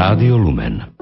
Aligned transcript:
Rádio 0.00 0.38
Lumen. 0.38 0.99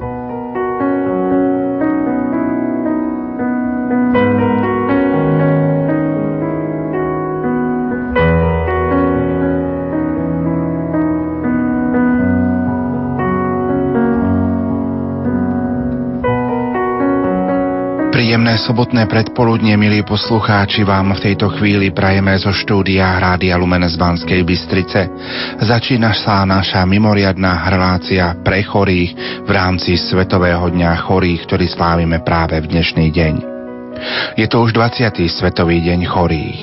Sobotné 18.58 19.06
predpoludne, 19.06 19.78
milí 19.78 20.02
poslucháči, 20.02 20.82
vám 20.82 21.14
v 21.14 21.30
tejto 21.30 21.46
chvíli 21.54 21.94
prajeme 21.94 22.34
zo 22.42 22.50
štúdia 22.50 23.14
Rádia 23.22 23.54
Lumen 23.54 23.86
z 23.86 23.94
Banskej 23.94 24.42
Bystrice. 24.42 25.06
Začína 25.62 26.10
sa 26.10 26.42
naša 26.42 26.82
mimoriadná 26.82 27.70
relácia 27.70 28.34
pre 28.42 28.66
chorých 28.66 29.42
v 29.46 29.50
rámci 29.54 29.94
Svetového 29.94 30.74
dňa 30.74 30.90
chorých, 31.06 31.46
ktorý 31.46 31.70
slávime 31.70 32.18
práve 32.26 32.58
v 32.58 32.66
dnešný 32.66 33.06
deň. 33.14 33.34
Je 34.34 34.46
to 34.50 34.58
už 34.66 34.74
20. 34.74 35.06
Svetový 35.30 35.78
deň 35.78 36.00
chorých. 36.10 36.58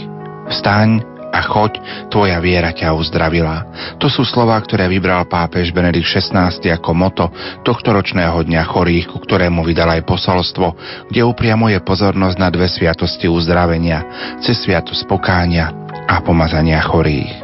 Vstaň, 0.51 1.14
a 1.35 1.43
choď, 1.43 1.83
tvoja 2.07 2.39
viera 2.39 2.71
ťa 2.71 2.95
uzdravila. 2.95 3.67
To 3.99 4.07
sú 4.07 4.23
slova, 4.23 4.55
ktoré 4.63 4.87
vybral 4.87 5.27
pápež 5.27 5.75
Benedikt 5.75 6.07
XVI 6.07 6.55
ako 6.55 6.91
moto 6.95 7.27
tohto 7.67 7.91
ročného 7.91 8.39
dňa 8.47 8.63
chorých, 8.63 9.11
ku 9.11 9.19
ktorému 9.19 9.67
vydal 9.67 9.99
aj 9.99 10.07
posolstvo, 10.07 10.67
kde 11.11 11.27
upriamuje 11.27 11.75
pozornosť 11.83 12.37
na 12.39 12.47
dve 12.47 12.71
sviatosti 12.71 13.27
uzdravenia, 13.27 14.07
cez 14.39 14.63
sviatosť 14.63 15.03
pokánia 15.11 15.75
a 16.07 16.23
pomazania 16.23 16.79
chorých. 16.79 17.43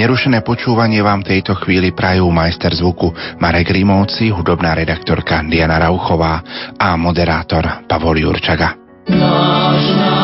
Nerušené 0.00 0.40
počúvanie 0.40 1.04
vám 1.04 1.20
tejto 1.20 1.52
chvíli 1.60 1.92
prajú 1.92 2.32
majster 2.32 2.72
zvuku 2.72 3.12
Marek 3.36 3.68
Rimovci, 3.68 4.32
hudobná 4.32 4.72
redaktorka 4.72 5.44
Diana 5.44 5.76
Rauchová 5.76 6.40
a 6.80 6.96
moderátor 6.96 7.84
Pavol 7.84 8.24
Jurčaga. 8.24 8.72
Náš 9.12 9.84
národ 9.92 10.17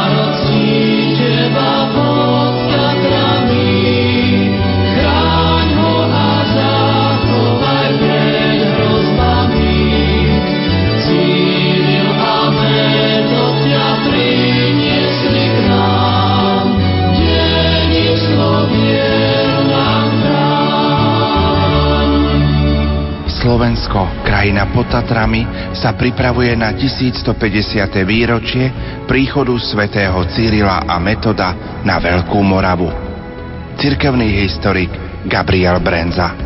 Slovensko, 23.74 24.22
krajina 24.22 24.70
pod 24.70 24.86
Tatrami, 24.86 25.42
sa 25.74 25.98
pripravuje 25.98 26.54
na 26.54 26.70
1150. 26.78 27.26
výročie 28.06 28.70
príchodu 29.02 29.50
svätého 29.58 30.14
Cyrila 30.30 30.86
a 30.86 31.02
Metoda 31.02 31.82
na 31.82 31.98
Veľkú 31.98 32.38
Moravu. 32.38 32.86
Cirkevný 33.74 34.46
historik 34.46 34.94
Gabriel 35.26 35.82
Brenza. 35.82 36.38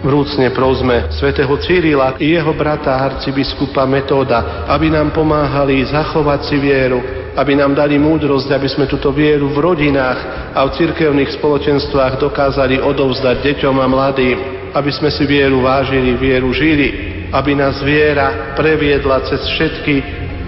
Vrúcne 0.00 0.48
prosme 0.56 1.12
svätého 1.12 1.52
Cyrila 1.60 2.16
i 2.16 2.40
jeho 2.40 2.56
brata 2.56 3.04
arcibiskupa 3.04 3.84
Metóda, 3.84 4.64
aby 4.64 4.88
nám 4.88 5.12
pomáhali 5.12 5.84
zachovať 5.84 6.40
si 6.48 6.56
vieru, 6.56 7.04
aby 7.36 7.52
nám 7.52 7.76
dali 7.76 8.00
múdrosť, 8.00 8.48
aby 8.48 8.68
sme 8.72 8.88
túto 8.88 9.12
vieru 9.12 9.52
v 9.52 9.60
rodinách 9.60 10.56
a 10.56 10.64
v 10.64 10.72
cirkevných 10.72 11.36
spoločenstvách 11.36 12.16
dokázali 12.16 12.80
odovzdať 12.80 13.44
deťom 13.44 13.76
a 13.76 13.86
mladým 13.92 14.61
aby 14.72 14.90
sme 14.92 15.12
si 15.12 15.28
vieru 15.28 15.60
vážili, 15.60 16.16
vieru 16.16 16.52
žili, 16.52 16.88
aby 17.32 17.52
nás 17.56 17.80
viera 17.84 18.52
previedla 18.56 19.24
cez 19.28 19.40
všetky 19.56 19.94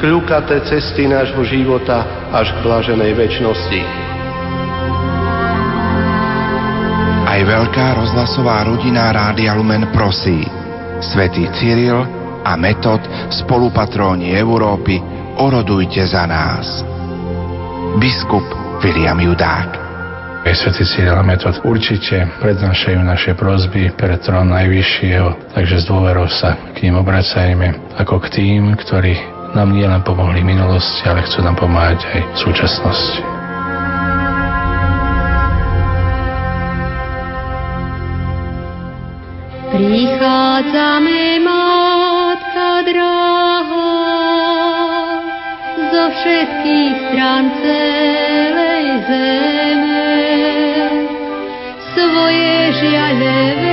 kľukaté 0.00 0.64
cesty 0.68 1.08
nášho 1.08 1.44
života 1.48 2.28
až 2.32 2.52
k 2.52 2.58
blaženej 2.64 3.12
väčšnosti. 3.14 3.80
Aj 7.24 7.40
veľká 7.40 7.86
rozhlasová 7.98 8.62
rodina 8.68 9.10
Rádia 9.10 9.58
Lumen 9.58 9.90
prosí. 9.90 10.44
Svetý 11.02 11.50
Cyril 11.58 11.98
a 12.46 12.52
Metod, 12.54 13.02
spolupatróni 13.32 14.36
Európy, 14.38 15.02
orodujte 15.40 16.04
za 16.06 16.30
nás. 16.30 16.84
Biskup 17.98 18.46
William 18.84 19.18
Judák 19.18 19.83
Svetý 20.52 20.84
Cyril 20.84 21.16
a 21.16 21.24
Metod 21.24 21.56
určite 21.64 22.28
prednášajú 22.40 23.00
naše 23.00 23.32
prozby 23.32 23.92
pred 23.96 24.20
trón 24.20 24.52
Najvyššieho, 24.52 25.56
takže 25.56 25.80
s 25.80 25.88
dôverou 25.88 26.28
sa 26.28 26.56
k 26.76 26.84
ním 26.84 27.00
obracajme 27.00 27.96
ako 27.96 28.20
k 28.24 28.26
tým, 28.38 28.76
ktorí 28.76 29.16
nám 29.56 29.72
nielen 29.72 30.04
pomohli 30.04 30.44
v 30.44 30.52
minulosti, 30.56 31.04
ale 31.04 31.24
chcú 31.26 31.44
nám 31.44 31.56
pomáhať 31.56 32.00
aj 32.06 32.20
v 32.20 32.36
súčasnosti. 32.38 33.20
Prichádzame, 39.74 41.44
Matka 41.44 42.72
drahá, 42.88 43.96
zo 45.92 46.04
všetkých 46.08 46.94
strán 47.10 47.44
celej 47.58 48.86
zeme 49.08 49.53
žiale 52.78 53.63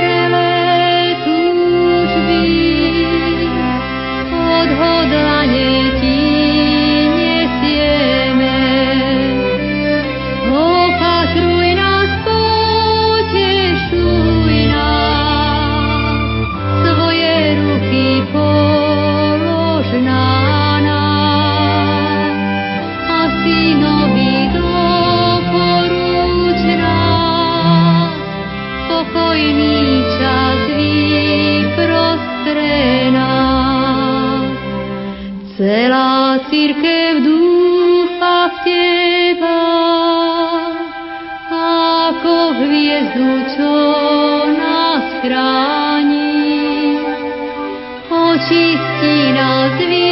ी 48.50 48.76
दासने 49.36 50.11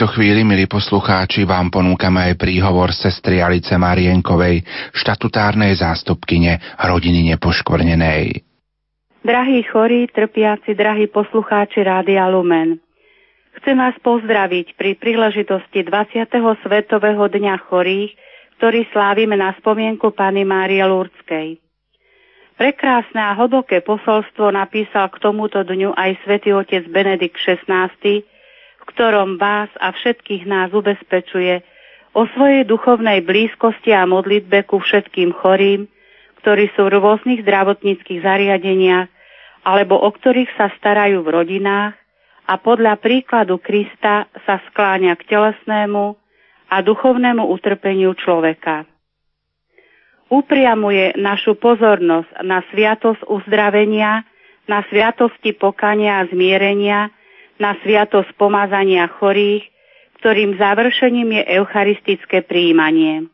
tejto 0.00 0.16
chvíli, 0.16 0.48
milí 0.48 0.64
poslucháči, 0.64 1.44
vám 1.44 1.68
ponúkame 1.68 2.32
aj 2.32 2.40
príhovor 2.40 2.88
sestry 2.88 3.44
Alice 3.44 3.76
Marienkovej, 3.76 4.64
štatutárnej 4.96 5.76
zástupkyne 5.76 6.56
rodiny 6.80 7.28
nepoškvrnenej. 7.28 8.40
Drahí 9.20 9.60
chorí, 9.68 10.08
trpiaci, 10.08 10.72
drahí 10.72 11.04
poslucháči 11.04 11.84
Rádia 11.84 12.24
Lumen. 12.32 12.80
Chcem 13.60 13.76
vás 13.76 13.92
pozdraviť 14.00 14.72
pri 14.72 14.96
príležitosti 14.96 15.84
20. 15.84 16.32
Svetového 16.64 17.28
dňa 17.28 17.60
chorých, 17.68 18.16
ktorý 18.56 18.88
slávime 18.96 19.36
na 19.36 19.52
spomienku 19.60 20.16
Pany 20.16 20.48
Márie 20.48 20.80
Lurdskej. 20.80 21.60
Prekrásne 22.56 23.20
a 23.20 23.36
hlboké 23.36 23.84
posolstvo 23.84 24.48
napísal 24.48 25.12
k 25.12 25.20
tomuto 25.20 25.60
dňu 25.60 25.92
aj 25.92 26.24
svätý 26.24 26.56
otec 26.56 26.88
Benedikt 26.88 27.36
XVI 27.36 27.92
ktorom 28.90 29.38
vás 29.38 29.70
a 29.78 29.94
všetkých 29.94 30.44
nás 30.44 30.74
ubezpečuje 30.74 31.62
o 32.14 32.26
svojej 32.34 32.66
duchovnej 32.66 33.22
blízkosti 33.22 33.94
a 33.94 34.02
modlitbe 34.06 34.66
ku 34.66 34.82
všetkým 34.82 35.30
chorým, 35.30 35.86
ktorí 36.42 36.72
sú 36.74 36.90
v 36.90 36.98
rôznych 36.98 37.46
zdravotníckých 37.46 38.20
zariadeniach 38.24 39.08
alebo 39.62 40.00
o 40.00 40.08
ktorých 40.10 40.50
sa 40.56 40.72
starajú 40.80 41.20
v 41.22 41.32
rodinách 41.36 41.94
a 42.50 42.54
podľa 42.58 42.98
príkladu 42.98 43.62
Krista 43.62 44.26
sa 44.42 44.58
skláňa 44.72 45.14
k 45.20 45.22
telesnému 45.28 46.18
a 46.70 46.76
duchovnému 46.82 47.46
utrpeniu 47.46 48.16
človeka. 48.18 48.88
Upriamuje 50.30 51.18
našu 51.18 51.58
pozornosť 51.58 52.42
na 52.46 52.62
sviatosť 52.70 53.26
uzdravenia, 53.26 54.22
na 54.70 54.86
sviatosti 54.86 55.50
pokania 55.54 56.22
a 56.22 56.26
zmierenia, 56.30 57.10
na 57.60 57.76
sviatosť 57.84 58.34
pomazania 58.40 59.06
chorých, 59.06 59.62
ktorým 60.18 60.56
završením 60.56 61.40
je 61.40 61.42
eucharistické 61.60 62.40
príjmanie. 62.44 63.28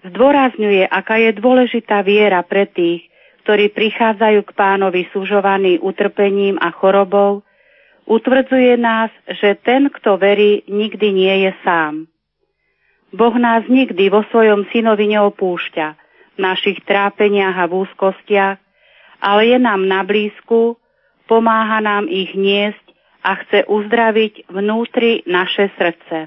Zdôrazňuje, 0.00 0.88
aká 0.88 1.20
je 1.20 1.30
dôležitá 1.36 2.00
viera 2.00 2.40
pre 2.40 2.64
tých, 2.64 3.04
ktorí 3.44 3.72
prichádzajú 3.72 4.40
k 4.48 4.56
pánovi 4.56 5.08
sužovaní 5.12 5.80
utrpením 5.80 6.56
a 6.60 6.72
chorobou, 6.72 7.44
utvrdzuje 8.08 8.80
nás, 8.80 9.12
že 9.28 9.60
ten, 9.60 9.92
kto 9.92 10.16
verí, 10.16 10.64
nikdy 10.68 11.08
nie 11.12 11.34
je 11.48 11.52
sám. 11.64 12.08
Boh 13.12 13.34
nás 13.36 13.66
nikdy 13.66 14.08
vo 14.08 14.22
svojom 14.30 14.70
synovi 14.70 15.10
neopúšťa 15.10 15.86
v 16.36 16.38
našich 16.38 16.78
trápeniach 16.86 17.58
a 17.58 17.68
v 17.68 17.84
úzkostiach, 17.84 18.56
ale 19.20 19.42
je 19.52 19.58
nám 19.58 19.84
na 19.84 20.00
blízku 20.06 20.80
pomáha 21.30 21.78
nám 21.78 22.10
ich 22.10 22.34
niesť 22.34 22.82
a 23.22 23.38
chce 23.38 23.70
uzdraviť 23.70 24.50
vnútri 24.50 25.22
naše 25.30 25.70
srdce. 25.78 26.26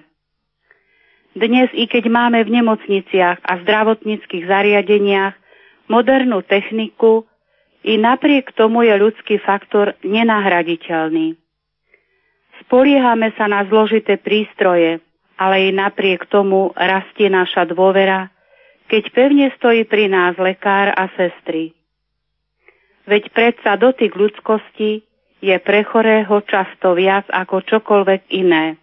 Dnes, 1.35 1.67
i 1.75 1.89
keď 1.91 2.07
máme 2.07 2.39
v 2.47 2.63
nemocniciach 2.63 3.43
a 3.43 3.53
zdravotníckých 3.67 4.47
zariadeniach 4.47 5.35
modernú 5.91 6.39
techniku, 6.47 7.27
i 7.83 7.99
napriek 7.99 8.55
tomu 8.55 8.87
je 8.87 8.95
ľudský 8.95 9.43
faktor 9.43 9.99
nenahraditeľný. 10.07 11.35
Spoliehame 12.63 13.35
sa 13.35 13.51
na 13.51 13.67
zložité 13.67 14.15
prístroje, 14.15 15.03
ale 15.35 15.67
i 15.67 15.69
napriek 15.75 16.31
tomu 16.31 16.71
rastie 16.79 17.27
naša 17.27 17.67
dôvera, 17.67 18.31
keď 18.87 19.03
pevne 19.11 19.51
stojí 19.59 19.83
pri 19.83 20.07
nás 20.07 20.39
lekár 20.39 20.95
a 20.95 21.11
sestry. 21.19 21.75
Veď 23.03 23.35
predsa 23.35 23.75
dotyk 23.75 24.15
ľudskosti 24.15 25.03
je 25.43 25.55
pre 25.59 25.83
chorého 25.83 26.39
často 26.47 26.95
viac 26.95 27.27
ako 27.27 27.59
čokoľvek 27.67 28.31
iné. 28.31 28.79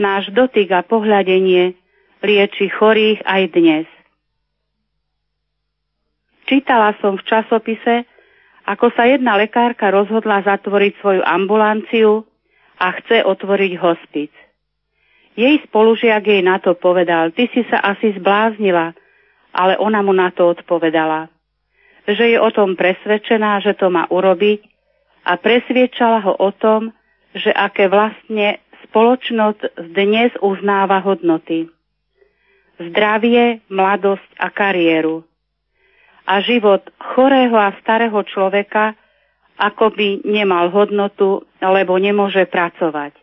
Náš 0.00 0.32
dotyk 0.32 0.72
a 0.72 0.80
pohľadenie 0.80 1.76
lieči 2.24 2.72
chorých 2.72 3.20
aj 3.20 3.42
dnes. 3.52 3.86
Čítala 6.48 6.96
som 7.04 7.20
v 7.20 7.26
časopise, 7.28 8.08
ako 8.64 8.88
sa 8.96 9.04
jedna 9.04 9.36
lekárka 9.36 9.92
rozhodla 9.92 10.40
zatvoriť 10.40 10.92
svoju 11.00 11.20
ambulanciu 11.20 12.24
a 12.80 12.96
chce 12.96 13.20
otvoriť 13.28 13.72
hospic. 13.76 14.32
Jej 15.36 15.60
spolužiak 15.68 16.24
jej 16.24 16.40
na 16.40 16.56
to 16.56 16.72
povedal, 16.72 17.28
ty 17.36 17.44
si 17.52 17.60
sa 17.68 17.84
asi 17.84 18.16
zbláznila, 18.16 18.96
ale 19.52 19.76
ona 19.76 20.00
mu 20.00 20.16
na 20.16 20.32
to 20.32 20.48
odpovedala 20.48 21.35
že 22.06 22.24
je 22.34 22.38
o 22.38 22.50
tom 22.54 22.78
presvedčená, 22.78 23.60
že 23.62 23.74
to 23.74 23.90
má 23.90 24.06
urobiť 24.06 24.62
a 25.26 25.34
presviečala 25.34 26.22
ho 26.22 26.32
o 26.38 26.50
tom, 26.54 26.94
že 27.34 27.50
aké 27.50 27.90
vlastne 27.90 28.62
spoločnosť 28.86 29.90
dnes 29.92 30.30
uznáva 30.38 31.02
hodnoty. 31.02 31.66
Zdravie, 32.78 33.66
mladosť 33.66 34.30
a 34.38 34.48
kariéru. 34.54 35.26
A 36.26 36.42
život 36.42 36.86
chorého 36.98 37.54
a 37.58 37.74
starého 37.82 38.18
človeka 38.26 38.94
ako 39.56 39.92
by 39.96 40.08
nemal 40.28 40.68
hodnotu, 40.68 41.48
lebo 41.64 41.96
nemôže 41.96 42.44
pracovať. 42.44 43.16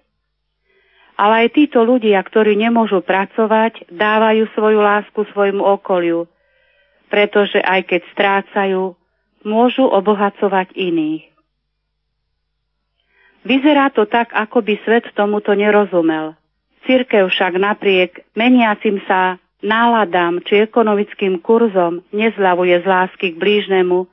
Ale 1.13 1.45
aj 1.45 1.53
títo 1.53 1.85
ľudia, 1.85 2.17
ktorí 2.25 2.57
nemôžu 2.57 3.05
pracovať, 3.05 3.85
dávajú 3.93 4.49
svoju 4.57 4.79
lásku 4.81 5.21
svojmu 5.29 5.61
okoliu, 5.61 6.25
pretože 7.13 7.61
aj 7.61 7.85
keď 7.85 8.01
strácajú, 8.17 8.97
môžu 9.45 9.85
obohacovať 9.85 10.73
iných. 10.73 11.29
Vyzerá 13.45 13.93
to 13.93 14.09
tak, 14.09 14.33
ako 14.33 14.65
by 14.65 14.81
svet 14.81 15.05
tomuto 15.13 15.53
nerozumel. 15.53 16.33
Cirkev 16.89 17.29
však 17.29 17.61
napriek 17.61 18.25
meniacim 18.33 18.97
sa 19.05 19.37
náladám 19.61 20.41
či 20.41 20.65
ekonomickým 20.65 21.37
kurzom 21.37 22.01
nezľavuje 22.09 22.81
z 22.81 22.85
lásky 22.89 23.27
k 23.35 23.39
blížnemu 23.39 24.09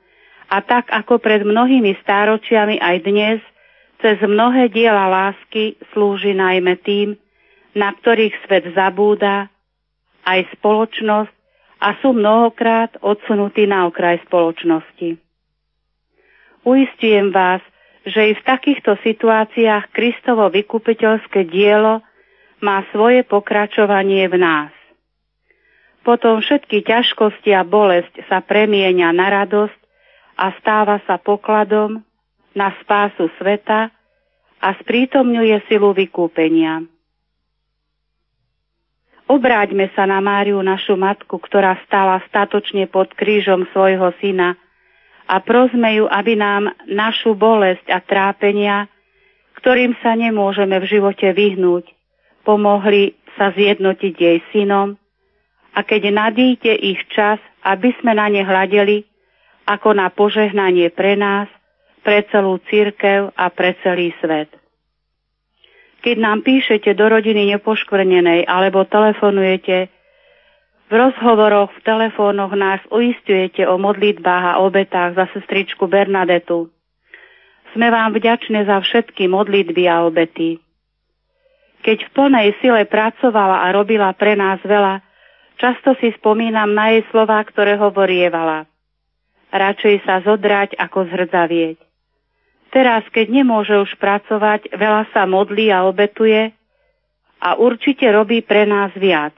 a 0.53 0.61
tak 0.61 0.93
ako 0.93 1.17
pred 1.17 1.41
mnohými 1.41 1.97
stáročiami 2.05 2.77
aj 2.77 2.95
dnes 3.01 3.39
cez 3.97 4.21
mnohé 4.21 4.69
diela 4.69 5.09
lásky 5.09 5.73
slúži 5.89 6.37
najmä 6.37 6.77
tým, 6.85 7.17
na 7.73 7.95
ktorých 7.97 8.35
svet 8.45 8.71
zabúda, 8.77 9.47
aj 10.27 10.47
spoločnosť 10.59 11.40
a 11.81 11.97
sú 11.99 12.13
mnohokrát 12.13 12.93
odsunutí 13.01 13.65
na 13.65 13.89
okraj 13.89 14.21
spoločnosti. 14.29 15.17
Uistujem 16.61 17.33
vás, 17.33 17.65
že 18.05 18.29
i 18.29 18.37
v 18.37 18.45
takýchto 18.45 19.01
situáciách 19.01 19.89
Kristovo 19.89 20.45
vykupiteľské 20.53 21.49
dielo 21.49 22.05
má 22.61 22.85
svoje 22.93 23.25
pokračovanie 23.25 24.29
v 24.29 24.37
nás. 24.37 24.73
Potom 26.05 26.41
všetky 26.41 26.85
ťažkosti 26.85 27.53
a 27.53 27.65
bolesť 27.65 28.25
sa 28.29 28.41
premienia 28.41 29.09
na 29.13 29.29
radosť 29.29 29.79
a 30.37 30.53
stáva 30.61 31.01
sa 31.05 31.17
pokladom 31.21 32.01
na 32.57 32.73
spásu 32.81 33.29
sveta 33.37 33.93
a 34.61 34.69
sprítomňuje 34.81 35.65
silu 35.69 35.93
vykúpenia. 35.93 36.85
Obráťme 39.31 39.87
sa 39.95 40.03
na 40.03 40.19
Máriu, 40.19 40.59
našu 40.59 40.99
matku, 40.99 41.39
ktorá 41.39 41.79
stála 41.87 42.19
statočne 42.27 42.91
pod 42.91 43.15
krížom 43.15 43.63
svojho 43.71 44.11
syna 44.19 44.59
a 45.23 45.39
prosme 45.39 45.87
ju, 45.95 46.03
aby 46.11 46.35
nám 46.35 46.75
našu 46.83 47.31
bolesť 47.31 47.87
a 47.95 48.03
trápenia, 48.03 48.91
ktorým 49.55 49.95
sa 50.03 50.19
nemôžeme 50.19 50.75
v 50.83 50.83
živote 50.83 51.31
vyhnúť, 51.31 51.87
pomohli 52.43 53.15
sa 53.39 53.55
zjednotiť 53.55 54.13
jej 54.19 54.43
synom 54.51 54.99
a 55.71 55.79
keď 55.79 56.11
nadíte 56.11 56.75
ich 56.75 56.99
čas, 57.15 57.39
aby 57.63 57.95
sme 58.03 58.11
na 58.11 58.27
ne 58.27 58.43
hľadeli 58.43 59.07
ako 59.63 59.95
na 59.95 60.11
požehnanie 60.11 60.91
pre 60.91 61.15
nás, 61.15 61.47
pre 62.03 62.27
celú 62.35 62.59
církev 62.67 63.31
a 63.31 63.47
pre 63.47 63.79
celý 63.79 64.11
svet. 64.19 64.60
Keď 66.01 66.15
nám 66.17 66.41
píšete 66.41 66.97
do 66.97 67.05
rodiny 67.05 67.53
nepoškvrnenej 67.57 68.49
alebo 68.49 68.85
telefonujete, 68.89 69.89
v 70.91 70.99
rozhovoroch, 70.99 71.71
v 71.71 71.81
telefónoch 71.87 72.51
nás 72.51 72.83
uistujete 72.91 73.63
o 73.63 73.79
modlitbách 73.79 74.43
a 74.43 74.59
obetách 74.59 75.15
za 75.15 75.25
sestričku 75.31 75.87
Bernadetu. 75.87 76.67
Sme 77.71 77.87
vám 77.87 78.11
vďačné 78.11 78.67
za 78.67 78.83
všetky 78.83 79.31
modlitby 79.31 79.87
a 79.87 80.03
obety. 80.03 80.59
Keď 81.87 81.97
v 81.97 82.09
plnej 82.11 82.47
sile 82.59 82.83
pracovala 82.83 83.63
a 83.63 83.71
robila 83.71 84.11
pre 84.11 84.35
nás 84.35 84.59
veľa, 84.67 84.99
často 85.55 85.95
si 86.03 86.11
spomínam 86.19 86.75
na 86.75 86.91
jej 86.91 87.07
slova, 87.07 87.39
ktoré 87.47 87.79
hovorievala. 87.79 88.67
Radšej 89.55 89.95
sa 90.03 90.19
zodrať, 90.19 90.75
ako 90.75 91.07
zhrdzavieť. 91.07 91.90
Teraz, 92.71 93.03
keď 93.11 93.27
nemôže 93.27 93.75
už 93.75 93.99
pracovať, 93.99 94.71
veľa 94.71 95.11
sa 95.11 95.27
modlí 95.27 95.69
a 95.75 95.83
obetuje 95.83 96.55
a 97.43 97.59
určite 97.59 98.07
robí 98.07 98.39
pre 98.39 98.63
nás 98.63 98.95
viac. 98.95 99.35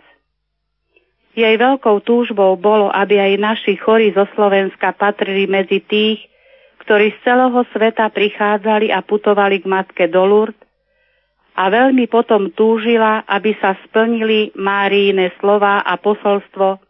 Jej 1.34 1.58
veľkou 1.58 2.06
túžbou 2.06 2.54
bolo, 2.62 2.94
aby 2.94 3.18
aj 3.18 3.42
naši 3.42 3.74
chorí 3.74 4.14
zo 4.14 4.30
Slovenska 4.38 4.94
patrili 4.94 5.50
medzi 5.50 5.82
tých, 5.82 6.22
ktorí 6.86 7.10
z 7.18 7.20
celého 7.26 7.66
sveta 7.74 8.06
prichádzali 8.14 8.94
a 8.94 9.02
putovali 9.02 9.66
k 9.66 9.66
matke 9.66 10.06
do 10.06 10.30
Lourdes 10.30 10.62
a 11.58 11.74
veľmi 11.74 12.06
potom 12.06 12.54
túžila, 12.54 13.26
aby 13.26 13.58
sa 13.58 13.74
splnili 13.90 14.54
Máriine 14.54 15.34
slova 15.42 15.82
a 15.82 15.98
posolstvo 15.98 16.82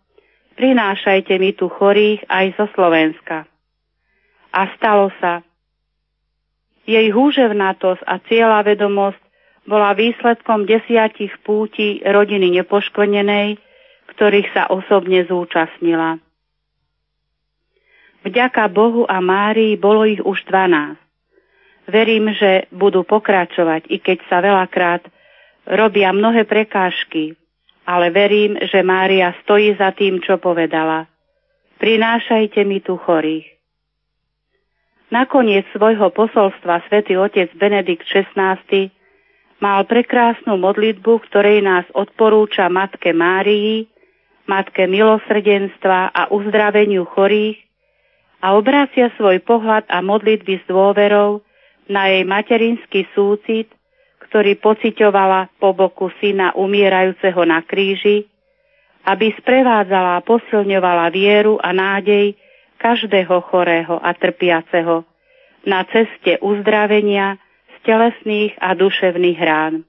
prinášajte 0.56 1.34
mi 1.40 1.52
tu 1.56 1.68
chorých 1.68 2.24
aj 2.30 2.46
zo 2.56 2.66
Slovenska. 2.78 3.44
A 4.54 4.62
stalo 4.78 5.10
sa. 5.18 5.42
Jej 6.84 7.16
húževnatosť 7.16 8.04
a 8.04 8.20
cieľa 8.28 8.60
vedomosť 8.68 9.22
bola 9.63 9.96
výsledkom 9.96 10.68
desiatich 10.68 11.32
púti 11.48 12.04
rodiny 12.04 12.52
nepoškvrnenej, 12.60 13.56
ktorých 14.12 14.50
sa 14.52 14.68
osobne 14.68 15.24
zúčastnila. 15.24 16.20
Vďaka 18.24 18.72
Bohu 18.72 19.04
a 19.08 19.20
Márii 19.20 19.75
bolo 19.75 20.08
ich 20.08 20.20
už 20.24 20.44
12. 20.48 21.00
Verím, 21.92 22.32
že 22.32 22.72
budú 22.72 23.04
pokračovať, 23.04 23.92
i 23.92 24.00
keď 24.00 24.18
sa 24.32 24.40
veľakrát 24.40 25.04
robia 25.68 26.16
mnohé 26.16 26.48
prekážky, 26.48 27.36
ale 27.84 28.12
verím, 28.16 28.56
že 28.63 28.80
Mária 28.80 29.36
stojí 29.44 29.75
za 29.75 29.92
tým, 29.92 30.24
čo 30.24 30.40
povedala. 30.40 31.08
Prinášajte 31.84 32.63
mi 32.63 32.80
tu 32.80 32.96
chorých. 32.96 33.44
Nakoniec 35.13 35.70
svojho 35.70 36.10
posolstva 36.10 36.89
svätý 36.89 37.13
otec 37.22 37.53
Benedikt 37.53 38.01
XVI 38.10 38.58
mal 39.62 39.86
prekrásnu 39.86 40.58
modlitbu, 40.58 41.22
ktorej 41.29 41.62
nás 41.62 41.86
odporúča 41.93 42.65
Matke 42.65 43.13
Márii, 43.13 43.86
Matke 44.50 44.89
milosrdenstva 44.89 46.10
a 46.10 46.34
uzdraveniu 46.34 47.05
chorých 47.05 47.62
a 48.41 48.58
obrácia 48.58 49.13
svoj 49.13 49.38
pohľad 49.46 49.86
a 49.86 50.01
modlitby 50.01 50.60
s 50.60 50.65
dôverou 50.65 51.46
na 51.86 52.10
jej 52.10 52.25
materinský 52.25 53.05
súcit, 53.13 53.70
ktorý 54.17 54.58
pociťovala 54.58 55.62
po 55.62 55.77
boku 55.77 56.10
syna 56.17 56.58
umierajúceho 56.58 57.46
na 57.46 57.62
kríži, 57.62 58.25
aby 59.05 59.29
sprevádzala 59.38 60.17
a 60.17 60.25
posilňovala 60.25 61.05
vieru 61.13 61.62
a 61.62 61.70
nádej 61.70 62.34
každého 62.84 63.40
chorého 63.48 63.96
a 63.96 64.12
trpiaceho 64.12 65.08
na 65.63 65.88
ceste 65.88 66.36
uzdravenia 66.44 67.40
z 67.72 67.75
telesných 67.88 68.60
a 68.60 68.75
duševných 68.75 69.40
rán. 69.40 69.88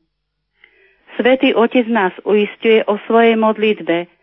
Svetý 1.18 1.50
Otec 1.58 1.90
nás 1.90 2.14
uistuje 2.22 2.86
o 2.86 2.98
svojej 3.06 3.34
modlitbe, 3.34 4.14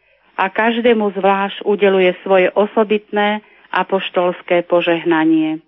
a 0.41 0.49
každému 0.49 1.13
zvlášť 1.13 1.61
udeluje 1.69 2.17
svoje 2.25 2.49
osobitné 2.57 3.45
apoštolské 3.69 4.65
požehnanie. 4.65 5.61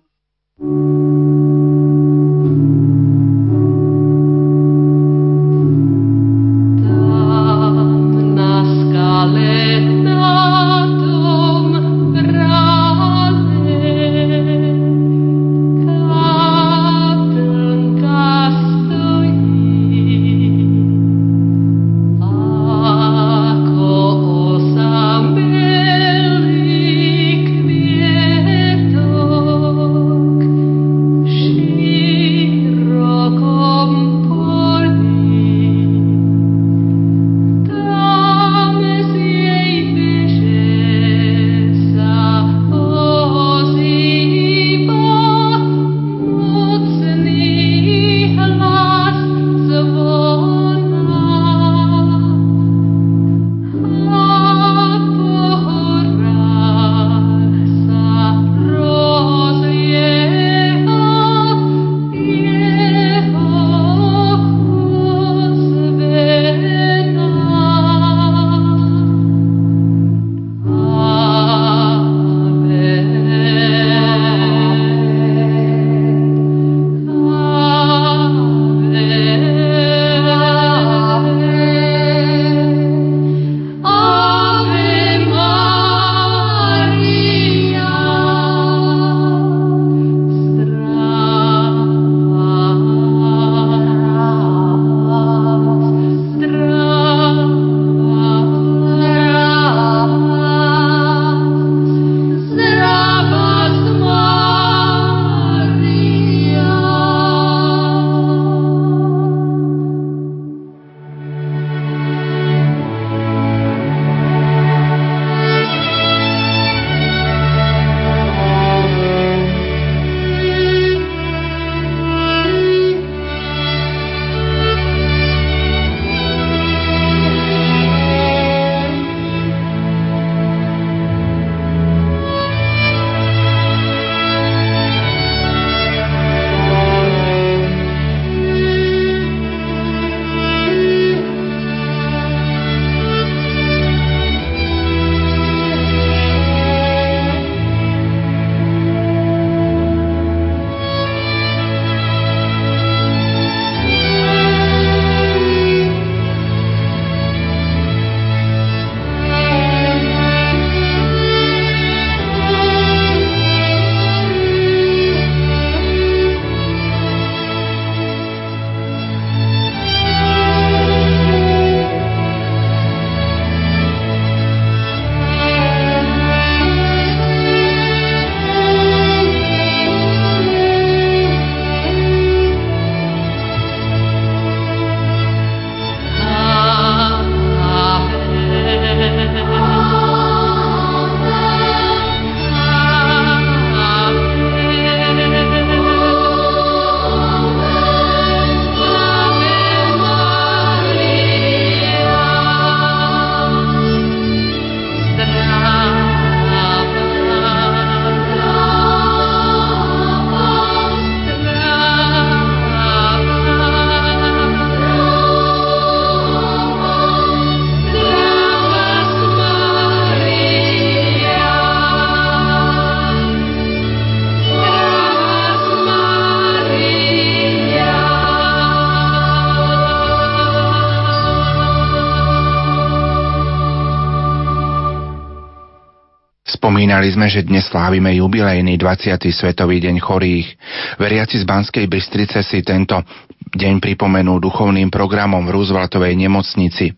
Spomínali 236.94 237.18
sme, 237.18 237.26
že 237.26 237.42
dnes 237.42 237.66
slávime 237.66 238.14
jubilejný 238.14 238.78
20. 238.78 239.18
Svetový 239.34 239.82
deň 239.82 239.98
chorých. 239.98 240.46
Veriaci 240.94 241.42
z 241.42 241.42
Banskej 241.42 241.90
Bystrice 241.90 242.38
si 242.46 242.62
tento 242.62 243.02
deň 243.50 243.82
pripomenú 243.82 244.38
duchovným 244.38 244.94
programom 244.94 245.42
v 245.42 245.58
Rooseveltovej 245.58 246.14
nemocnici. 246.14 246.94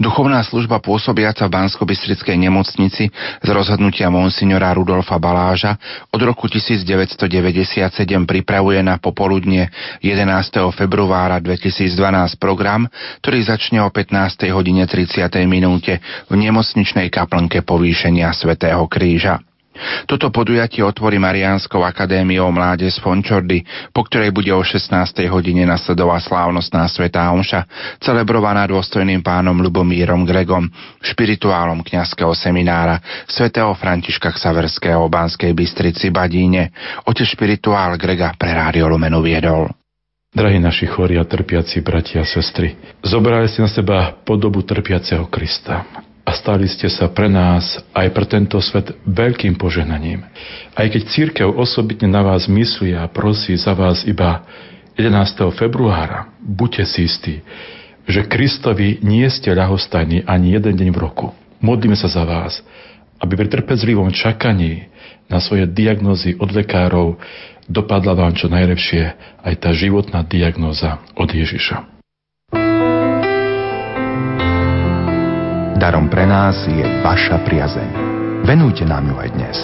Duchovná 0.00 0.40
služba 0.40 0.80
pôsobiaca 0.80 1.44
v 1.44 1.52
bansko 1.52 1.84
nemocnici 2.32 3.12
z 3.44 3.48
rozhodnutia 3.52 4.08
monsignora 4.08 4.72
Rudolfa 4.72 5.20
Baláža 5.20 5.76
od 6.20 6.36
roku 6.36 6.52
1997 6.52 7.80
pripravuje 8.28 8.84
na 8.84 9.00
popoludne 9.00 9.72
11. 10.04 10.28
februára 10.76 11.40
2012 11.40 12.36
program, 12.36 12.84
ktorý 13.24 13.40
začne 13.40 13.80
o 13.80 13.88
15. 13.88 14.52
hodine 14.52 14.84
30. 14.84 15.16
minúte 15.48 16.04
v 16.28 16.34
nemocničnej 16.36 17.08
kaplnke 17.08 17.64
povýšenia 17.64 18.36
Svetého 18.36 18.84
kríža. 18.84 19.40
Toto 20.04 20.28
podujatie 20.28 20.84
otvorí 20.84 21.16
Mariánskou 21.16 21.80
akadémiou 21.84 22.52
Mládež 22.52 23.00
Fončordy, 23.00 23.64
po 23.94 24.04
ktorej 24.06 24.34
bude 24.34 24.52
o 24.52 24.62
16. 24.62 24.92
hodine 25.30 25.64
nasledovať 25.64 26.28
slávnostná 26.28 26.84
svetá 26.90 27.30
omša, 27.32 27.64
celebrovaná 28.02 28.66
dôstojným 28.68 29.24
pánom 29.24 29.56
Lubomírom 29.58 30.26
Gregom, 30.28 30.68
špirituálom 31.00 31.80
kňazského 31.80 32.32
seminára 32.36 33.00
svätého 33.28 33.72
Františka 33.72 34.32
Ksaverského 34.34 35.06
v 35.06 35.12
Banskej 35.12 35.52
Bystrici 35.56 36.12
Badíne. 36.12 36.74
Otec 37.08 37.26
špirituál 37.26 37.96
Grega 37.96 38.36
pre 38.36 38.52
Rádio 38.52 38.90
Lumenu 38.90 39.22
viedol. 39.24 39.70
Drahí 40.30 40.62
naši 40.62 40.86
chorí 40.86 41.18
a 41.18 41.26
trpiaci 41.26 41.82
bratia 41.82 42.22
a 42.22 42.28
sestry, 42.28 42.78
zobrali 43.02 43.50
ste 43.50 43.66
na 43.66 43.70
seba 43.70 44.14
podobu 44.22 44.62
trpiaceho 44.62 45.26
Krista 45.26 46.09
a 46.30 46.38
stali 46.38 46.70
ste 46.70 46.86
sa 46.86 47.10
pre 47.10 47.26
nás 47.26 47.82
aj 47.90 48.06
pre 48.14 48.22
tento 48.22 48.62
svet 48.62 48.94
veľkým 49.02 49.58
požehnaním. 49.58 50.22
Aj 50.78 50.86
keď 50.86 51.02
církev 51.10 51.50
osobitne 51.50 52.06
na 52.06 52.22
vás 52.22 52.46
myslí 52.46 52.94
a 52.94 53.10
prosí 53.10 53.58
za 53.58 53.74
vás 53.74 54.06
iba 54.06 54.46
11. 54.94 55.10
februára, 55.58 56.30
buďte 56.38 56.86
si 56.86 57.10
istí, 57.10 57.34
že 58.06 58.30
Kristovi 58.30 59.02
nie 59.02 59.26
ste 59.26 59.50
ľahostajní 59.50 60.22
ani 60.22 60.54
jeden 60.54 60.78
deň 60.78 60.88
v 60.94 61.02
roku. 61.02 61.34
Modlíme 61.58 61.98
sa 61.98 62.06
za 62.06 62.22
vás, 62.22 62.62
aby 63.18 63.34
pri 63.34 63.50
trpezlivom 63.50 64.14
čakaní 64.14 64.86
na 65.26 65.42
svoje 65.42 65.66
diagnózy 65.66 66.38
od 66.38 66.54
lekárov 66.54 67.18
dopadla 67.66 68.14
vám 68.14 68.38
čo 68.38 68.46
najlepšie 68.46 69.18
aj 69.42 69.54
tá 69.58 69.74
životná 69.74 70.22
diagnóza 70.22 71.02
od 71.18 71.26
Ježiša. 71.26 71.89
Darom 75.80 76.12
pre 76.12 76.28
nás 76.28 76.68
je 76.68 76.84
vaša 77.00 77.40
priazeň. 77.40 77.88
Venujte 78.44 78.84
nám 78.84 79.00
ju 79.08 79.16
aj 79.16 79.28
dnes. 79.32 79.56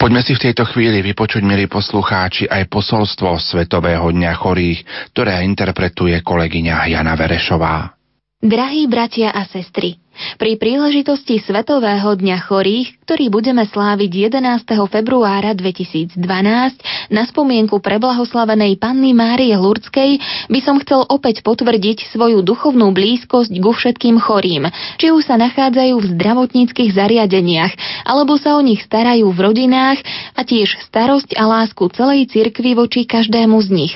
Poďme 0.00 0.24
si 0.24 0.32
v 0.32 0.42
tejto 0.48 0.64
chvíli 0.72 1.04
vypočuť, 1.04 1.44
milí 1.44 1.68
poslucháči, 1.68 2.48
aj 2.48 2.72
posolstvo 2.72 3.36
Svetového 3.36 4.08
dňa 4.08 4.32
chorých, 4.32 5.12
ktoré 5.12 5.44
interpretuje 5.44 6.24
kolegyňa 6.24 6.88
Jana 6.88 7.12
Verešová. 7.20 8.00
Drahí 8.40 8.88
bratia 8.88 9.30
a 9.30 9.44
sestry, 9.44 10.01
pri 10.36 10.60
príležitosti 10.60 11.40
Svetového 11.40 12.14
dňa 12.14 12.38
chorých, 12.44 13.00
ktorý 13.04 13.32
budeme 13.32 13.64
sláviť 13.64 14.32
11. 14.32 14.64
februára 14.88 15.56
2012 15.56 16.20
na 17.08 17.22
spomienku 17.24 17.80
preblahoslavenej 17.80 18.76
Panny 18.76 19.16
Márie 19.16 19.56
Lurdskej, 19.56 20.20
by 20.52 20.60
som 20.60 20.76
chcel 20.84 21.04
opäť 21.08 21.40
potvrdiť 21.40 22.12
svoju 22.12 22.44
duchovnú 22.44 22.92
blízkosť 22.92 23.52
ku 23.58 23.72
všetkým 23.72 24.20
chorým, 24.20 24.68
či 25.00 25.08
už 25.10 25.24
sa 25.26 25.40
nachádzajú 25.40 25.94
v 25.96 26.10
zdravotníckých 26.16 26.90
zariadeniach, 26.92 27.72
alebo 28.04 28.36
sa 28.36 28.56
o 28.56 28.62
nich 28.62 28.84
starajú 28.84 29.32
v 29.32 29.38
rodinách 29.40 29.98
a 30.36 30.40
tiež 30.44 30.76
starosť 30.88 31.34
a 31.36 31.44
lásku 31.48 31.82
celej 31.96 32.28
cirkvi 32.28 32.76
voči 32.76 33.08
každému 33.08 33.56
z 33.64 33.70
nich. 33.72 33.94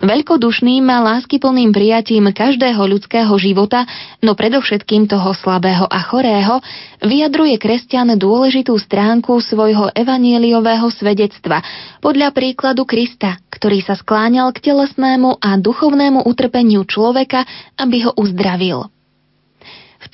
Veľkodušným 0.00 0.86
a 0.88 1.02
láskyplným 1.02 1.74
prijatím 1.74 2.30
každého 2.30 2.78
ľudského 2.78 3.32
života, 3.36 3.84
no 4.22 4.38
predovšetkým 4.38 5.10
toho 5.10 5.34
slabého 5.34 5.84
a 5.90 6.00
chorého, 6.06 6.62
vyjadruje 7.02 7.58
kresťan 7.58 8.14
dôležitú 8.14 8.72
stránku 8.78 9.42
svojho 9.42 9.90
evanieliového 9.92 10.86
svedectva 10.94 11.60
podľa 11.98 12.30
príkladu 12.30 12.86
Krista, 12.86 13.36
ktorý 13.50 13.82
sa 13.82 13.98
skláňal 13.98 14.54
k 14.54 14.72
telesnému 14.72 15.42
a 15.42 15.58
duchovnému 15.58 16.24
utrpeniu 16.24 16.86
človeka, 16.86 17.42
aby 17.76 18.06
ho 18.06 18.12
uzdravil. 18.14 18.93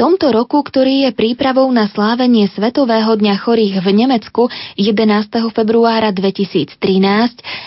Tomto 0.01 0.33
roku, 0.33 0.65
ktorý 0.65 1.05
je 1.05 1.11
prípravou 1.13 1.69
na 1.69 1.85
slávenie 1.85 2.49
Svetového 2.49 3.21
dňa 3.21 3.37
chorých 3.37 3.85
v 3.85 3.89
Nemecku 3.93 4.49
11. 4.81 4.97
februára 5.53 6.09
2013 6.09 6.73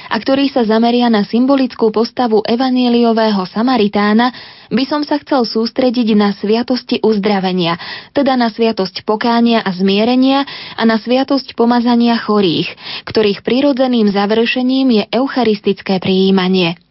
a 0.10 0.16
ktorý 0.18 0.50
sa 0.50 0.66
zameria 0.66 1.14
na 1.14 1.30
symbolickú 1.30 1.94
postavu 1.94 2.42
evanieliového 2.42 3.46
Samaritána, 3.46 4.34
by 4.74 4.82
som 4.82 5.06
sa 5.06 5.22
chcel 5.22 5.46
sústrediť 5.46 6.18
na 6.18 6.34
sviatosti 6.34 6.98
uzdravenia, 7.06 7.78
teda 8.18 8.34
na 8.34 8.50
sviatosť 8.50 9.06
pokánia 9.06 9.62
a 9.62 9.70
zmierenia 9.70 10.42
a 10.74 10.90
na 10.90 10.98
sviatosť 10.98 11.54
pomazania 11.54 12.18
chorých, 12.18 12.74
ktorých 13.06 13.46
prirodzeným 13.46 14.10
završením 14.10 14.90
je 14.90 15.04
eucharistické 15.22 16.02
prijímanie. 16.02 16.82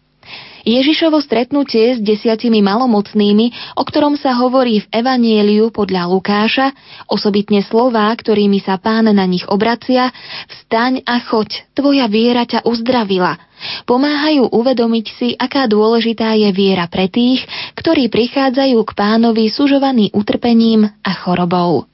Ježišovo 0.62 1.18
stretnutie 1.18 1.98
s 1.98 2.01
desiatimi 2.01 2.62
malomocnými, 2.62 3.75
o 3.75 3.83
ktorom 3.83 4.14
sa 4.14 4.38
hovorí 4.38 4.79
v 4.79 4.90
Evanieliu 4.94 5.75
podľa 5.75 6.07
Lukáša, 6.07 6.70
osobitne 7.11 7.66
slová, 7.66 8.14
ktorými 8.14 8.62
sa 8.62 8.79
pán 8.79 9.11
na 9.11 9.27
nich 9.27 9.42
obracia, 9.51 10.14
vstaň 10.46 11.03
a 11.03 11.18
choď, 11.18 11.66
tvoja 11.75 12.07
viera 12.07 12.46
ťa 12.46 12.62
uzdravila, 12.62 13.42
pomáhajú 13.90 14.55
uvedomiť 14.55 15.07
si, 15.18 15.29
aká 15.35 15.66
dôležitá 15.66 16.38
je 16.38 16.55
viera 16.55 16.87
pre 16.87 17.11
tých, 17.11 17.42
ktorí 17.75 18.07
prichádzajú 18.07 18.79
k 18.87 18.92
pánovi 18.94 19.51
sužovaní 19.51 20.14
utrpením 20.14 20.87
a 21.03 21.11
chorobou. 21.11 21.90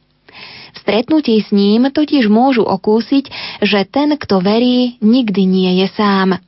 Stretnutí 0.77 1.41
s 1.41 1.49
ním 1.57 1.89
totiž 1.89 2.29
môžu 2.29 2.69
okúsiť, 2.69 3.25
že 3.65 3.89
ten, 3.89 4.13
kto 4.21 4.45
verí, 4.45 5.01
nikdy 5.01 5.43
nie 5.49 5.73
je 5.81 5.89
sám– 5.97 6.37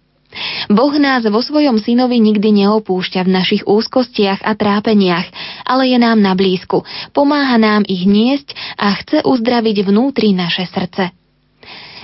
Boh 0.70 0.94
nás 0.96 1.26
vo 1.26 1.42
svojom 1.42 1.82
synovi 1.82 2.22
nikdy 2.22 2.64
neopúšťa 2.64 3.26
v 3.26 3.34
našich 3.34 3.62
úzkostiach 3.66 4.46
a 4.46 4.52
trápeniach, 4.54 5.26
ale 5.66 5.90
je 5.90 5.98
nám 5.98 6.22
na 6.22 6.38
blízku, 6.38 6.86
pomáha 7.10 7.58
nám 7.58 7.82
ich 7.90 8.06
niesť 8.06 8.54
a 8.78 8.94
chce 8.94 9.26
uzdraviť 9.26 9.76
vnútri 9.82 10.30
naše 10.30 10.70
srdce. 10.70 11.19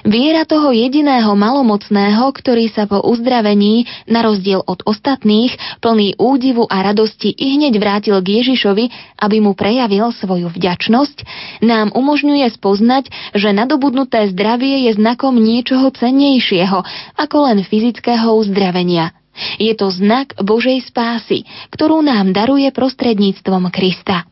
Viera 0.05 0.45
toho 0.45 0.75
jediného 0.77 1.33
malomocného, 1.33 2.29
ktorý 2.35 2.69
sa 2.69 2.85
po 2.85 3.01
uzdravení, 3.01 3.89
na 4.05 4.21
rozdiel 4.21 4.61
od 4.61 4.85
ostatných, 4.85 5.57
plný 5.81 6.21
údivu 6.21 6.69
a 6.69 6.85
radosti 6.85 7.33
i 7.33 7.57
hneď 7.57 7.81
vrátil 7.81 8.21
k 8.21 8.45
Ježišovi, 8.45 9.17
aby 9.17 9.37
mu 9.41 9.57
prejavil 9.57 10.13
svoju 10.13 10.53
vďačnosť, 10.53 11.17
nám 11.65 11.97
umožňuje 11.97 12.45
spoznať, 12.53 13.09
že 13.33 13.57
nadobudnuté 13.57 14.29
zdravie 14.37 14.91
je 14.91 15.01
znakom 15.01 15.41
niečoho 15.41 15.89
cennejšieho 15.89 16.85
ako 17.17 17.37
len 17.49 17.65
fyzického 17.65 18.37
uzdravenia. 18.37 19.17
Je 19.61 19.73
to 19.77 19.93
znak 19.93 20.33
Božej 20.41 20.81
spásy, 20.89 21.45
ktorú 21.73 22.01
nám 22.01 22.33
daruje 22.33 22.69
prostredníctvom 22.73 23.69
Krista. 23.69 24.25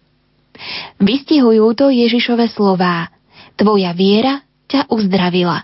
Vystihujú 0.97 1.77
to 1.77 1.93
Ježišove 1.93 2.49
slová. 2.53 3.13
Tvoja 3.55 3.93
viera 3.93 4.41
ťa 4.75 4.91
uzdravila. 4.91 5.63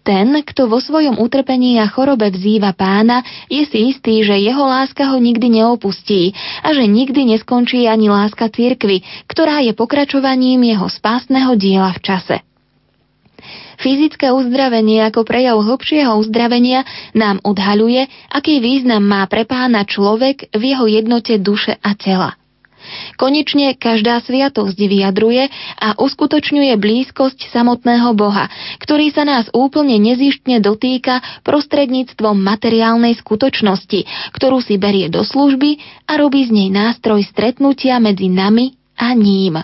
Ten, 0.00 0.32
kto 0.40 0.64
vo 0.64 0.80
svojom 0.80 1.20
utrpení 1.20 1.76
a 1.76 1.84
chorobe 1.92 2.32
vzýva 2.32 2.72
pána, 2.72 3.20
je 3.52 3.68
si 3.68 3.92
istý, 3.92 4.24
že 4.24 4.40
jeho 4.40 4.64
láska 4.64 5.12
ho 5.12 5.20
nikdy 5.20 5.60
neopustí 5.60 6.32
a 6.64 6.72
že 6.72 6.88
nikdy 6.88 7.36
neskončí 7.36 7.84
ani 7.84 8.08
láska 8.08 8.48
cirkvy, 8.48 9.04
ktorá 9.28 9.60
je 9.60 9.76
pokračovaním 9.76 10.64
jeho 10.64 10.88
spásneho 10.88 11.52
diela 11.60 11.92
v 11.92 12.00
čase. 12.00 12.36
Fyzické 13.78 14.34
uzdravenie 14.34 15.06
ako 15.06 15.22
prejav 15.22 15.60
hlbšieho 15.62 16.18
uzdravenia 16.18 16.82
nám 17.14 17.38
odhaľuje, 17.46 18.10
aký 18.32 18.58
význam 18.58 19.06
má 19.06 19.22
pre 19.30 19.46
pána 19.46 19.86
človek 19.86 20.50
v 20.50 20.62
jeho 20.74 20.90
jednote 20.90 21.38
duše 21.38 21.78
a 21.78 21.94
tela. 21.94 22.34
Konečne 23.16 23.74
každá 23.74 24.20
sviatosť 24.22 24.78
vyjadruje 24.78 25.50
a 25.78 25.98
uskutočňuje 25.98 26.74
blízkosť 26.78 27.50
samotného 27.50 28.14
Boha, 28.14 28.48
ktorý 28.82 29.10
sa 29.10 29.26
nás 29.26 29.46
úplne 29.52 29.96
nezištne 29.98 30.60
dotýka 30.62 31.20
prostredníctvom 31.42 32.38
materiálnej 32.38 33.16
skutočnosti, 33.18 34.32
ktorú 34.34 34.62
si 34.62 34.76
berie 34.76 35.10
do 35.12 35.22
služby 35.22 35.80
a 36.08 36.16
robí 36.18 36.46
z 36.46 36.54
nej 36.54 36.68
nástroj 36.72 37.24
stretnutia 37.26 37.98
medzi 37.98 38.30
nami 38.30 38.78
a 38.98 39.14
ním. 39.14 39.62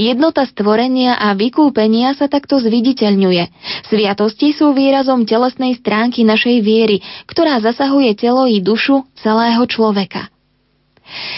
Jednota 0.00 0.48
stvorenia 0.48 1.20
a 1.20 1.36
vykúpenia 1.36 2.16
sa 2.16 2.32
takto 2.32 2.56
zviditeľňuje. 2.64 3.44
Sviatosti 3.92 4.56
sú 4.56 4.72
výrazom 4.72 5.28
telesnej 5.28 5.76
stránky 5.76 6.24
našej 6.24 6.64
viery, 6.64 7.04
ktorá 7.28 7.60
zasahuje 7.60 8.16
telo 8.16 8.48
i 8.48 8.64
dušu 8.64 9.04
celého 9.20 9.60
človeka. 9.68 10.32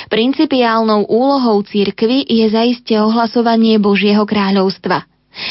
Principiálnou 0.09 1.09
úlohou 1.09 1.63
církvy 1.65 2.29
je 2.29 2.47
zaiste 2.53 2.93
ohlasovanie 2.97 3.81
Božieho 3.81 4.23
kráľovstva. 4.29 5.09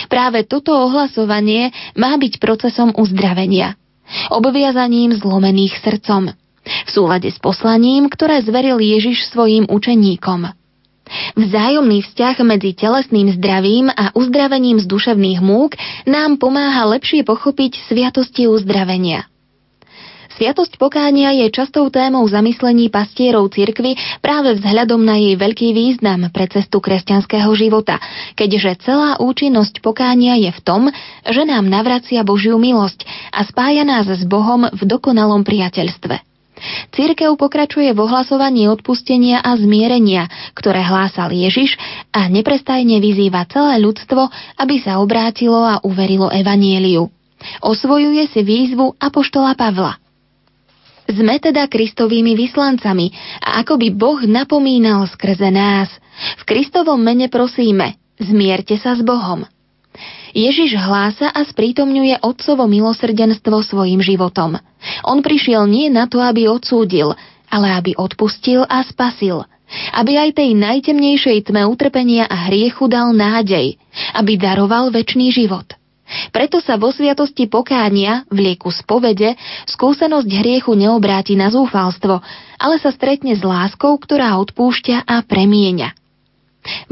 Práve 0.07 0.45
toto 0.45 0.77
ohlasovanie 0.77 1.73
má 1.97 2.13
byť 2.13 2.37
procesom 2.37 2.93
uzdravenia, 2.93 3.73
obviazaním 4.29 5.17
zlomených 5.17 5.81
srdcom, 5.81 6.29
v 6.61 6.89
súlade 6.89 7.33
s 7.33 7.41
poslaním, 7.41 8.05
ktoré 8.05 8.45
zveril 8.45 8.77
Ježiš 8.77 9.33
svojim 9.33 9.65
učeníkom. 9.65 10.53
Vzájomný 11.35 12.07
vzťah 12.07 12.35
medzi 12.45 12.71
telesným 12.71 13.35
zdravím 13.35 13.91
a 13.91 14.15
uzdravením 14.15 14.79
z 14.79 14.85
duševných 14.87 15.39
múk 15.43 15.75
nám 16.07 16.39
pomáha 16.39 16.87
lepšie 16.87 17.27
pochopiť 17.27 17.83
sviatosti 17.89 18.47
uzdravenia. 18.47 19.30
Sviatosť 20.39 20.79
pokánia 20.79 21.35
je 21.35 21.51
častou 21.51 21.91
témou 21.91 22.23
zamyslení 22.23 22.87
pastierov 22.87 23.51
cirkvy 23.51 23.99
práve 24.23 24.55
vzhľadom 24.55 25.03
na 25.03 25.19
jej 25.19 25.35
veľký 25.35 25.75
význam 25.75 26.31
pre 26.31 26.47
cestu 26.47 26.79
kresťanského 26.79 27.51
života, 27.51 27.99
keďže 28.39 28.87
celá 28.87 29.19
účinnosť 29.19 29.83
pokánia 29.83 30.39
je 30.39 30.55
v 30.55 30.59
tom, 30.63 30.81
že 31.27 31.43
nám 31.43 31.67
navracia 31.67 32.23
Božiu 32.23 32.55
milosť 32.55 33.03
a 33.35 33.43
spája 33.43 33.83
nás 33.83 34.07
s 34.07 34.23
Bohom 34.23 34.71
v 34.71 34.81
dokonalom 34.87 35.43
priateľstve. 35.43 36.23
Církev 36.93 37.33
pokračuje 37.35 37.89
v 37.91 37.99
ohlasovaní 38.05 38.69
odpustenia 38.69 39.41
a 39.41 39.57
zmierenia, 39.57 40.29
ktoré 40.53 40.85
hlásal 40.85 41.33
Ježiš 41.33 41.75
a 42.13 42.29
neprestajne 42.29 43.01
vyzýva 43.01 43.49
celé 43.49 43.81
ľudstvo, 43.81 44.29
aby 44.61 44.75
sa 44.77 45.01
obrátilo 45.01 45.57
a 45.57 45.81
uverilo 45.81 46.29
evanieliu. 46.29 47.09
Osvojuje 47.65 48.29
si 48.29 48.45
výzvu 48.45 48.93
Apoštola 49.01 49.57
Pavla. 49.57 50.00
Sme 51.11 51.43
teda 51.43 51.67
Kristovými 51.67 52.39
vyslancami 52.39 53.11
a 53.43 53.59
ako 53.59 53.75
by 53.75 53.87
Boh 53.91 54.19
napomínal 54.23 55.03
skrze 55.11 55.51
nás. 55.51 55.91
V 56.39 56.43
Kristovom 56.47 57.03
mene 57.03 57.27
prosíme, 57.27 57.99
zmierte 58.15 58.79
sa 58.79 58.95
s 58.95 59.03
Bohom. 59.03 59.43
Ježiš 60.31 60.79
hlása 60.79 61.27
a 61.27 61.43
sprítomňuje 61.43 62.23
Otcovo 62.23 62.63
milosrdenstvo 62.63 63.59
svojim 63.59 63.99
životom. 63.99 64.55
On 65.03 65.19
prišiel 65.19 65.67
nie 65.67 65.91
na 65.91 66.07
to, 66.07 66.23
aby 66.23 66.47
odsúdil, 66.47 67.11
ale 67.51 67.67
aby 67.75 67.91
odpustil 67.99 68.63
a 68.63 68.79
spasil. 68.87 69.43
Aby 69.91 70.15
aj 70.15 70.39
tej 70.39 70.55
najtemnejšej 70.55 71.51
tme 71.51 71.67
utrpenia 71.67 72.23
a 72.27 72.47
hriechu 72.47 72.87
dal 72.87 73.11
nádej. 73.11 73.75
Aby 74.15 74.39
daroval 74.39 74.95
väčší 74.95 75.31
život. 75.35 75.80
Preto 76.31 76.59
sa 76.59 76.75
vo 76.75 76.91
sviatosti 76.91 77.47
pokánia, 77.47 78.27
v 78.27 78.51
lieku 78.51 78.69
spovede, 78.69 79.35
skúsenosť 79.67 80.29
hriechu 80.29 80.75
neobráti 80.75 81.39
na 81.39 81.49
zúfalstvo, 81.49 82.19
ale 82.59 82.75
sa 82.77 82.91
stretne 82.93 83.33
s 83.33 83.41
láskou, 83.41 83.95
ktorá 83.97 84.35
odpúšťa 84.39 85.07
a 85.07 85.23
premieňa. 85.23 86.01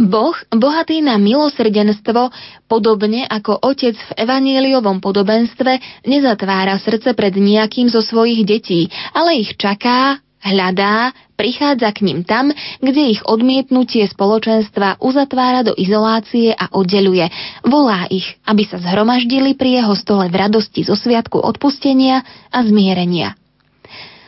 Boh, 0.02 0.34
bohatý 0.50 1.06
na 1.06 1.22
milosrdenstvo, 1.22 2.34
podobne 2.66 3.30
ako 3.30 3.62
otec 3.62 3.94
v 3.94 4.12
evanieliovom 4.18 4.98
podobenstve, 4.98 6.04
nezatvára 6.10 6.82
srdce 6.82 7.14
pred 7.14 7.38
nejakým 7.38 7.86
zo 7.86 8.02
svojich 8.02 8.42
detí, 8.50 8.90
ale 9.14 9.46
ich 9.46 9.54
čaká, 9.62 10.26
hľadá, 10.44 11.12
prichádza 11.36 11.92
k 11.96 12.04
ním 12.08 12.28
tam, 12.28 12.52
kde 12.80 13.16
ich 13.16 13.22
odmietnutie 13.24 14.08
spoločenstva 14.08 15.00
uzatvára 15.00 15.64
do 15.64 15.76
izolácie 15.76 16.52
a 16.52 16.72
oddeluje. 16.72 17.28
Volá 17.64 18.08
ich, 18.12 18.28
aby 18.48 18.64
sa 18.68 18.80
zhromaždili 18.80 19.56
pri 19.56 19.84
jeho 19.84 19.94
stole 19.96 20.28
v 20.28 20.36
radosti 20.36 20.84
zo 20.84 20.96
sviatku 20.96 21.40
odpustenia 21.40 22.24
a 22.52 22.60
zmierenia. 22.64 23.40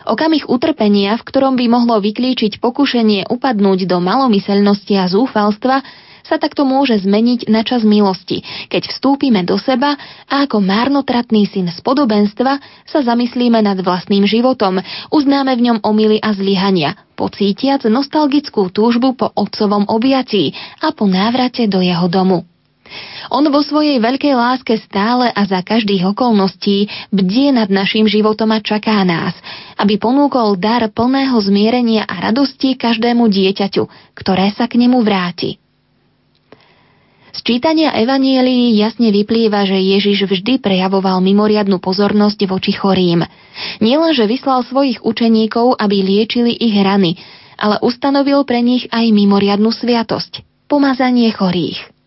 Okamih 0.01 0.49
utrpenia, 0.49 1.13
v 1.21 1.25
ktorom 1.29 1.53
by 1.53 1.65
mohlo 1.69 2.01
vyklíčiť 2.01 2.57
pokušenie 2.57 3.29
upadnúť 3.29 3.85
do 3.85 4.01
malomyselnosti 4.01 4.97
a 4.97 5.05
zúfalstva, 5.05 5.85
sa 6.31 6.39
takto 6.39 6.63
môže 6.63 6.95
zmeniť 7.03 7.51
na 7.51 7.67
čas 7.67 7.83
milosti, 7.83 8.39
keď 8.71 8.87
vstúpime 8.87 9.43
do 9.43 9.59
seba 9.59 9.99
a 10.31 10.47
ako 10.47 10.63
márnotratný 10.63 11.43
syn 11.43 11.67
z 11.67 11.83
podobenstva 11.83 12.63
sa 12.87 12.99
zamyslíme 13.03 13.59
nad 13.59 13.75
vlastným 13.83 14.23
životom, 14.23 14.79
uznáme 15.11 15.51
v 15.59 15.67
ňom 15.67 15.77
omily 15.83 16.23
a 16.23 16.31
zlyhania, 16.31 16.95
pocítiac 17.19 17.83
nostalgickú 17.83 18.71
túžbu 18.71 19.11
po 19.19 19.27
otcovom 19.35 19.91
objatí 19.91 20.55
a 20.79 20.95
po 20.95 21.03
návrate 21.03 21.67
do 21.67 21.83
jeho 21.83 22.07
domu. 22.07 22.47
On 23.31 23.43
vo 23.47 23.63
svojej 23.63 24.03
veľkej 24.03 24.33
láske 24.35 24.75
stále 24.75 25.31
a 25.31 25.41
za 25.47 25.63
každých 25.63 26.11
okolností 26.11 26.91
bdie 27.11 27.55
nad 27.55 27.71
našim 27.71 28.03
životom 28.03 28.51
a 28.51 28.59
čaká 28.59 29.03
nás, 29.07 29.31
aby 29.79 29.95
ponúkol 29.95 30.59
dar 30.59 30.83
plného 30.91 31.39
zmierenia 31.39 32.03
a 32.03 32.31
radosti 32.31 32.75
každému 32.75 33.31
dieťaťu, 33.31 33.87
ktoré 34.11 34.51
sa 34.51 34.67
k 34.67 34.75
nemu 34.75 34.99
vráti. 35.07 35.60
Z 37.31 37.47
čítania 37.47 37.95
Evanielii 37.95 38.75
jasne 38.75 39.07
vyplýva, 39.07 39.63
že 39.63 39.79
Ježiš 39.79 40.27
vždy 40.27 40.59
prejavoval 40.59 41.23
mimoriadnu 41.23 41.79
pozornosť 41.79 42.39
voči 42.43 42.75
chorým. 42.75 43.23
Nielenže 43.79 44.27
vyslal 44.27 44.67
svojich 44.67 44.99
učeníkov, 44.99 45.79
aby 45.79 46.03
liečili 46.03 46.51
ich 46.51 46.75
rany, 46.75 47.15
ale 47.55 47.79
ustanovil 47.79 48.43
pre 48.43 48.59
nich 48.59 48.83
aj 48.91 49.15
mimoriadnu 49.15 49.71
sviatosť– 49.71 50.43
pomazanie 50.71 51.31
chorých. 51.31 52.00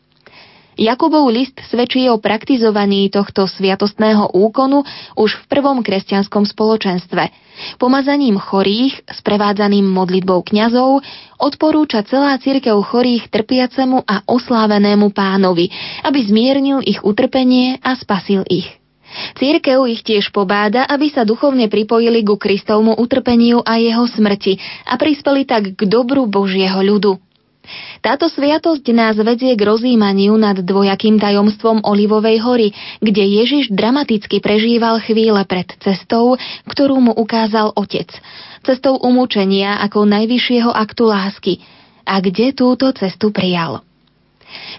Jakubov 0.75 1.31
list 1.31 1.55
svedčí 1.71 2.11
o 2.11 2.19
praktizovaní 2.19 3.07
tohto 3.07 3.47
sviatostného 3.47 4.35
úkonu 4.35 4.83
už 5.15 5.39
v 5.39 5.45
prvom 5.47 5.87
kresťanskom 5.87 6.43
spoločenstve. 6.51 7.31
Pomazaním 7.79 8.35
chorých, 8.43 9.07
sprevádzaným 9.07 9.87
modlitbou 9.87 10.43
kňazov, 10.43 11.07
odporúča 11.39 12.03
celá 12.03 12.35
cirkev 12.43 12.83
chorých 12.83 13.31
trpiacemu 13.31 14.03
a 14.03 14.27
oslávenému 14.27 15.15
pánovi, 15.15 15.71
aby 16.03 16.19
zmiernil 16.27 16.83
ich 16.83 16.99
utrpenie 17.07 17.79
a 17.79 17.95
spasil 17.95 18.43
ich. 18.51 18.67
Církev 19.39 19.87
ich 19.87 20.03
tiež 20.03 20.35
pobáda, 20.35 20.91
aby 20.91 21.07
sa 21.07 21.23
duchovne 21.23 21.71
pripojili 21.71 22.27
ku 22.27 22.35
Kristovmu 22.35 22.99
utrpeniu 22.99 23.63
a 23.63 23.79
jeho 23.79 24.11
smrti 24.11 24.59
a 24.91 24.99
prispeli 24.99 25.47
tak 25.47 25.79
k 25.79 25.81
dobru 25.87 26.27
Božieho 26.27 26.83
ľudu. 26.83 27.24
Táto 28.05 28.29
sviatosť 28.29 28.85
nás 28.93 29.17
vedie 29.17 29.57
k 29.57 29.63
rozímaniu 29.65 30.37
nad 30.37 30.61
dvojakým 30.61 31.17
tajomstvom 31.17 31.83
Olivovej 31.85 32.39
hory, 32.45 32.69
kde 33.01 33.25
Ježiš 33.25 33.73
dramaticky 33.73 34.45
prežíval 34.45 35.01
chvíle 35.01 35.41
pred 35.49 35.73
cestou, 35.81 36.37
ktorú 36.69 37.01
mu 37.01 37.13
ukázal 37.17 37.73
Otec. 37.73 38.13
Cestou 38.65 39.01
umúčenia 39.01 39.81
ako 39.81 40.05
najvyššieho 40.05 40.69
aktu 40.73 41.05
lásky. 41.09 41.55
A 42.05 42.21
kde 42.21 42.53
túto 42.53 42.93
cestu 42.93 43.33
prijal? 43.33 43.81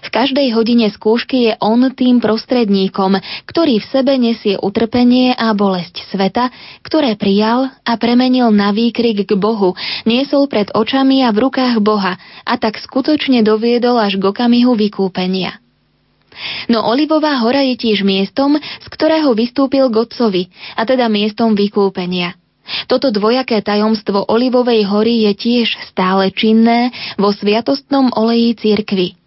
V 0.04 0.08
každej 0.12 0.52
hodine 0.54 0.88
skúšky 0.92 1.50
je 1.50 1.52
on 1.58 1.82
tým 1.92 2.22
prostredníkom, 2.22 3.18
ktorý 3.48 3.80
v 3.80 3.86
sebe 3.90 4.14
nesie 4.16 4.56
utrpenie 4.60 5.34
a 5.34 5.52
bolesť 5.52 6.06
sveta, 6.12 6.50
ktoré 6.84 7.14
prijal 7.14 7.72
a 7.84 7.92
premenil 8.00 8.52
na 8.52 8.70
výkrik 8.72 9.26
k 9.26 9.32
Bohu, 9.36 9.74
niesol 10.08 10.46
pred 10.46 10.70
očami 10.72 11.24
a 11.24 11.32
v 11.32 11.48
rukách 11.48 11.80
Boha 11.80 12.16
a 12.44 12.54
tak 12.60 12.78
skutočne 12.80 13.42
doviedol 13.42 13.98
až 13.98 14.20
k 14.20 14.24
okamihu 14.28 14.76
vykúpenia. 14.76 15.58
No 16.68 16.84
Olivová 16.84 17.40
hora 17.40 17.64
je 17.64 17.80
tiež 17.80 18.04
miestom, 18.04 18.60
z 18.60 18.86
ktorého 18.92 19.32
vystúpil 19.32 19.88
Godcovi, 19.88 20.52
a 20.76 20.84
teda 20.84 21.08
miestom 21.08 21.56
vykúpenia. 21.56 22.36
Toto 22.90 23.14
dvojaké 23.14 23.62
tajomstvo 23.62 24.26
Olivovej 24.26 24.84
hory 24.90 25.30
je 25.30 25.32
tiež 25.38 25.68
stále 25.86 26.34
činné 26.34 26.90
vo 27.14 27.30
sviatostnom 27.30 28.10
oleji 28.12 28.58
cirkvi. 28.58 29.25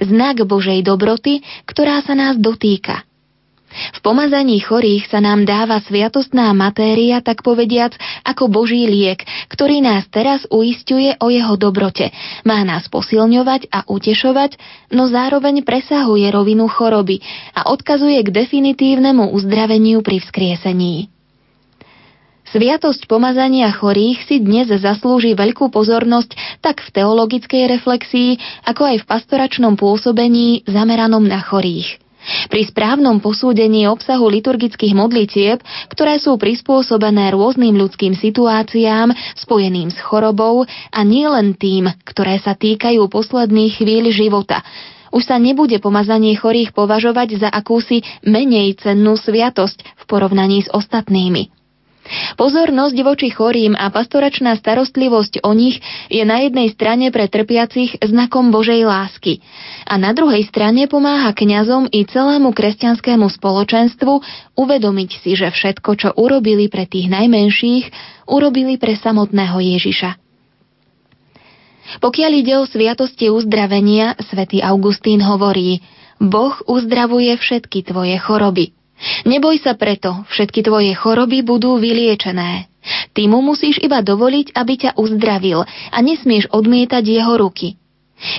Znak 0.00 0.44
Božej 0.46 0.82
dobroty, 0.84 1.40
ktorá 1.64 2.00
sa 2.02 2.16
nás 2.16 2.36
dotýka. 2.36 3.06
V 3.66 3.98
pomazaní 4.00 4.56
chorých 4.62 5.12
sa 5.12 5.20
nám 5.20 5.44
dáva 5.44 5.82
sviatostná 5.84 6.48
matéria, 6.56 7.20
tak 7.20 7.44
povediac, 7.44 7.92
ako 8.24 8.48
Boží 8.48 8.88
liek, 8.88 9.20
ktorý 9.52 9.84
nás 9.84 10.08
teraz 10.08 10.48
uistuje 10.48 11.12
o 11.20 11.28
jeho 11.28 11.60
dobrote. 11.60 12.08
Má 12.48 12.64
nás 12.64 12.88
posilňovať 12.88 13.68
a 13.68 13.84
utešovať, 13.84 14.56
no 14.96 15.10
zároveň 15.12 15.60
presahuje 15.60 16.24
rovinu 16.32 16.70
choroby 16.72 17.20
a 17.52 17.68
odkazuje 17.68 18.22
k 18.24 18.32
definitívnemu 18.32 19.34
uzdraveniu 19.36 20.00
pri 20.00 20.24
vzkriesení. 20.24 21.15
Sviatosť 22.46 23.10
pomazania 23.10 23.74
chorých 23.74 24.22
si 24.22 24.38
dnes 24.38 24.70
zaslúži 24.70 25.34
veľkú 25.34 25.66
pozornosť 25.66 26.62
tak 26.62 26.78
v 26.78 26.94
teologickej 26.94 27.62
reflexii, 27.74 28.38
ako 28.62 28.86
aj 28.86 28.96
v 29.02 29.08
pastoračnom 29.10 29.74
pôsobení 29.74 30.62
zameranom 30.62 31.26
na 31.26 31.42
chorých. 31.42 31.98
Pri 32.46 32.62
správnom 32.66 33.18
posúdení 33.18 33.90
obsahu 33.90 34.30
liturgických 34.30 34.94
modlitieb, 34.94 35.58
ktoré 35.90 36.22
sú 36.22 36.38
prispôsobené 36.38 37.34
rôznym 37.34 37.74
ľudským 37.74 38.14
situáciám 38.14 39.10
spojeným 39.38 39.90
s 39.90 39.98
chorobou 40.02 40.66
a 40.66 41.00
nielen 41.02 41.54
tým, 41.58 41.90
ktoré 42.06 42.38
sa 42.38 42.54
týkajú 42.54 43.10
posledných 43.10 43.78
chvíľ 43.78 44.10
života, 44.14 44.62
už 45.10 45.22
sa 45.26 45.38
nebude 45.38 45.78
pomazanie 45.82 46.34
chorých 46.38 46.74
považovať 46.74 47.46
za 47.46 47.48
akúsi 47.50 48.06
menej 48.26 48.78
cennú 48.78 49.14
sviatosť 49.18 49.82
v 49.82 50.02
porovnaní 50.06 50.66
s 50.66 50.68
ostatnými. 50.70 51.55
Pozornosť 52.38 52.96
voči 53.02 53.28
chorým 53.34 53.74
a 53.74 53.90
pastoračná 53.90 54.54
starostlivosť 54.58 55.42
o 55.42 55.50
nich 55.52 55.82
je 56.06 56.22
na 56.22 56.46
jednej 56.46 56.70
strane 56.70 57.10
pre 57.10 57.26
trpiacich 57.26 57.98
znakom 57.98 58.54
Božej 58.54 58.86
lásky 58.86 59.42
a 59.86 59.94
na 59.98 60.10
druhej 60.10 60.46
strane 60.46 60.90
pomáha 60.90 61.30
kňazom 61.30 61.86
i 61.90 62.02
celému 62.06 62.50
kresťanskému 62.50 63.30
spoločenstvu 63.30 64.12
uvedomiť 64.58 65.10
si, 65.22 65.38
že 65.38 65.50
všetko, 65.50 65.90
čo 65.94 66.08
urobili 66.14 66.66
pre 66.66 66.86
tých 66.86 67.06
najmenších, 67.06 67.84
urobili 68.26 68.78
pre 68.78 68.98
samotného 68.98 69.58
Ježiša. 69.58 70.10
Pokiaľ 72.02 72.32
ide 72.34 72.54
o 72.58 72.66
sviatosti 72.66 73.30
uzdravenia, 73.30 74.18
svätý 74.26 74.58
Augustín 74.58 75.22
hovorí, 75.22 75.78
Boh 76.18 76.58
uzdravuje 76.66 77.30
všetky 77.38 77.86
tvoje 77.86 78.18
choroby. 78.18 78.74
Neboj 79.28 79.60
sa 79.60 79.76
preto, 79.76 80.24
všetky 80.32 80.64
tvoje 80.64 80.96
choroby 80.96 81.44
budú 81.44 81.76
vyliečené. 81.76 82.70
Ty 83.12 83.22
mu 83.28 83.44
musíš 83.44 83.76
iba 83.82 84.00
dovoliť, 84.00 84.56
aby 84.56 84.72
ťa 84.78 84.90
uzdravil 84.96 85.66
a 85.66 85.98
nesmieš 86.00 86.48
odmietať 86.54 87.04
jeho 87.04 87.34
ruky. 87.36 87.76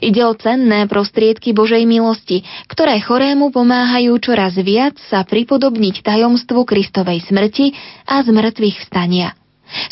Ide 0.02 0.26
o 0.26 0.34
cenné 0.34 0.90
prostriedky 0.90 1.54
Božej 1.54 1.86
milosti, 1.86 2.42
ktoré 2.66 2.98
chorému 2.98 3.54
pomáhajú 3.54 4.18
čoraz 4.18 4.58
viac 4.58 4.98
sa 5.06 5.22
pripodobniť 5.22 6.02
tajomstvu 6.02 6.66
Kristovej 6.66 7.22
smrti 7.30 7.78
a 8.10 8.26
zmrtvých 8.26 8.82
vstania. 8.82 9.38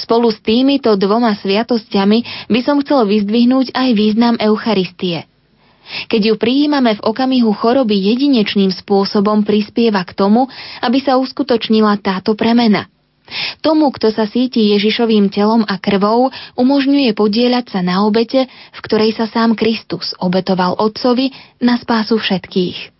Spolu 0.01 0.33
s 0.33 0.41
týmito 0.41 0.89
dvoma 0.97 1.37
sviatosťami 1.37 2.49
by 2.49 2.59
som 2.65 2.81
chcel 2.81 3.05
vyzdvihnúť 3.05 3.77
aj 3.77 3.89
význam 3.93 4.35
Eucharistie– 4.41 5.29
keď 6.07 6.21
ju 6.31 6.35
prijímame 6.35 6.97
v 6.97 7.05
okamihu 7.05 7.51
choroby 7.53 7.93
jedinečným 7.93 8.73
spôsobom 8.73 9.45
prispieva 9.45 10.01
k 10.03 10.17
tomu, 10.17 10.47
aby 10.81 10.99
sa 11.01 11.17
uskutočnila 11.19 11.99
táto 12.01 12.33
premena. 12.33 12.89
Tomu, 13.65 13.89
kto 13.89 14.13
sa 14.13 14.29
síti 14.29 14.77
Ježišovým 14.77 15.33
telom 15.33 15.65
a 15.65 15.81
krvou, 15.81 16.29
umožňuje 16.61 17.17
podieľať 17.17 17.73
sa 17.73 17.81
na 17.81 18.05
obete, 18.05 18.45
v 18.45 18.79
ktorej 18.85 19.17
sa 19.17 19.25
sám 19.25 19.57
Kristus 19.57 20.13
obetoval 20.21 20.77
Otcovi 20.77 21.33
na 21.57 21.81
spásu 21.81 22.21
všetkých. 22.21 22.94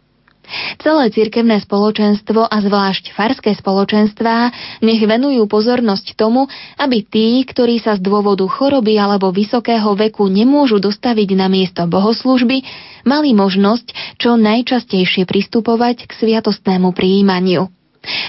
Celé 0.81 1.09
cirkevné 1.11 1.61
spoločenstvo 1.63 2.45
a 2.45 2.57
zvlášť 2.61 3.13
farské 3.15 3.51
spoločenstvá 3.57 4.51
nech 4.85 5.01
venujú 5.01 5.45
pozornosť 5.49 6.17
tomu, 6.17 6.45
aby 6.77 7.05
tí, 7.05 7.41
ktorí 7.45 7.81
sa 7.81 7.97
z 7.97 8.01
dôvodu 8.05 8.45
choroby 8.45 8.97
alebo 8.97 9.33
vysokého 9.33 9.93
veku 9.97 10.29
nemôžu 10.29 10.77
dostaviť 10.77 11.29
na 11.37 11.47
miesto 11.49 11.85
bohoslužby, 11.89 12.61
mali 13.05 13.31
možnosť 13.37 14.17
čo 14.17 14.35
najčastejšie 14.35 15.29
pristupovať 15.29 16.09
k 16.09 16.11
sviatostnému 16.11 16.93
prijímaniu. 16.93 17.69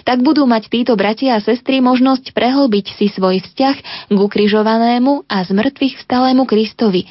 Tak 0.05 0.21
budú 0.21 0.45
mať 0.45 0.69
títo 0.69 0.99
bratia 0.99 1.39
a 1.39 1.45
sestry 1.45 1.79
možnosť 1.81 2.33
prehlbiť 2.33 2.97
si 2.97 3.07
svoj 3.09 3.41
vzťah 3.45 3.77
k 4.11 4.17
ukrižovanému 4.19 5.29
a 5.31 5.37
z 5.47 5.51
mŕtvych 5.55 6.03
vstalému 6.03 6.45
Kristovi 6.45 7.07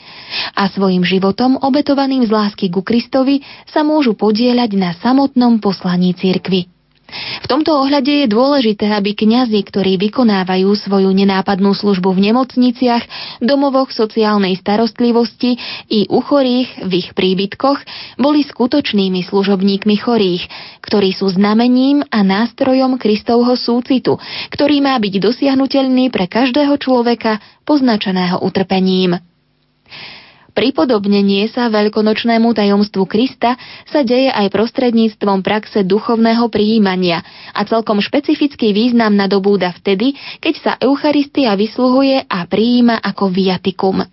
a 0.53 0.67
svojim 0.69 1.01
životom 1.07 1.57
obetovaným 1.61 2.25
z 2.27 2.31
lásky 2.31 2.67
ku 2.69 2.83
Kristovi 2.83 3.41
sa 3.69 3.81
môžu 3.87 4.13
podieľať 4.13 4.71
na 4.75 4.91
samotnom 4.97 5.63
poslaní 5.63 6.11
cirkvy. 6.13 6.74
V 7.05 7.45
tomto 7.45 7.77
ohľade 7.77 8.25
je 8.25 8.27
dôležité, 8.27 8.89
aby 8.89 9.13
kňazi, 9.13 9.61
ktorí 9.61 10.01
vykonávajú 10.01 10.73
svoju 10.73 11.13
nenápadnú 11.13 11.77
službu 11.77 12.17
v 12.17 12.33
nemocniciach, 12.33 13.03
domovoch 13.45 13.93
sociálnej 13.93 14.57
starostlivosti 14.57 15.55
i 15.85 16.09
u 16.09 16.19
chorých 16.25 16.81
v 16.81 16.91
ich 17.05 17.09
príbytkoch, 17.13 17.77
boli 18.17 18.41
skutočnými 18.41 19.21
služobníkmi 19.21 19.95
chorých, 20.01 20.43
ktorí 20.81 21.13
sú 21.13 21.29
znamením 21.29 22.01
a 22.09 22.25
nástrojom 22.25 22.97
Kristovho 22.97 23.53
súcitu, 23.53 24.17
ktorý 24.49 24.81
má 24.81 24.97
byť 24.97 25.13
dosiahnutelný 25.21 26.09
pre 26.09 26.25
každého 26.25 26.73
človeka 26.81 27.37
poznačeného 27.69 28.41
utrpením. 28.41 29.21
Pripodobnenie 30.55 31.51
sa 31.51 31.67
veľkonočnému 31.67 32.55
tajomstvu 32.55 33.03
Krista 33.11 33.59
sa 33.91 34.07
deje 34.07 34.31
aj 34.31 34.55
prostredníctvom 34.55 35.43
praxe 35.43 35.83
duchovného 35.83 36.47
prijímania 36.47 37.19
a 37.51 37.67
celkom 37.67 37.99
špecifický 37.99 38.71
význam 38.71 39.19
nadobúda 39.19 39.75
vtedy, 39.75 40.15
keď 40.39 40.53
sa 40.55 40.71
Eucharistia 40.79 41.59
vysluhuje 41.59 42.23
a 42.31 42.47
prijíma 42.47 43.03
ako 43.03 43.27
viatikum. 43.35 44.07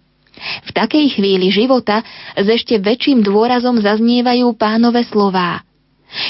V 0.66 0.70
takej 0.74 1.14
chvíli 1.14 1.54
života 1.54 2.02
s 2.34 2.46
ešte 2.50 2.82
väčším 2.82 3.22
dôrazom 3.22 3.78
zaznievajú 3.78 4.50
pánové 4.58 5.06
slová. 5.06 5.62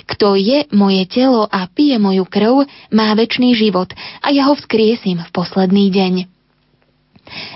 Kto 0.05 0.37
je 0.37 0.68
moje 0.77 1.09
telo 1.09 1.48
a 1.48 1.64
pije 1.72 1.96
moju 1.96 2.29
krv, 2.29 2.68
má 2.92 3.16
väčší 3.16 3.57
život 3.57 3.96
a 4.20 4.29
ja 4.29 4.44
ho 4.53 4.55
vzkriesím 4.55 5.25
v 5.25 5.31
posledný 5.33 5.88
deň. 5.88 6.32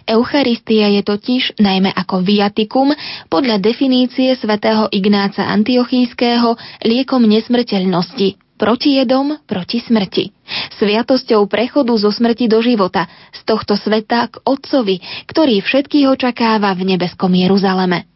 Eucharistia 0.06 0.88
je 0.92 1.02
totiž, 1.04 1.58
najmä 1.60 1.92
ako 1.92 2.22
viatikum, 2.22 2.94
podľa 3.28 3.60
definície 3.60 4.34
svätého 4.34 4.88
Ignáca 4.90 5.46
Antiochíského 5.46 6.54
liekom 6.82 7.26
nesmrteľnosti, 7.26 8.56
protijedom 8.56 9.44
proti 9.44 9.84
smrti. 9.84 10.32
Sviatosťou 10.80 11.44
prechodu 11.46 11.92
zo 12.00 12.08
smrti 12.08 12.48
do 12.48 12.64
života, 12.64 13.06
z 13.30 13.40
tohto 13.44 13.76
sveta 13.76 14.32
k 14.32 14.40
Otcovi, 14.42 14.98
ktorý 15.28 15.60
všetkých 15.60 16.08
očakáva 16.08 16.72
v 16.72 16.96
nebeskom 16.96 17.30
Jeruzaleme. 17.36 18.15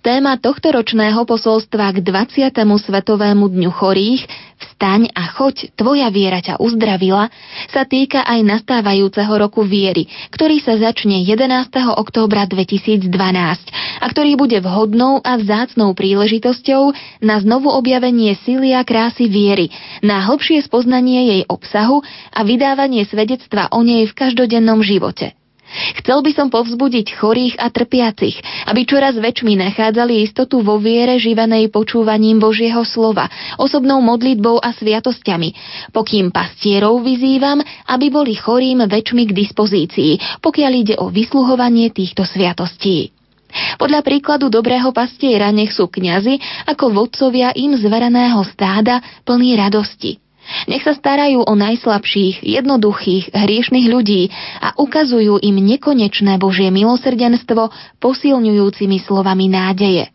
Téma 0.00 0.38
tohto 0.38 0.70
ročného 0.70 1.26
posolstva 1.26 1.90
k 1.90 1.98
20. 2.06 2.54
Svetovému 2.56 3.50
dňu 3.50 3.70
chorých 3.74 4.22
Vstaň 4.60 5.08
a 5.16 5.24
choď, 5.32 5.72
tvoja 5.72 6.12
viera 6.12 6.44
ťa 6.44 6.60
uzdravila 6.60 7.32
sa 7.72 7.88
týka 7.88 8.20
aj 8.28 8.44
nastávajúceho 8.44 9.32
roku 9.40 9.64
viery, 9.64 10.04
ktorý 10.32 10.60
sa 10.60 10.76
začne 10.76 11.24
11. 11.24 11.72
októbra 11.96 12.44
2012 12.44 13.08
a 14.00 14.04
ktorý 14.04 14.36
bude 14.36 14.60
vhodnou 14.60 15.24
a 15.24 15.40
vzácnou 15.40 15.96
príležitosťou 15.96 16.92
na 17.24 17.40
znovu 17.40 17.72
objavenie 17.72 18.36
sily 18.44 18.76
a 18.76 18.84
krásy 18.84 19.32
viery, 19.32 19.72
na 20.04 20.20
hlbšie 20.28 20.60
spoznanie 20.60 21.40
jej 21.40 21.42
obsahu 21.48 22.04
a 22.28 22.40
vydávanie 22.44 23.08
svedectva 23.08 23.72
o 23.72 23.80
nej 23.80 24.04
v 24.04 24.12
každodennom 24.12 24.84
živote. 24.84 25.39
Chcel 26.02 26.18
by 26.26 26.32
som 26.34 26.48
povzbudiť 26.50 27.14
chorých 27.14 27.54
a 27.62 27.70
trpiacich, 27.70 28.36
aby 28.66 28.82
čoraz 28.82 29.14
väčšmi 29.14 29.54
nachádzali 29.58 30.26
istotu 30.26 30.62
vo 30.66 30.82
viere 30.82 31.16
živenej 31.16 31.70
počúvaním 31.70 32.42
Božieho 32.42 32.82
slova, 32.82 33.30
osobnou 33.56 34.02
modlitbou 34.02 34.58
a 34.58 34.74
sviatosťami, 34.74 35.54
pokým 35.94 36.34
pastierov 36.34 37.02
vyzývam, 37.06 37.62
aby 37.86 38.06
boli 38.10 38.34
chorým 38.34 38.82
väčšmi 38.86 39.22
k 39.30 39.36
dispozícii, 39.36 40.42
pokiaľ 40.42 40.72
ide 40.74 40.94
o 40.98 41.06
vysluhovanie 41.10 41.94
týchto 41.94 42.26
sviatostí. 42.26 43.14
Podľa 43.82 44.06
príkladu 44.06 44.46
dobrého 44.46 44.94
pastiera 44.94 45.50
nech 45.50 45.74
sú 45.74 45.90
kňazi 45.90 46.66
ako 46.70 46.94
vodcovia 46.94 47.50
im 47.58 47.74
zvereného 47.74 48.46
stáda 48.46 49.02
plný 49.26 49.58
radosti. 49.58 50.29
Nech 50.66 50.82
sa 50.82 50.94
starajú 50.94 51.46
o 51.46 51.54
najslabších, 51.54 52.42
jednoduchých, 52.42 53.32
hriešných 53.34 53.86
ľudí 53.90 54.30
a 54.60 54.74
ukazujú 54.76 55.38
im 55.40 55.56
nekonečné 55.58 56.36
Božie 56.36 56.68
milosrdenstvo 56.74 57.70
posilňujúcimi 58.02 58.98
slovami 59.02 59.46
nádeje. 59.50 60.10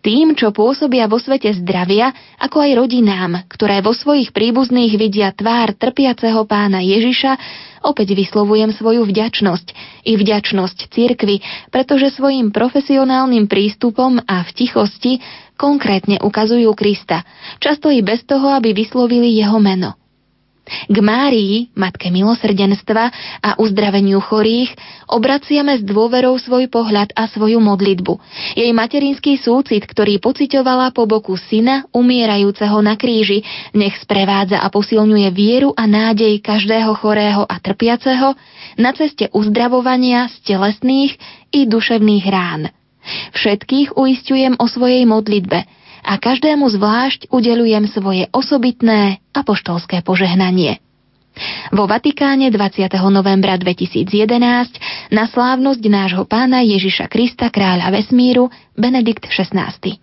Tým, 0.00 0.32
čo 0.32 0.48
pôsobia 0.48 1.04
vo 1.04 1.20
svete 1.20 1.52
zdravia, 1.52 2.08
ako 2.40 2.64
aj 2.64 2.72
rodinám, 2.72 3.44
ktoré 3.52 3.84
vo 3.84 3.92
svojich 3.92 4.32
príbuzných 4.32 4.96
vidia 4.96 5.28
tvár 5.28 5.76
trpiaceho 5.76 6.48
pána 6.48 6.80
Ježiša, 6.80 7.36
opäť 7.84 8.16
vyslovujem 8.16 8.72
svoju 8.72 9.04
vďačnosť 9.04 9.68
i 10.08 10.16
vďačnosť 10.16 10.78
cirkvi, 10.88 11.44
pretože 11.68 12.16
svojim 12.16 12.48
profesionálnym 12.48 13.44
prístupom 13.44 14.16
a 14.24 14.40
v 14.40 14.50
tichosti 14.56 15.20
konkrétne 15.58 16.22
ukazujú 16.22 16.70
Krista, 16.78 17.26
často 17.58 17.90
i 17.90 17.98
bez 18.00 18.22
toho, 18.22 18.54
aby 18.54 18.70
vyslovili 18.70 19.34
jeho 19.34 19.58
meno. 19.58 19.98
K 20.68 20.96
Márii, 21.00 21.72
Matke 21.72 22.12
milosrdenstva 22.12 23.04
a 23.40 23.50
uzdraveniu 23.56 24.20
chorých, 24.20 24.76
obraciame 25.08 25.80
s 25.80 25.82
dôverou 25.82 26.36
svoj 26.36 26.68
pohľad 26.68 27.16
a 27.16 27.24
svoju 27.24 27.56
modlitbu. 27.56 28.20
Jej 28.52 28.70
materinský 28.76 29.40
súcit, 29.40 29.88
ktorý 29.88 30.20
pocitovala 30.20 30.92
po 30.92 31.08
boku 31.08 31.40
syna 31.40 31.88
umierajúceho 31.96 32.84
na 32.84 33.00
kríži, 33.00 33.40
nech 33.72 33.96
sprevádza 33.96 34.60
a 34.60 34.68
posilňuje 34.68 35.28
vieru 35.32 35.72
a 35.72 35.88
nádej 35.88 36.36
každého 36.44 36.92
chorého 37.00 37.48
a 37.48 37.56
trpiaceho 37.56 38.36
na 38.76 38.92
ceste 38.92 39.32
uzdravovania 39.32 40.28
z 40.28 40.52
telesných 40.52 41.16
i 41.48 41.64
duševných 41.64 42.26
rán. 42.28 42.62
Všetkých 43.36 43.96
uistujem 43.96 44.56
o 44.58 44.66
svojej 44.66 45.04
modlitbe 45.04 45.64
a 46.04 46.12
každému 46.16 46.68
zvlášť 46.72 47.28
udelujem 47.28 47.84
svoje 47.90 48.30
osobitné 48.32 49.20
apoštolské 49.36 50.00
požehnanie. 50.00 50.80
Vo 51.70 51.86
Vatikáne 51.86 52.50
20. 52.50 52.90
novembra 53.14 53.54
2011 53.54 55.14
na 55.14 55.24
slávnosť 55.30 55.82
nášho 55.86 56.24
pána 56.26 56.66
Ježiša 56.66 57.06
Krista 57.06 57.46
kráľa 57.52 57.94
vesmíru 57.94 58.50
Benedikt 58.74 59.30
XVI. 59.30 60.02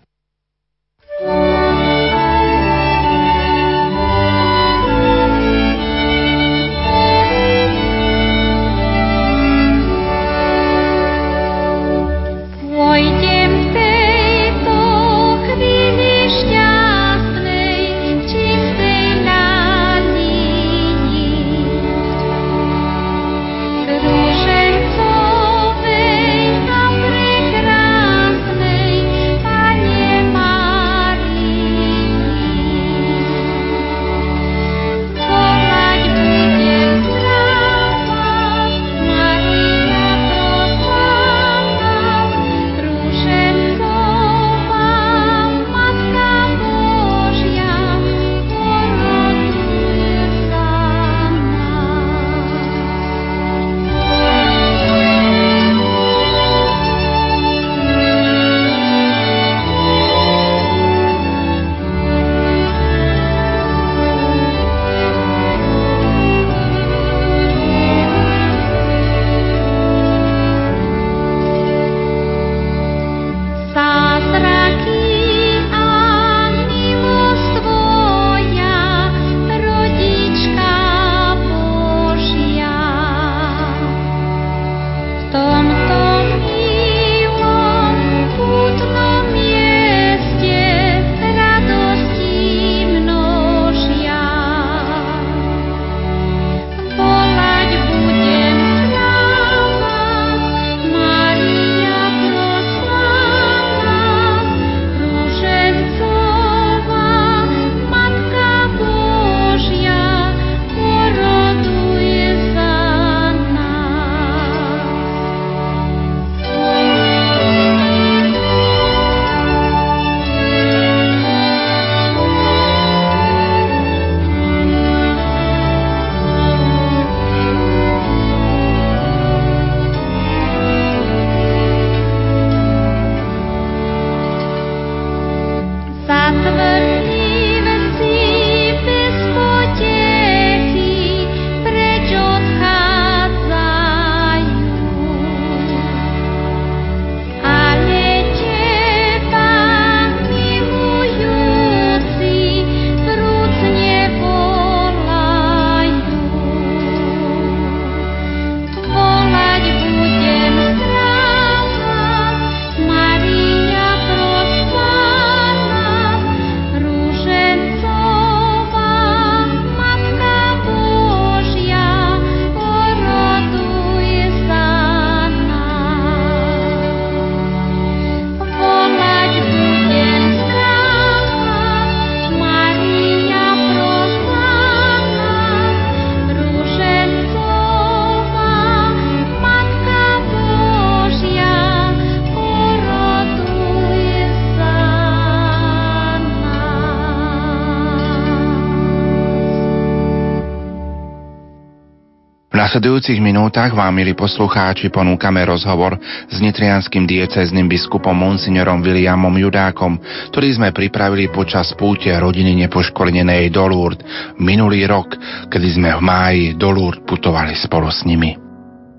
Nasledujúcich 202.76 203.24
minútach 203.24 203.72
vám, 203.72 203.88
milí 203.96 204.12
poslucháči, 204.12 204.92
ponúkame 204.92 205.40
rozhovor 205.48 205.96
s 206.28 206.36
nitrianským 206.44 207.08
diecezným 207.08 207.72
biskupom 207.72 208.12
monsignorom 208.12 208.84
Williamom 208.84 209.32
Judákom, 209.32 209.96
ktorý 210.28 210.60
sme 210.60 210.76
pripravili 210.76 211.32
počas 211.32 211.72
púte 211.72 212.12
rodiny 212.12 212.52
nepoškvrnenej 212.68 213.48
do 213.48 213.64
Lourdes 213.64 214.04
minulý 214.36 214.84
rok, 214.84 215.08
kedy 215.48 215.68
sme 215.72 215.96
v 215.96 216.04
máji 216.04 216.42
do 216.60 216.68
Lourdes 216.68 217.00
putovali 217.08 217.56
spolu 217.56 217.88
s 217.88 218.04
nimi. 218.04 218.45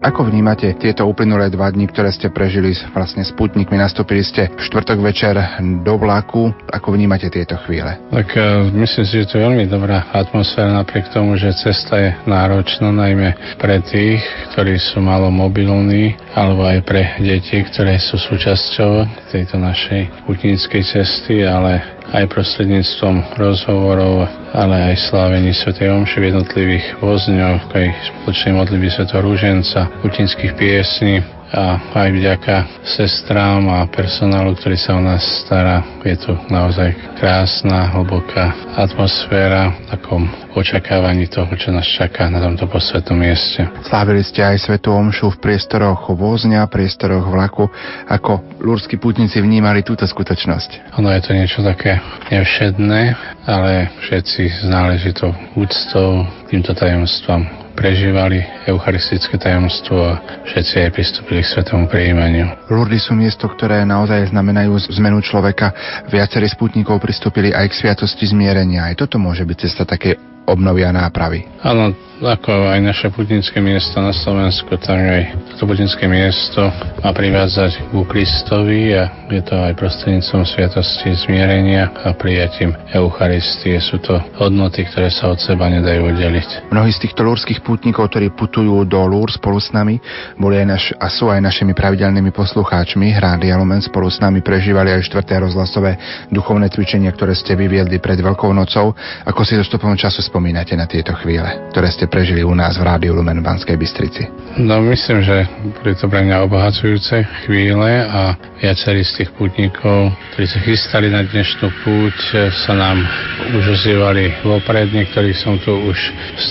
Ako 0.08 0.24
vnímate 0.24 0.72
tieto 0.80 1.04
uplynulé 1.04 1.52
dva 1.52 1.68
dni, 1.68 1.84
ktoré 1.92 2.16
ste 2.16 2.32
prežili 2.32 2.72
vlastne 2.96 3.28
s 3.28 3.36
putníkmi? 3.36 3.76
Nastúpili 3.76 4.24
ste 4.24 4.48
v 4.48 4.64
štvrtok 4.64 5.04
večer 5.04 5.36
do 5.84 6.00
vlaku. 6.00 6.48
Ako 6.72 6.96
vnímate 6.96 7.28
tieto 7.28 7.60
chvíle? 7.68 8.00
Tak 8.16 8.32
uh, 8.40 8.72
myslím 8.72 9.04
si, 9.04 9.20
že 9.20 9.28
to 9.28 9.36
je 9.36 9.44
veľmi 9.44 9.68
dobrá 9.68 10.08
atmosféra 10.16 10.72
napriek 10.72 11.12
tomu, 11.12 11.36
že 11.36 11.52
cesta 11.60 12.00
je 12.00 12.16
náročná, 12.24 12.88
najmä 12.88 13.36
pre 13.60 13.84
tých, 13.84 14.24
ktorí 14.56 14.80
sú 14.80 15.04
malo 15.04 15.28
mobilní, 15.28 16.16
alebo 16.32 16.64
aj 16.64 16.88
pre 16.88 17.20
deti, 17.20 17.60
ktoré 17.68 18.00
sú 18.00 18.16
súčasťou 18.16 19.04
tejto 19.36 19.60
našej 19.60 20.24
putníckej 20.24 20.88
cesty, 20.88 21.44
ale 21.44 21.97
aj 22.14 22.32
prostredníctvom 22.32 23.36
rozhovorov, 23.36 24.28
ale 24.56 24.94
aj 24.94 25.12
slávení 25.12 25.52
Sv. 25.52 25.76
Omši 25.76 26.18
v 26.20 26.28
jednotlivých 26.32 26.86
vozňoch, 27.04 27.68
aj 27.72 27.88
spoločnej 28.12 28.54
modlitby 28.56 28.88
Sv. 28.88 29.04
Rúženca, 29.20 29.92
putinských 30.04 30.56
piesní 30.56 31.37
a 31.48 31.80
aj 31.96 32.10
vďaka 32.12 32.56
sestrám 32.84 33.64
a 33.72 33.88
personálu, 33.88 34.56
ktorý 34.60 34.76
sa 34.76 35.00
o 35.00 35.02
nás 35.02 35.24
stará. 35.48 35.80
Je 36.04 36.16
tu 36.20 36.36
naozaj 36.52 36.92
krásna, 37.16 37.92
hlboká 37.96 38.76
atmosféra 38.76 39.72
v 39.72 39.80
takom 39.96 40.24
očakávaní 40.56 41.30
toho, 41.30 41.48
čo 41.56 41.72
nás 41.72 41.88
čaká 41.88 42.28
na 42.28 42.44
tomto 42.44 42.68
posvetnom 42.68 43.16
mieste. 43.16 43.64
Slávili 43.88 44.26
ste 44.26 44.44
aj 44.44 44.68
Svetu 44.68 44.92
Omšu 44.92 45.38
v 45.38 45.42
priestoroch 45.44 46.10
vozňa, 46.12 46.68
priestoroch 46.68 47.24
vlaku. 47.30 47.70
Ako 48.10 48.60
lúrsky 48.60 49.00
putníci 49.00 49.40
vnímali 49.40 49.86
túto 49.86 50.04
skutočnosť? 50.04 51.00
Ono 51.00 51.08
je 51.14 51.22
to 51.24 51.32
niečo 51.32 51.60
také 51.64 52.02
nevšedné, 52.34 53.02
ale 53.48 53.94
všetci 54.04 54.44
s 54.52 54.68
náležitou 54.68 55.32
úctou 55.56 56.26
týmto 56.50 56.76
tajomstvom 56.76 57.67
prežívali 57.78 58.42
eucharistické 58.66 59.38
tajomstvo 59.38 60.02
a 60.02 60.42
všetci 60.50 60.90
aj 60.90 60.90
pristúpili 60.90 61.46
k 61.46 61.52
svetomu 61.54 61.86
prijímaniu. 61.86 62.66
Lurdy 62.74 62.98
sú 62.98 63.14
miesto, 63.14 63.46
ktoré 63.46 63.86
naozaj 63.86 64.34
znamenajú 64.34 64.90
zmenu 64.98 65.22
človeka. 65.22 65.70
Viacerí 66.10 66.50
sputníkov 66.50 66.98
pristúpili 66.98 67.54
aj 67.54 67.70
k 67.70 67.86
sviatosti 67.86 68.26
zmierenia. 68.26 68.90
Aj 68.90 68.98
toto 68.98 69.22
môže 69.22 69.46
byť 69.46 69.58
cesta 69.62 69.86
také 69.86 70.18
obnovy 70.48 70.88
a 70.88 70.96
nápravy. 70.96 71.44
Áno, 71.62 71.92
ako 72.18 72.74
aj 72.74 72.80
naše 72.82 73.08
putnické 73.14 73.62
miesto 73.62 74.02
na 74.02 74.10
Slovensku, 74.10 74.74
tak 74.82 74.98
aj 74.98 75.22
toto 75.54 75.70
putnické 75.70 76.10
miesto 76.10 76.66
má 77.04 77.14
privádzať 77.14 77.94
ku 77.94 78.08
Kristovi 78.10 78.96
a 78.98 79.12
je 79.30 79.44
to 79.44 79.54
aj 79.54 79.78
prostredníctvom 79.78 80.42
sviatosti 80.48 81.14
zmierenia 81.28 81.94
a 81.94 82.16
prijatím 82.18 82.74
Eucharistie. 82.90 83.78
Sú 83.84 84.02
to 84.02 84.18
hodnoty, 84.40 84.88
ktoré 84.90 85.14
sa 85.14 85.30
od 85.30 85.38
seba 85.38 85.70
nedajú 85.70 86.10
oddeliť. 86.10 86.74
Mnohí 86.74 86.90
z 86.96 87.06
týchto 87.06 87.22
lúrských 87.28 87.62
pútnikov, 87.62 88.10
ktorí 88.10 88.34
putujú 88.34 88.82
do 88.88 89.02
Lúr 89.06 89.30
spolu 89.30 89.62
s 89.62 89.70
nami, 89.70 90.02
boli 90.40 90.58
aj 90.58 90.66
naš, 90.66 90.84
a 90.98 91.12
sú 91.12 91.30
aj 91.30 91.44
našimi 91.44 91.78
pravidelnými 91.78 92.34
poslucháčmi. 92.34 93.14
Rádia 93.20 93.60
Lumen 93.60 93.84
spolu 93.84 94.10
s 94.10 94.18
nami 94.18 94.42
prežívali 94.42 94.90
aj 94.90 95.06
štvrté 95.06 95.38
rozhlasové 95.44 96.00
duchovné 96.34 96.72
cvičenia, 96.74 97.14
ktoré 97.14 97.38
ste 97.38 97.54
vyviedli 97.54 98.02
pred 98.02 98.18
Veľkou 98.18 98.50
nocou. 98.56 98.98
Ako 99.28 99.46
si 99.46 99.54
dostupom 99.54 99.94
času 99.94 100.26
spomínate 100.38 100.78
na 100.78 100.86
tieto 100.86 101.18
chvíle, 101.18 101.50
ktoré 101.74 101.90
ste 101.90 102.06
prežili 102.06 102.46
u 102.46 102.54
nás 102.54 102.78
v 102.78 102.86
Rádiu 102.86 103.18
Lumen 103.18 103.42
v 103.42 103.50
Banskej 103.50 103.74
Bystrici? 103.74 104.30
No 104.62 104.86
myslím, 104.86 105.26
že 105.26 105.50
boli 105.82 105.98
to 105.98 106.06
pre 106.06 106.22
mňa 106.22 106.46
obohacujúce 106.46 107.26
chvíle 107.50 108.06
a 108.06 108.38
viacerí 108.62 109.02
z 109.02 109.22
tých 109.26 109.30
pútnikov, 109.34 110.14
ktorí 110.34 110.46
sa 110.46 110.60
chystali 110.62 111.10
na 111.10 111.26
dnešnú 111.26 111.74
púť, 111.82 112.18
sa 112.54 112.74
nám 112.78 113.02
už 113.50 113.82
ozývali 113.82 114.46
vopred. 114.46 114.94
Niektorých 114.94 115.38
som 115.42 115.58
tu 115.58 115.74
už 115.74 115.98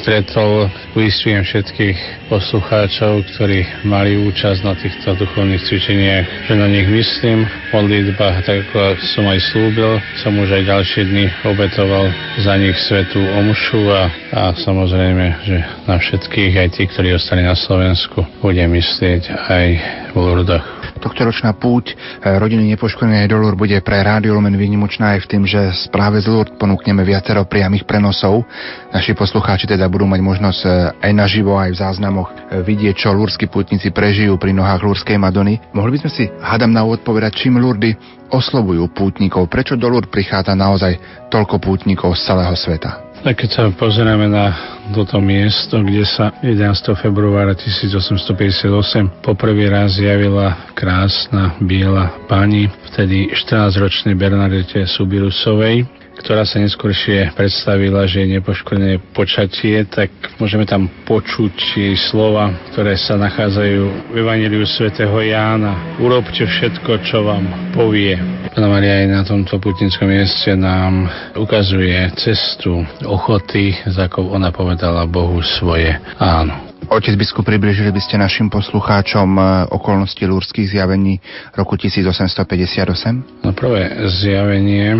stretol. 0.02 0.66
Uistujem 0.98 1.46
všetkých 1.46 2.26
poslucháčov, 2.26 3.22
ktorí 3.38 3.86
mali 3.86 4.18
účasť 4.18 4.60
na 4.66 4.74
týchto 4.74 5.14
duchovných 5.14 5.62
cvičeniach, 5.62 6.50
že 6.50 6.54
na 6.58 6.66
nich 6.66 6.90
myslím. 6.90 7.46
Modlitba, 7.70 8.42
tak 8.42 8.66
ako 8.66 8.98
som 9.14 9.30
aj 9.30 9.38
slúbil, 9.50 10.02
som 10.22 10.34
už 10.38 10.58
aj 10.58 10.62
ďalšie 10.74 11.02
dny 11.06 11.26
obetoval 11.46 12.10
za 12.42 12.54
nich 12.58 12.74
svetú 12.86 13.18
omšu 13.18 13.75
dušu 13.76 13.92
a, 13.92 14.04
a 14.32 14.42
samozrejme, 14.56 15.24
že 15.44 15.56
na 15.84 16.00
všetkých, 16.00 16.52
aj 16.56 16.68
tí, 16.72 16.82
ktorí 16.88 17.12
ostali 17.12 17.44
na 17.44 17.52
Slovensku, 17.52 18.24
bude 18.40 18.64
myslieť 18.64 19.22
aj 19.28 19.66
v 20.12 20.16
Lurdoch. 20.16 20.64
Tohtoročná 20.96 21.52
púť 21.52 21.92
eh, 21.92 22.40
rodiny 22.40 22.72
nepoškodenej 22.72 23.28
do 23.28 23.36
Lur 23.36 23.52
bude 23.52 23.76
pre 23.84 24.00
Rádio 24.00 24.32
Lumen 24.32 24.56
výnimočná 24.56 25.12
aj 25.16 25.28
v 25.28 25.30
tým, 25.36 25.42
že 25.44 25.76
správe 25.76 26.16
z 26.24 26.32
Lurd 26.32 26.56
ponúkneme 26.56 27.04
viacero 27.04 27.44
priamých 27.44 27.84
prenosov. 27.84 28.48
Naši 28.96 29.12
poslucháči 29.12 29.68
teda 29.68 29.84
budú 29.92 30.08
mať 30.08 30.20
možnosť 30.24 30.60
eh, 30.64 30.72
aj 31.04 31.12
naživo, 31.12 31.60
aj 31.60 31.76
v 31.76 31.80
záznamoch 31.84 32.32
eh, 32.32 32.64
vidieť, 32.64 32.96
čo 32.96 33.12
lúrskí 33.12 33.44
pútnici 33.44 33.92
prežijú 33.92 34.40
pri 34.40 34.56
nohách 34.56 34.80
Lurskej 34.88 35.20
Madony. 35.20 35.60
Mohli 35.76 36.00
by 36.00 36.08
sme 36.08 36.10
si, 36.16 36.24
hádam 36.40 36.72
na 36.72 36.80
úvod 36.80 37.04
povedať, 37.04 37.44
čím 37.44 37.60
Lurdy 37.60 37.92
oslovujú 38.32 38.88
pútnikov, 38.96 39.52
prečo 39.52 39.76
do 39.76 39.86
Lurd 39.92 40.08
prichádza 40.08 40.56
naozaj 40.56 41.28
toľko 41.28 41.60
pútnikov 41.60 42.16
z 42.16 42.32
celého 42.32 42.56
sveta. 42.56 43.05
Tak 43.26 43.42
keď 43.42 43.50
sa 43.50 43.64
pozeráme 43.74 44.30
na 44.30 44.54
toto 44.94 45.18
miesto, 45.18 45.82
kde 45.82 46.06
sa 46.06 46.30
11. 46.46 46.94
februára 46.94 47.58
1858 47.58 48.70
poprvý 49.18 49.66
raz 49.66 49.98
zjavila 49.98 50.70
krásna 50.78 51.58
biela 51.58 52.22
pani, 52.30 52.70
vtedy 52.94 53.34
14-ročnej 53.34 54.14
Bernadette 54.14 54.86
Subirusovej, 54.86 56.05
ktorá 56.18 56.48
sa 56.48 56.58
neskôršie 56.58 57.36
predstavila, 57.36 58.08
že 58.08 58.24
je 58.24 58.40
nepoškodené 58.40 58.98
počatie, 59.12 59.84
tak 59.86 60.10
môžeme 60.40 60.64
tam 60.64 60.88
počuť 61.04 61.54
jej 61.76 61.94
slova, 62.08 62.50
ktoré 62.72 62.96
sa 62.96 63.20
nachádzajú 63.20 64.12
v 64.12 64.14
Evangeliu 64.16 64.64
svätého 64.64 65.14
Jána. 65.20 65.96
Urobte 66.00 66.48
všetko, 66.48 67.04
čo 67.04 67.24
vám 67.24 67.72
povie. 67.76 68.16
Pána 68.56 68.68
Maria 68.72 69.04
aj 69.04 69.08
na 69.12 69.22
tomto 69.22 69.60
putinskom 69.60 70.08
mieste 70.08 70.56
nám 70.56 71.06
ukazuje 71.36 72.08
cestu 72.16 72.82
ochoty, 73.04 73.76
ako 73.84 74.32
ona 74.32 74.48
povedala 74.48 75.04
Bohu 75.04 75.40
svoje 75.44 75.92
áno. 76.16 76.66
Otec 76.86 77.18
biskup, 77.18 77.42
približili 77.42 77.90
by 77.90 77.98
ste 77.98 78.14
našim 78.14 78.46
poslucháčom 78.46 79.28
e, 79.34 79.42
okolnosti 79.74 80.22
lúrských 80.22 80.70
zjavení 80.70 81.18
roku 81.58 81.74
1858? 81.74 83.42
No 83.42 83.50
prvé 83.50 84.06
zjavenie 84.06 84.94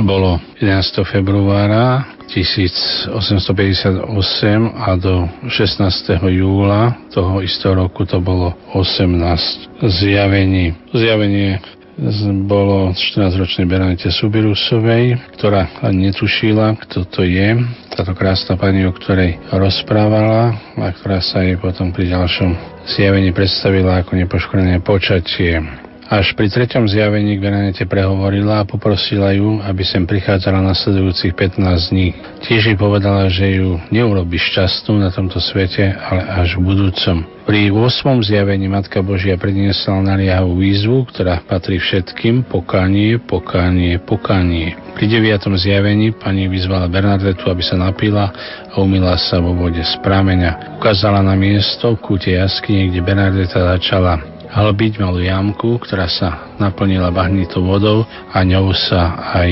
bolo 0.00 0.40
11. 0.60 1.04
februára 1.04 2.08
1858 2.32 3.12
a 4.72 4.96
do 4.96 5.28
16. 5.52 6.16
júla 6.32 6.96
toho 7.12 7.44
istého 7.44 7.76
roku 7.76 8.08
to 8.08 8.16
bolo 8.24 8.56
18 8.72 9.84
zjavení. 9.84 10.72
Zjavenie 10.96 11.60
bolo 12.48 12.96
14-ročnej 12.96 13.68
Bernadette 13.68 14.08
Subirusovej, 14.08 15.36
ktorá 15.36 15.68
ani 15.84 16.08
netušila, 16.08 16.80
kto 16.88 17.04
to 17.04 17.20
je. 17.28 17.52
Táto 17.92 18.16
krásna 18.16 18.56
pani, 18.56 18.88
o 18.88 18.96
ktorej 18.96 19.36
rozprávala 19.52 20.56
a 20.80 20.88
ktorá 20.88 21.20
sa 21.20 21.44
jej 21.44 21.60
potom 21.60 21.92
pri 21.92 22.08
ďalšom 22.08 22.56
zjavení 22.96 23.30
predstavila 23.36 24.00
ako 24.00 24.16
nepoškodené 24.16 24.80
počatie. 24.80 25.60
Až 26.12 26.36
pri 26.36 26.52
treťom 26.52 26.92
zjavení 26.92 27.40
k 27.40 27.48
Bernadette 27.48 27.88
prehovorila 27.88 28.60
a 28.60 28.68
poprosila 28.68 29.32
ju, 29.32 29.64
aby 29.64 29.80
sem 29.80 30.04
prichádzala 30.04 30.60
nasledujúcich 30.60 31.32
15 31.32 31.88
dní. 31.88 32.12
Tiež 32.44 32.68
jej 32.68 32.76
povedala, 32.76 33.32
že 33.32 33.56
ju 33.56 33.80
neurobi 33.88 34.36
šťastnú 34.36 35.00
na 35.00 35.08
tomto 35.08 35.40
svete, 35.40 35.88
ale 35.88 36.20
až 36.44 36.60
v 36.60 36.68
budúcom. 36.68 37.24
Pri 37.48 37.72
8. 37.72 38.28
zjavení 38.28 38.68
Matka 38.68 39.00
Božia 39.00 39.40
predniesla 39.40 40.04
naliehavú 40.04 40.60
výzvu, 40.60 41.08
ktorá 41.08 41.40
patrí 41.48 41.80
všetkým 41.80 42.44
pokánie, 42.44 43.16
pokánie, 43.16 43.96
pokánie. 43.96 44.76
Pri 44.92 45.08
9. 45.08 45.48
zjavení 45.56 46.12
pani 46.12 46.44
vyzvala 46.44 46.92
Bernadetu, 46.92 47.48
aby 47.48 47.64
sa 47.64 47.80
napila 47.80 48.28
a 48.68 48.76
umila 48.84 49.16
sa 49.16 49.40
vo 49.40 49.56
vode 49.56 49.80
z 49.80 49.96
prameňa. 50.04 50.76
Ukázala 50.76 51.24
na 51.24 51.32
miesto 51.32 51.96
v 51.96 52.04
kúte 52.04 52.36
jaskyne, 52.36 52.92
kde 52.92 53.00
Bernadeta 53.00 53.64
začala 53.64 54.41
hlbiť 54.52 55.00
malú 55.00 55.24
jamku, 55.24 55.80
ktorá 55.80 56.06
sa 56.06 56.52
naplnila 56.60 57.08
bahnitou 57.08 57.64
vodou 57.64 58.04
a 58.08 58.38
ňou 58.44 58.76
sa 58.76 59.16
aj 59.32 59.50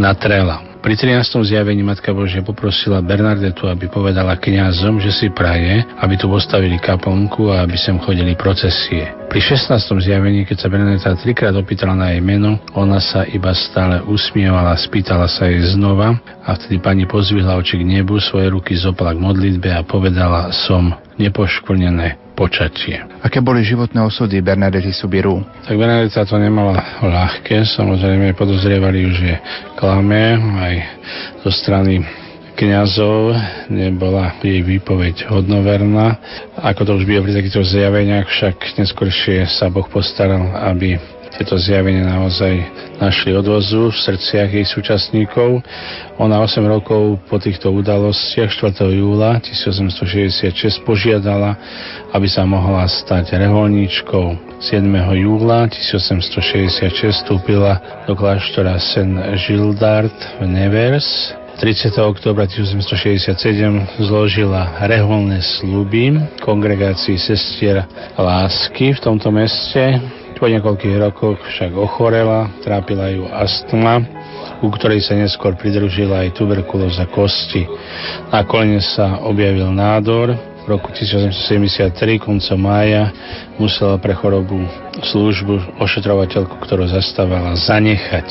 natrela. 0.00 0.68
Pri 0.78 0.94
13. 0.94 1.42
zjavení 1.42 1.82
Matka 1.82 2.14
Božia 2.14 2.38
poprosila 2.38 3.02
Bernardetu, 3.02 3.66
aby 3.66 3.90
povedala 3.90 4.38
kňazom, 4.38 5.02
že 5.02 5.10
si 5.10 5.26
praje, 5.26 5.82
aby 5.98 6.14
tu 6.14 6.30
postavili 6.30 6.78
kaplnku 6.78 7.50
a 7.50 7.66
aby 7.66 7.74
sem 7.74 7.98
chodili 7.98 8.38
procesie. 8.38 9.10
Pri 9.26 9.42
16. 9.42 9.74
zjavení, 9.98 10.46
keď 10.46 10.56
sa 10.56 10.70
Bernadeta 10.70 11.18
trikrát 11.18 11.52
opýtala 11.58 11.98
na 11.98 12.14
jej 12.14 12.22
meno, 12.22 12.62
ona 12.78 13.02
sa 13.02 13.26
iba 13.26 13.50
stále 13.58 14.06
usmievala, 14.06 14.78
spýtala 14.78 15.26
sa 15.26 15.50
jej 15.50 15.60
znova 15.74 16.14
a 16.46 16.54
vtedy 16.54 16.78
pani 16.78 17.10
pozvihla 17.10 17.58
oči 17.58 17.82
k 17.82 17.84
nebu, 17.84 18.22
svoje 18.22 18.46
ruky 18.54 18.78
zopala 18.78 19.12
k 19.12 19.20
modlitbe 19.20 19.74
a 19.74 19.82
povedala 19.82 20.54
som 20.54 20.94
nepoškvrnené 21.18 22.27
počatie. 22.38 23.02
Aké 23.18 23.42
boli 23.42 23.66
životné 23.66 23.98
osudy 23.98 24.38
Bernadety 24.38 24.94
Subiru? 24.94 25.42
Tak 25.66 25.74
Bernadeta 25.74 26.22
to 26.22 26.38
nemala 26.38 27.02
ľahké, 27.02 27.66
samozrejme 27.66 28.38
podozrievali 28.38 29.02
ju, 29.02 29.10
že 29.18 29.30
klame 29.74 30.38
aj 30.38 30.74
zo 31.42 31.50
strany 31.50 32.06
kňazov 32.54 33.34
nebola 33.70 34.38
jej 34.42 34.62
výpoveď 34.62 35.30
hodnoverná. 35.30 36.18
Ako 36.58 36.86
to 36.86 36.98
už 36.98 37.06
býva 37.06 37.22
pri 37.22 37.38
takýchto 37.38 37.62
zjaveniach, 37.62 38.26
však 38.26 38.78
neskôršie 38.78 39.46
sa 39.46 39.70
Boh 39.70 39.86
postaral, 39.86 40.54
aby 40.66 40.98
tieto 41.34 41.60
zjavenia 41.60 42.06
naozaj 42.06 42.54
našli 42.98 43.36
odvozu 43.36 43.92
v 43.92 43.96
srdciach 43.96 44.50
jej 44.50 44.66
súčasníkov. 44.66 45.60
Ona 46.18 46.40
8 46.42 46.64
rokov 46.66 47.22
po 47.28 47.36
týchto 47.36 47.70
udalostiach 47.70 48.50
4. 48.50 48.74
júla 48.96 49.38
1866 49.44 50.82
požiadala, 50.82 51.54
aby 52.16 52.26
sa 52.26 52.48
mohla 52.48 52.88
stať 52.88 53.36
reholníčkou. 53.38 54.58
7. 54.58 54.82
júla 55.22 55.70
1866 55.70 57.22
vstúpila 57.22 58.04
do 58.10 58.18
kláštora 58.18 58.80
Saint 58.82 59.38
Gildard 59.38 60.14
v 60.42 60.50
Nevers 60.50 61.36
30. 61.58 61.90
oktobra 62.06 62.46
1867 62.46 63.34
zložila 63.98 64.78
reholné 64.86 65.42
sluby 65.42 66.14
kongregácii 66.38 67.18
sestier 67.18 67.82
lásky 68.14 68.94
v 68.94 69.00
tomto 69.02 69.34
meste. 69.34 69.98
Po 70.38 70.46
niekoľkých 70.46 71.02
rokoch 71.02 71.42
však 71.42 71.74
ochorela, 71.74 72.46
trápila 72.62 73.10
ju 73.10 73.26
astma, 73.26 73.98
u 74.62 74.70
ktorej 74.70 75.02
sa 75.02 75.18
neskôr 75.18 75.58
pridružila 75.58 76.22
aj 76.22 76.38
tuberkulóza 76.38 77.10
kosti. 77.10 77.66
Nakoniec 78.30 78.86
sa 78.86 79.18
objavil 79.26 79.66
nádor, 79.74 80.38
v 80.62 80.66
roku 80.70 80.94
1873 80.94 82.22
koncom 82.22 82.58
mája 82.60 83.10
musela 83.58 83.98
pre 83.98 84.14
chorobu 84.14 84.62
službu 85.02 85.82
ošetrovateľku, 85.82 86.54
ktorú 86.62 86.86
zastávala, 86.86 87.58
zanechať. 87.58 88.28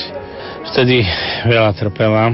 Vtedy 0.71 1.03
veľa 1.43 1.75
trpela, 1.75 2.31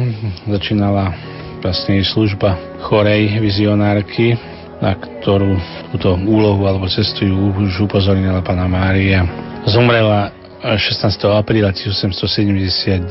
začínala 0.54 1.18
vlastne 1.66 1.98
služba 2.06 2.62
chorej 2.86 3.42
vizionárky, 3.42 4.38
na 4.82 4.98
ktorú 4.98 5.58
túto 5.94 6.16
úlohu 6.26 6.66
alebo 6.66 6.90
cestu 6.90 7.28
už 7.30 7.86
upozornila 7.86 8.42
pána 8.42 8.66
Mária. 8.66 9.26
Zomrela 9.70 10.34
16. 10.64 11.28
apríla 11.28 11.76
1879, 11.76 13.04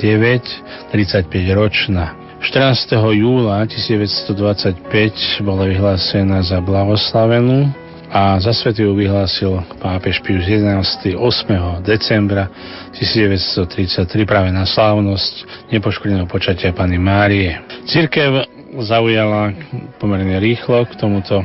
35 0.90 1.28
ročná. 1.52 2.16
14. 2.42 2.96
júla 3.14 3.62
1925 3.68 5.44
bola 5.46 5.68
vyhlásená 5.68 6.42
za 6.42 6.58
blahoslavenú 6.58 7.70
a 8.12 8.36
za 8.40 8.52
svetu 8.52 8.88
ju 8.88 8.92
vyhlásil 8.92 9.64
pápež 9.80 10.20
Pius 10.20 10.44
XI 10.44 11.16
8. 11.16 11.80
decembra 11.80 12.48
1933 12.92 14.28
práve 14.28 14.52
na 14.52 14.68
slávnosť 14.68 15.68
nepoškodeného 15.72 16.28
počatia 16.28 16.76
Pany 16.76 17.00
Márie. 17.00 17.56
Církev 17.88 18.61
zaujala 18.80 19.52
pomerne 20.00 20.40
rýchlo 20.40 20.88
k 20.88 20.96
tomuto 20.96 21.44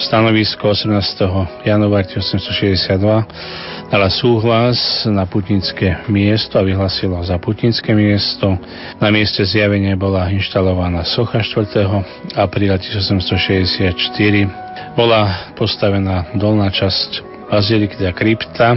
stanovisku 0.00 0.64
18. 0.64 0.96
januára 1.68 2.08
1862 2.08 3.86
dala 3.92 4.10
súhlas 4.10 5.06
na 5.06 5.28
putnické 5.28 6.00
miesto 6.10 6.58
a 6.58 6.66
vyhlasila 6.66 7.22
za 7.22 7.38
putnické 7.38 7.94
miesto. 7.94 8.58
Na 8.98 9.14
mieste 9.14 9.46
zjavenia 9.46 9.94
bola 9.94 10.26
inštalovaná 10.32 11.06
socha 11.06 11.38
4. 11.38 12.34
apríla 12.34 12.80
1864. 12.82 13.94
Bola 14.98 15.52
postavená 15.54 16.34
dolná 16.34 16.72
časť 16.72 17.22
baziliky, 17.46 18.02
krypta, 18.10 18.74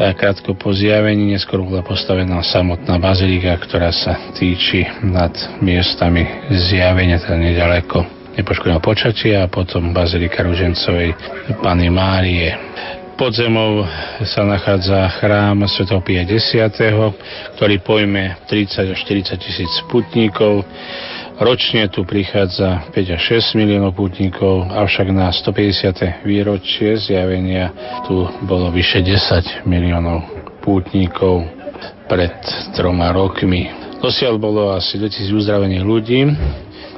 krátko 0.00 0.56
po 0.56 0.72
zjavení, 0.72 1.36
neskôr 1.36 1.60
bola 1.60 1.84
postavená 1.84 2.40
samotná 2.40 2.96
bazilika, 2.96 3.52
ktorá 3.60 3.92
sa 3.92 4.32
týči 4.32 4.88
nad 5.04 5.32
miestami 5.60 6.24
zjavenia, 6.48 7.20
teda 7.20 7.36
nedaleko 7.36 8.08
nepoškodeného 8.40 8.80
počatia 8.80 9.44
a 9.44 9.52
potom 9.52 9.92
bazilika 9.92 10.40
Ružencovej 10.40 11.12
Pany 11.60 11.92
Márie. 11.92 12.48
Pod 13.20 13.36
zemou 13.36 13.84
sa 14.24 14.48
nachádza 14.48 15.04
chrám 15.20 15.68
Sv. 15.68 15.84
Pia 16.00 16.24
X, 16.24 16.56
ktorý 17.60 17.76
pojme 17.84 18.40
30 18.48 18.96
až 18.96 18.98
40 19.04 19.36
tisíc 19.36 19.72
putníkov. 19.92 20.64
Ročne 21.40 21.88
tu 21.88 22.04
prichádza 22.04 22.92
5 22.92 23.16
až 23.16 23.40
6 23.40 23.56
miliónov 23.56 23.96
putníkov, 23.96 24.68
avšak 24.68 25.08
na 25.08 25.32
150. 25.32 26.20
výročie 26.20 27.00
zjavenia 27.00 27.72
tu 28.04 28.28
bolo 28.44 28.68
vyše 28.68 29.00
10 29.00 29.64
miliónov 29.64 30.20
pútnikov 30.60 31.48
pred 32.12 32.36
troma 32.76 33.08
rokmi. 33.16 33.72
Dosiaľ 34.04 34.36
bolo 34.36 34.68
asi 34.76 35.00
2000 35.00 35.32
uzdravených 35.32 35.80
ľudí, 35.80 36.28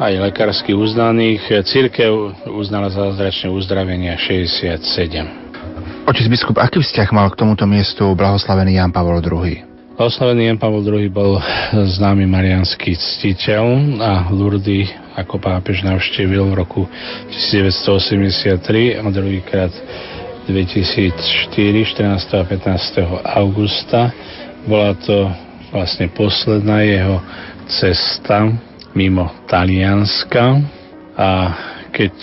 aj 0.03 0.13
lekársky 0.27 0.75
uznaných. 0.75 1.63
Církev 1.63 2.35
uznala 2.51 2.91
zázračné 2.91 3.47
uzdravenia 3.47 4.19
67. 4.19 4.83
Otec 6.03 6.27
biskup, 6.27 6.59
aký 6.59 6.83
vzťah 6.83 7.15
mal 7.15 7.31
k 7.31 7.39
tomuto 7.39 7.63
miestu 7.63 8.11
blahoslavený 8.19 8.75
Jan 8.75 8.91
Pavol 8.91 9.23
II? 9.23 9.72
Blahoslavený 9.93 10.49
Jan 10.49 10.57
Pavol 10.57 10.81
II 10.89 11.05
bol 11.13 11.37
známy 11.77 12.25
marianský 12.25 12.97
ctiteľ 12.97 13.65
a 14.01 14.33
Lurdy 14.33 14.89
ako 15.21 15.37
pápež 15.37 15.85
navštívil 15.85 16.49
v 16.49 16.55
roku 16.57 16.83
1983 17.29 18.97
a 18.97 19.05
druhýkrát 19.13 19.69
2004, 20.49 21.53
14. 21.53 22.09
a 22.09 22.41
15. 22.41 23.05
augusta. 23.37 24.09
Bola 24.65 24.97
to 24.97 25.29
vlastne 25.69 26.09
posledná 26.09 26.89
jeho 26.89 27.21
cesta 27.69 28.49
mimo 28.97 29.29
Talianska 29.45 30.57
a 31.21 31.31
keď 31.93 32.17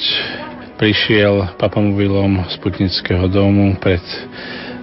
prišiel 0.81 1.53
papamobilom 1.61 2.49
z 2.49 2.55
Putnického 2.65 3.29
domu 3.29 3.77
pred 3.77 4.01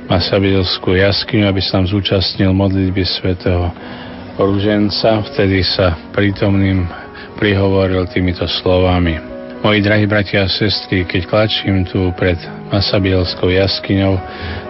Masabilskú 0.07 0.95
jaskyňu, 0.95 1.51
aby 1.51 1.59
tam 1.67 1.83
zúčastnil 1.83 2.55
modlitby 2.55 3.03
svätého 3.03 3.75
Ruženca. 4.39 5.27
Vtedy 5.35 5.67
sa 5.67 5.99
prítomným 6.15 6.87
prihovoril 7.43 8.07
týmito 8.07 8.47
slovami. 8.47 9.19
Moji 9.67 9.83
drahí 9.83 10.07
bratia 10.07 10.47
a 10.47 10.53
sestry, 10.53 11.03
keď 11.03 11.27
klačím 11.27 11.83
tu 11.83 12.15
pred 12.15 12.39
Masabielskou 12.71 13.51
jaskyňou, 13.51 14.15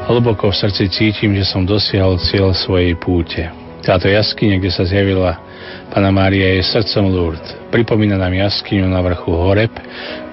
hlboko 0.09 0.49
v 0.49 0.57
srdci 0.57 0.89
cítim, 0.89 1.37
že 1.37 1.45
som 1.45 1.69
dosiahol 1.69 2.17
cieľ 2.17 2.57
svojej 2.57 2.97
púte. 2.97 3.45
Táto 3.85 4.09
jaskyňa, 4.09 4.57
kde 4.57 4.73
sa 4.73 4.89
zjavila 4.89 5.37
Pana 5.91 6.11
Mária 6.11 6.59
je 6.59 6.67
srdcom 6.67 7.09
Lourdes. 7.09 7.55
Pripomína 7.73 8.21
nám 8.21 8.35
jaskyňu 8.35 8.87
na 8.91 9.01
vrchu 9.01 9.33
Horeb, 9.33 9.73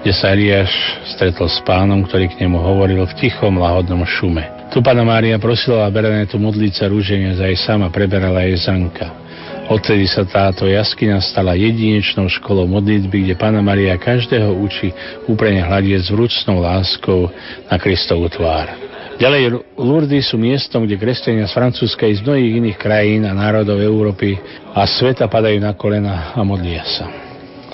kde 0.02 0.12
sa 0.12 0.34
Eliáš 0.34 0.70
stretol 1.16 1.48
s 1.48 1.58
pánom, 1.64 2.04
ktorý 2.04 2.28
k 2.30 2.44
nemu 2.44 2.58
hovoril 2.58 3.04
v 3.06 3.16
tichom, 3.16 3.56
lahodnom 3.56 4.04
šume. 4.04 4.44
Tu 4.74 4.82
Pana 4.82 5.06
Mária 5.06 5.38
prosila 5.38 5.86
Berenetu 5.88 6.36
modliť 6.36 6.72
sa 6.74 6.90
rúženia 6.90 7.38
za 7.38 7.46
jej 7.46 7.58
sama 7.58 7.88
preberala 7.88 8.42
jej 8.44 8.58
zanka. 8.58 9.24
Odtedy 9.64 10.04
sa 10.04 10.28
táto 10.28 10.68
jaskyňa 10.68 11.24
stala 11.24 11.56
jedinečnou 11.56 12.28
školou 12.28 12.68
modlitby, 12.68 13.24
kde 13.24 13.34
Pána 13.40 13.64
Maria 13.64 13.96
každého 13.96 14.52
učí 14.52 14.92
úprene 15.24 15.64
hľadieť 15.64 16.04
s 16.04 16.12
vrúcnou 16.12 16.60
láskou 16.60 17.32
na 17.72 17.80
Kristovú 17.80 18.28
tvár. 18.28 18.93
Ďalej 19.14 19.62
Lourdes 19.78 20.26
sú 20.26 20.34
miestom, 20.34 20.82
kde 20.82 20.98
kresťania 20.98 21.46
z 21.46 21.54
Francúzska 21.54 22.10
z 22.10 22.18
mnohých 22.26 22.58
iných 22.58 22.78
krajín 22.78 23.22
a 23.22 23.32
národov 23.32 23.78
Európy 23.78 24.34
a 24.74 24.82
sveta 24.90 25.30
padajú 25.30 25.62
na 25.62 25.70
kolena 25.78 26.34
a 26.34 26.42
modlia 26.42 26.82
sa. 26.82 27.06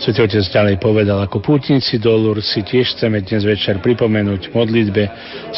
Svetý 0.01 0.25
Otec 0.25 0.45
ďalej 0.49 0.77
povedal, 0.81 1.21
ako 1.21 1.45
pútnici 1.45 2.01
do 2.01 2.13
Lourdes 2.17 2.49
si 2.49 2.65
tiež 2.65 2.97
chceme 2.97 3.21
dnes 3.21 3.45
večer 3.45 3.81
pripomenúť 3.85 4.53
modlitbe 4.53 5.03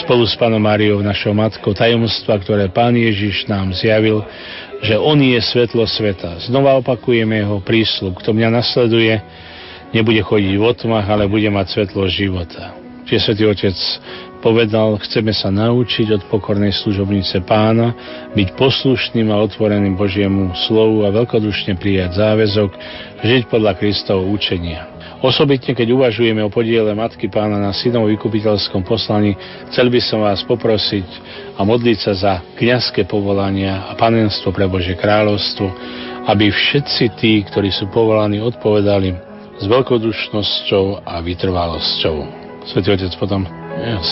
spolu 0.03 0.27
s 0.27 0.35
Pánom 0.35 0.59
Máriou, 0.59 0.99
našou 0.99 1.31
matkou, 1.31 1.71
tajomstva, 1.71 2.43
ktoré 2.43 2.67
Pán 2.71 2.95
Ježiš 2.99 3.47
nám 3.47 3.71
zjavil, 3.75 4.23
že 4.83 4.99
On 4.99 5.15
je 5.19 5.39
svetlo 5.39 5.87
sveta. 5.87 6.43
Znova 6.47 6.75
opakujeme 6.79 7.39
jeho 7.39 7.63
prísľub, 7.63 8.19
kto 8.19 8.35
mňa 8.35 8.49
nasleduje, 8.51 9.15
nebude 9.95 10.23
chodiť 10.27 10.55
v 10.59 10.63
otmach, 10.63 11.07
ale 11.07 11.31
bude 11.31 11.47
mať 11.47 11.79
svetlo 11.79 12.07
života. 12.11 12.75
Čiže 13.07 13.21
Svetý 13.23 13.45
Otec 13.47 13.77
Povedal, 14.43 14.99
chceme 15.07 15.31
sa 15.31 15.55
naučiť 15.55 16.19
od 16.19 16.23
pokornej 16.27 16.75
služobnice 16.75 17.47
pána, 17.47 17.95
byť 18.35 18.59
poslušným 18.59 19.31
a 19.31 19.39
otvoreným 19.39 19.95
Božiemu 19.95 20.51
slovu 20.67 21.07
a 21.07 21.15
veľkodušne 21.15 21.79
prijať 21.79 22.19
záväzok, 22.19 22.71
žiť 23.23 23.43
podľa 23.47 23.79
Kristovho 23.79 24.27
učenia. 24.35 24.91
Osobitne, 25.23 25.79
keď 25.79 25.95
uvažujeme 25.95 26.43
o 26.43 26.51
podiele 26.51 26.91
Matky 26.91 27.31
pána 27.31 27.63
na 27.63 27.71
synovom 27.71 28.11
vykupiteľskom 28.11 28.83
poslaní, 28.83 29.39
chcel 29.71 29.87
by 29.87 30.03
som 30.03 30.27
vás 30.27 30.43
poprosiť 30.43 31.07
a 31.55 31.63
modliť 31.63 31.99
sa 32.03 32.13
za 32.19 32.33
kňazské 32.59 33.07
povolania 33.07 33.87
a 33.87 33.95
panenstvo 33.95 34.51
pre 34.51 34.67
Bože 34.67 34.99
kráľovstvo, 34.99 35.71
aby 36.27 36.51
všetci 36.51 37.05
tí, 37.15 37.47
ktorí 37.47 37.71
sú 37.71 37.87
povolaní, 37.95 38.43
odpovedali 38.43 39.15
s 39.63 39.65
veľkodušnosťou 39.71 41.07
a 41.07 41.23
vytrvalosťou. 41.23 42.17
Svetý 42.67 42.99
Otec 42.99 43.15
potom 43.15 43.62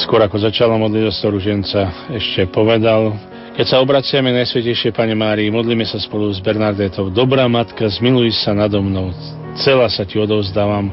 skôr 0.04 0.20
ako 0.22 0.36
začala 0.40 0.78
modlitba 0.78 1.12
ruženca, 1.30 2.10
ešte 2.14 2.46
povedal, 2.50 3.14
keď 3.54 3.66
sa 3.66 3.82
obraciame 3.82 4.32
Najsvetejšie 4.32 4.94
Pane 4.94 5.12
Márii, 5.12 5.52
modlíme 5.52 5.84
sa 5.84 6.00
spolu 6.00 6.30
s 6.32 6.40
Bernardetou. 6.40 7.10
Dobrá 7.12 7.44
matka, 7.50 7.84
zmiluj 7.90 8.32
sa 8.40 8.56
nado 8.56 8.80
mnou, 8.80 9.12
celá 9.58 9.90
sa 9.90 10.06
ti 10.06 10.16
odovzdávam, 10.16 10.88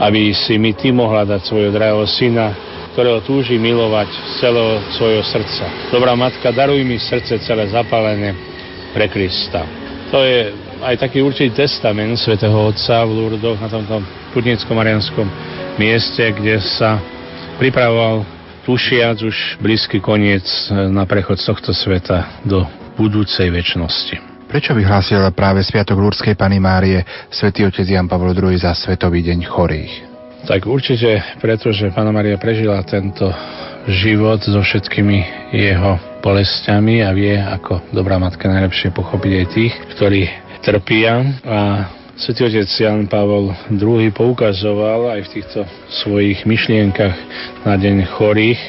aby 0.00 0.32
si 0.32 0.56
mi 0.56 0.72
ty 0.72 0.94
mohla 0.94 1.28
dať 1.28 1.44
svojho 1.44 1.70
drahého 1.74 2.06
syna, 2.08 2.56
ktorého 2.96 3.20
túži 3.22 3.60
milovať 3.60 4.08
z 4.08 4.30
celého 4.42 4.72
svojho 4.96 5.22
srdca. 5.22 5.64
Dobrá 5.92 6.16
matka, 6.16 6.50
daruj 6.50 6.82
mi 6.82 6.96
srdce 6.98 7.38
celé 7.44 7.68
zapálené 7.68 8.34
pre 8.96 9.06
Krista. 9.06 9.62
To 10.10 10.24
je 10.24 10.50
aj 10.82 10.96
taký 10.98 11.22
určitý 11.22 11.54
testament 11.54 12.18
svätého 12.18 12.56
Otca 12.56 13.04
v 13.06 13.14
Lurdoch 13.14 13.60
na 13.60 13.70
tomto 13.70 14.02
putnickom 14.34 14.74
marianskom 14.74 15.28
mieste, 15.78 16.24
kde 16.34 16.58
sa 16.58 16.98
pripravoval 17.60 18.24
tušiac 18.64 19.20
už 19.20 19.60
blízky 19.60 20.00
koniec 20.00 20.48
e, 20.48 20.88
na 20.88 21.04
prechod 21.04 21.36
z 21.36 21.44
tohto 21.52 21.76
sveta 21.76 22.40
do 22.40 22.64
budúcej 22.96 23.52
väčšnosti. 23.52 24.16
Prečo 24.48 24.72
vyhlásil 24.72 25.20
práve 25.36 25.60
Sviatok 25.60 26.00
Lúrskej 26.00 26.34
Pany 26.34 26.56
Márie 26.56 27.04
svätý 27.28 27.68
otec 27.68 27.84
Jan 27.84 28.08
Pavel 28.08 28.32
II 28.32 28.56
za 28.56 28.72
Svetový 28.72 29.20
deň 29.22 29.46
chorých? 29.46 29.92
Tak 30.48 30.64
určite, 30.64 31.20
pretože 31.36 31.92
Pána 31.92 32.16
Maria 32.16 32.40
prežila 32.40 32.80
tento 32.80 33.28
život 33.84 34.40
so 34.40 34.56
všetkými 34.64 35.52
jeho 35.52 36.00
bolestiami 36.24 37.04
a 37.04 37.12
vie, 37.12 37.36
ako 37.36 37.92
dobrá 37.92 38.16
matka 38.16 38.48
najlepšie 38.48 38.88
pochopiť 38.96 39.32
aj 39.36 39.46
tých, 39.52 39.74
ktorí 39.96 40.22
trpia 40.64 41.44
a 41.44 41.58
Svetý 42.20 42.52
otec 42.52 42.68
Jan 42.68 43.08
Pavel 43.08 43.48
II 43.80 44.12
poukazoval 44.12 45.16
aj 45.16 45.20
v 45.24 45.32
týchto 45.40 45.64
svojich 46.04 46.44
myšlienkach 46.44 47.16
na 47.64 47.80
deň 47.80 48.12
chorých, 48.12 48.60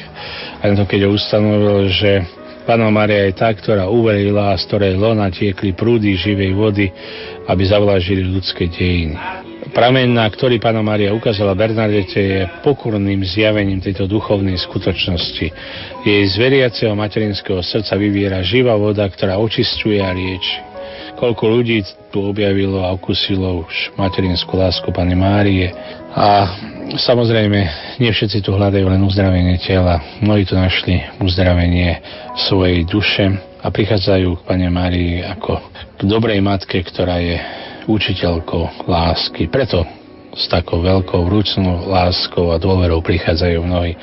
aj 0.64 0.72
to, 0.80 0.84
keď 0.88 1.12
ustanovil, 1.12 1.92
že 1.92 2.24
Pána 2.64 2.88
Maria 2.88 3.28
je 3.28 3.36
tá, 3.36 3.52
ktorá 3.52 3.92
uverila 3.92 4.54
a 4.54 4.56
z 4.56 4.64
ktorej 4.72 4.96
lona 4.96 5.28
tiekli 5.28 5.76
prúdy 5.76 6.16
živej 6.16 6.56
vody, 6.56 6.88
aby 7.44 7.62
zavlažili 7.68 8.24
ľudské 8.24 8.72
dejiny. 8.72 9.20
Prameň, 9.76 10.08
na 10.16 10.24
ktorý 10.32 10.56
Pána 10.56 10.80
Maria 10.80 11.12
ukázala 11.12 11.52
Bernadete, 11.52 12.24
je 12.24 12.48
pokorným 12.64 13.20
zjavením 13.20 13.84
tejto 13.84 14.08
duchovnej 14.08 14.56
skutočnosti. 14.64 15.46
Jej 16.08 16.22
z 16.24 16.34
veriaceho 16.40 16.96
materinského 16.96 17.60
srdca 17.60 18.00
vyviera 18.00 18.40
živá 18.40 18.80
voda, 18.80 19.04
ktorá 19.12 19.36
očistuje 19.36 20.00
a 20.00 20.08
lieči. 20.08 20.71
Koľko 21.22 21.44
ľudí 21.54 21.86
tu 22.10 22.18
objavilo 22.26 22.82
a 22.82 22.90
okusilo 22.98 23.62
už 23.62 23.94
materinskú 23.94 24.58
lásku 24.58 24.90
Pane 24.90 25.14
Márie. 25.14 25.70
A 26.18 26.50
samozrejme, 26.98 27.58
nie 28.02 28.10
všetci 28.10 28.42
tu 28.42 28.50
hľadajú 28.50 28.90
len 28.90 28.98
uzdravenie 29.06 29.54
tela. 29.62 30.02
Mnohí 30.18 30.42
tu 30.42 30.58
našli 30.58 30.98
uzdravenie 31.22 32.02
svojej 32.50 32.82
duše 32.90 33.38
a 33.62 33.70
prichádzajú 33.70 34.34
k 34.34 34.46
Pane 34.50 34.66
Márii 34.66 35.22
ako 35.22 35.62
k 35.94 36.00
dobrej 36.10 36.42
matke, 36.42 36.82
ktorá 36.82 37.22
je 37.22 37.38
učiteľkou 37.86 38.90
lásky. 38.90 39.46
Preto 39.46 39.86
s 40.34 40.50
takou 40.50 40.82
veľkou 40.82 41.22
vrúcnou 41.22 41.86
láskou 41.86 42.50
a 42.50 42.58
dôverou 42.58 42.98
prichádzajú 42.98 43.62
mnohí 43.62 43.94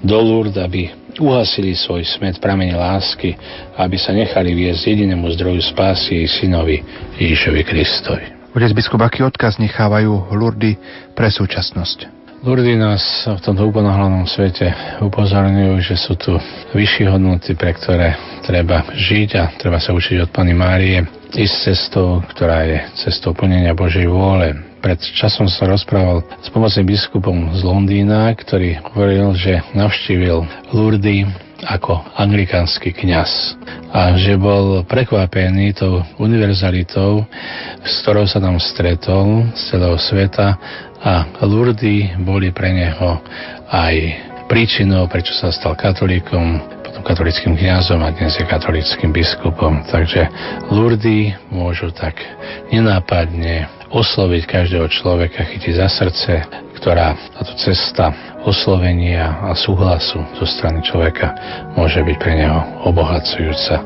do 0.00 0.16
Lourdes, 0.16 0.56
aby 0.56 0.88
uhasili 1.18 1.74
svoj 1.74 2.02
smet 2.06 2.38
pramene 2.42 2.74
lásky, 2.74 3.34
aby 3.78 3.96
sa 3.98 4.14
nechali 4.14 4.54
viesť 4.54 4.94
jedinému 4.94 5.26
zdroju 5.34 5.62
spásy 5.62 6.22
jej 6.22 6.28
synovi 6.30 6.82
Ježišovi 7.18 7.62
Kristovi. 7.62 8.24
Otec 8.54 8.70
biskup, 8.70 9.02
aký 9.02 9.26
odkaz 9.26 9.58
nechávajú 9.58 10.30
Lurdy 10.30 10.78
pre 11.18 11.26
súčasnosť? 11.26 12.14
Lurdy 12.44 12.76
nás 12.76 13.24
v 13.24 13.40
tomto 13.40 13.64
úplnohľadnom 13.72 14.28
svete 14.28 14.68
upozorňujú, 15.00 15.74
že 15.80 15.96
sú 15.96 16.12
tu 16.14 16.36
vyššie 16.76 17.08
hodnoty, 17.08 17.56
pre 17.56 17.72
ktoré 17.72 18.14
treba 18.44 18.84
žiť 18.92 19.30
a 19.40 19.44
treba 19.56 19.80
sa 19.80 19.96
učiť 19.96 20.28
od 20.28 20.30
Pany 20.30 20.52
Márie 20.52 21.02
ísť 21.34 21.56
cestou, 21.72 22.22
ktorá 22.30 22.62
je 22.68 22.78
cestou 23.00 23.34
plnenia 23.34 23.74
Božej 23.74 24.06
vôle. 24.06 24.73
Pred 24.84 25.00
časom 25.16 25.48
som 25.48 25.64
rozprával 25.64 26.20
s 26.44 26.52
pomocným 26.52 26.84
biskupom 26.84 27.56
z 27.56 27.64
Londýna, 27.64 28.28
ktorý 28.36 28.84
hovoril, 28.92 29.32
že 29.32 29.64
navštívil 29.72 30.44
Lurdy 30.76 31.24
ako 31.64 32.04
anglikánsky 32.20 32.92
kňaz 32.92 33.56
a 33.96 34.12
že 34.20 34.36
bol 34.36 34.84
prekvapený 34.84 35.72
tou 35.72 36.04
univerzalitou, 36.20 37.24
s 37.80 38.04
ktorou 38.04 38.28
sa 38.28 38.44
tam 38.44 38.60
stretol 38.60 39.48
z 39.56 39.72
celého 39.72 39.96
sveta 39.96 40.60
a 41.00 41.24
Lurdy 41.40 42.20
boli 42.20 42.52
pre 42.52 42.68
neho 42.76 43.24
aj 43.72 43.94
príčinou, 44.52 45.08
prečo 45.08 45.32
sa 45.32 45.48
stal 45.48 45.80
katolíkom, 45.80 46.60
potom 46.84 47.00
katolickým 47.00 47.56
kňazom 47.56 48.04
a 48.04 48.12
dnes 48.12 48.36
je 48.36 48.44
katolickým 48.44 49.16
biskupom. 49.16 49.80
Takže 49.88 50.28
Lurdy 50.68 51.32
môžu 51.48 51.88
tak 51.88 52.20
nenápadne 52.68 53.83
osloviť 53.94 54.42
každého 54.50 54.90
človeka, 54.90 55.46
chytiť 55.46 55.74
za 55.78 55.86
srdce, 55.86 56.32
ktorá 56.82 57.14
táto 57.38 57.54
cesta 57.54 58.34
oslovenia 58.44 59.40
a 59.48 59.56
súhlasu 59.56 60.20
zo 60.36 60.44
strany 60.44 60.84
človeka 60.84 61.32
môže 61.78 62.02
byť 62.02 62.16
pre 62.20 62.32
neho 62.36 62.60
obohacujúca 62.84 63.80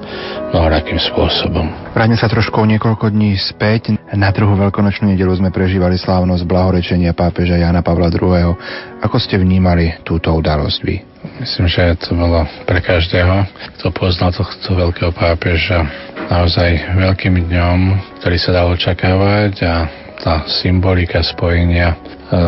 mnohorakým 0.50 0.98
spôsobom. 0.98 1.70
Vráťme 1.94 2.18
sa 2.18 2.26
trošku 2.26 2.58
niekoľko 2.66 3.14
dní 3.14 3.38
späť. 3.38 3.94
Na 4.10 4.34
druhú 4.34 4.58
veľkonočnú 4.58 5.14
nedelu 5.14 5.30
sme 5.38 5.54
prežívali 5.54 5.94
slávnosť 6.00 6.42
blahorečenia 6.48 7.14
pápeža 7.14 7.60
Jana 7.60 7.84
Pavla 7.84 8.10
II. 8.10 8.56
Ako 9.04 9.16
ste 9.22 9.38
vnímali 9.38 10.02
túto 10.02 10.34
udalosť 10.34 10.78
vy? 10.82 11.17
Myslím, 11.18 11.66
že 11.66 11.98
to 11.98 12.14
bolo 12.14 12.46
pre 12.62 12.78
každého, 12.78 13.46
kto 13.78 13.90
poznal 13.90 14.30
tohto 14.30 14.74
veľkého 14.74 15.10
pápeža 15.10 15.82
naozaj 16.30 16.94
veľkým 16.94 17.50
dňom, 17.50 17.78
ktorý 18.22 18.36
sa 18.38 18.50
dal 18.54 18.70
očakávať 18.70 19.54
a 19.66 19.74
tá 20.18 20.34
symbolika 20.62 21.22
spojenia 21.22 21.94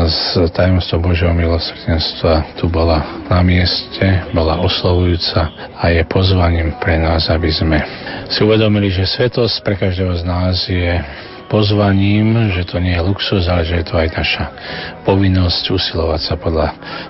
s 0.07 0.37
tajomstvom 0.53 1.01
Božieho 1.01 1.33
milosrdenstva 1.33 2.61
tu 2.61 2.69
bola 2.69 3.25
na 3.33 3.41
mieste, 3.41 4.29
bola 4.37 4.61
oslovujúca 4.61 5.73
a 5.81 5.89
je 5.89 6.05
pozvaním 6.05 6.77
pre 6.77 7.01
nás, 7.01 7.33
aby 7.33 7.49
sme 7.49 7.79
si 8.29 8.45
uvedomili, 8.45 8.93
že 8.93 9.09
svetosť 9.09 9.65
pre 9.65 9.75
každého 9.81 10.21
z 10.21 10.23
nás 10.29 10.57
je 10.69 11.01
pozvaním, 11.51 12.55
že 12.55 12.63
to 12.63 12.79
nie 12.79 12.95
je 12.95 13.03
luxus, 13.03 13.51
ale 13.51 13.67
že 13.67 13.83
je 13.83 13.87
to 13.91 13.99
aj 13.99 14.09
naša 14.15 14.45
povinnosť 15.03 15.75
usilovať 15.75 16.21
sa 16.23 16.35
podľa 16.39 16.69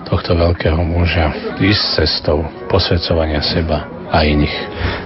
tohto 0.09 0.33
veľkého 0.33 0.81
muža, 0.81 1.55
ísť 1.61 2.01
cestou 2.01 2.41
posvedcovania 2.65 3.45
seba 3.45 3.85
a 4.09 4.25
iných. 4.25 4.57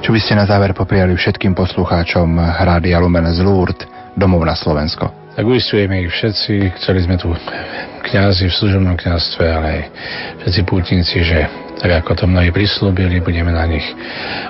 Čo 0.01 0.15
by 0.15 0.19
ste 0.23 0.39
na 0.39 0.47
záver 0.47 0.71
popriali 0.71 1.13
všetkým 1.13 1.51
poslucháčom 1.51 2.39
Rádia 2.39 2.97
Lumen 3.03 3.27
z 3.35 3.43
Lourdes 3.43 3.85
domov 4.15 4.47
na 4.47 4.55
Slovensko? 4.55 5.24
Tak 5.35 5.43
uistujeme 5.43 6.07
ich 6.07 6.11
všetci, 6.15 6.79
ktorí 6.79 6.99
sme 7.03 7.19
tu 7.19 7.35
kňazi 8.07 8.47
v 8.47 8.57
služobnom 8.57 8.95
kňazstve, 8.95 9.43
ale 9.43 9.67
aj 9.67 9.81
všetci 10.41 10.61
pútnici, 10.63 11.17
že 11.27 11.43
tak 11.75 11.91
ako 11.91 12.23
to 12.23 12.25
mnohí 12.31 12.55
prislúbili, 12.55 13.19
budeme 13.19 13.51
na 13.51 13.67
nich 13.67 13.83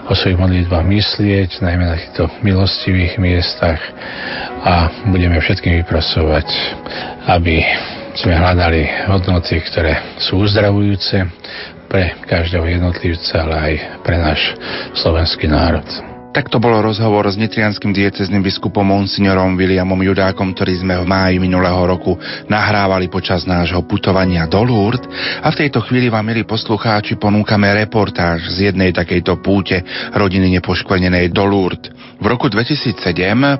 o 0.06 0.14
svojich 0.14 0.38
modlitbách 0.38 0.86
myslieť, 0.86 1.50
najmä 1.66 1.84
na 1.90 1.98
týchto 1.98 2.30
milostivých 2.46 3.18
miestach 3.18 3.82
a 4.62 4.94
budeme 5.10 5.42
všetkým 5.42 5.82
vyprosovať, 5.82 6.48
aby 7.34 7.66
sme 8.16 8.38
hľadali 8.38 9.10
hodnoty, 9.10 9.58
ktoré 9.66 10.16
sú 10.22 10.46
uzdravujúce 10.46 11.26
pre 11.90 12.14
každého 12.30 12.78
jednotlivca, 12.78 13.42
ale 13.42 13.56
aj 13.58 13.74
pre 14.06 14.16
náš 14.22 14.42
slovenský 14.94 15.50
národ. 15.50 16.15
Takto 16.36 16.60
bol 16.60 16.84
rozhovor 16.84 17.32
s 17.32 17.40
nitrianským 17.40 17.96
diecezným 17.96 18.44
biskupom 18.44 18.84
monsignorom 18.84 19.56
Williamom 19.56 20.04
Judákom, 20.04 20.52
ktorý 20.52 20.84
sme 20.84 21.00
v 21.00 21.08
máji 21.08 21.40
minulého 21.40 21.80
roku 21.88 22.20
nahrávali 22.52 23.08
počas 23.08 23.48
nášho 23.48 23.80
putovania 23.88 24.44
do 24.44 24.60
Lourdes 24.60 25.08
a 25.40 25.48
v 25.48 25.64
tejto 25.64 25.80
chvíli 25.88 26.12
vám, 26.12 26.28
milí 26.28 26.44
poslucháči, 26.44 27.16
ponúkame 27.16 27.72
reportáž 27.72 28.52
z 28.52 28.68
jednej 28.68 28.92
takejto 28.92 29.40
púte 29.40 29.80
rodiny 30.12 30.60
nepoškvrnenej 30.60 31.32
do 31.32 31.48
Lourdes. 31.48 31.96
V 32.16 32.26
roku 32.32 32.48
2007 32.48 32.96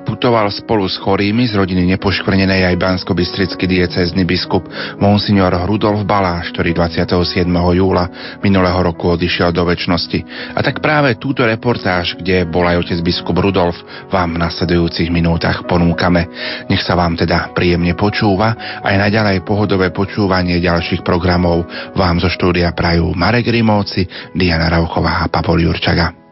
putoval 0.08 0.48
spolu 0.48 0.88
s 0.88 0.96
chorými 0.96 1.44
z 1.44 1.60
rodiny 1.60 1.92
nepoškvrnenej 1.96 2.72
aj 2.72 2.76
bansko 2.80 3.12
diecezny 3.12 4.24
biskup 4.24 4.64
monsignor 4.96 5.52
Rudolf 5.68 6.08
Baláš, 6.08 6.56
ktorý 6.56 6.72
27. 6.72 7.44
júla 7.52 8.08
minulého 8.40 8.80
roku 8.80 9.12
odišiel 9.12 9.52
do 9.52 9.60
väčšnosti. 9.68 10.24
A 10.56 10.64
tak 10.64 10.80
práve 10.80 11.20
túto 11.20 11.44
reportáž, 11.44 12.16
kde 12.16 12.48
bol 12.48 12.64
aj 12.64 12.88
otec 12.88 12.98
biskup 13.04 13.36
Rudolf, 13.36 13.76
vám 14.08 14.40
v 14.40 14.42
nasledujúcich 14.48 15.12
minútach 15.12 15.68
ponúkame. 15.68 16.24
Nech 16.72 16.80
sa 16.80 16.96
vám 16.96 17.12
teda 17.12 17.52
príjemne 17.52 17.92
počúva, 17.92 18.80
aj 18.80 18.96
naďalej 18.96 19.44
pohodové 19.44 19.92
počúvanie 19.92 20.64
ďalších 20.64 21.04
programov 21.04 21.68
vám 21.92 22.16
zo 22.24 22.32
štúdia 22.32 22.72
prajú 22.72 23.12
Marek 23.12 23.52
Rimovci, 23.52 24.32
Diana 24.32 24.72
Rauchová 24.72 25.20
a 25.20 25.28
Pavol 25.28 25.60
Jurčaga. 25.60 26.26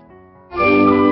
augusta 0.55 1.04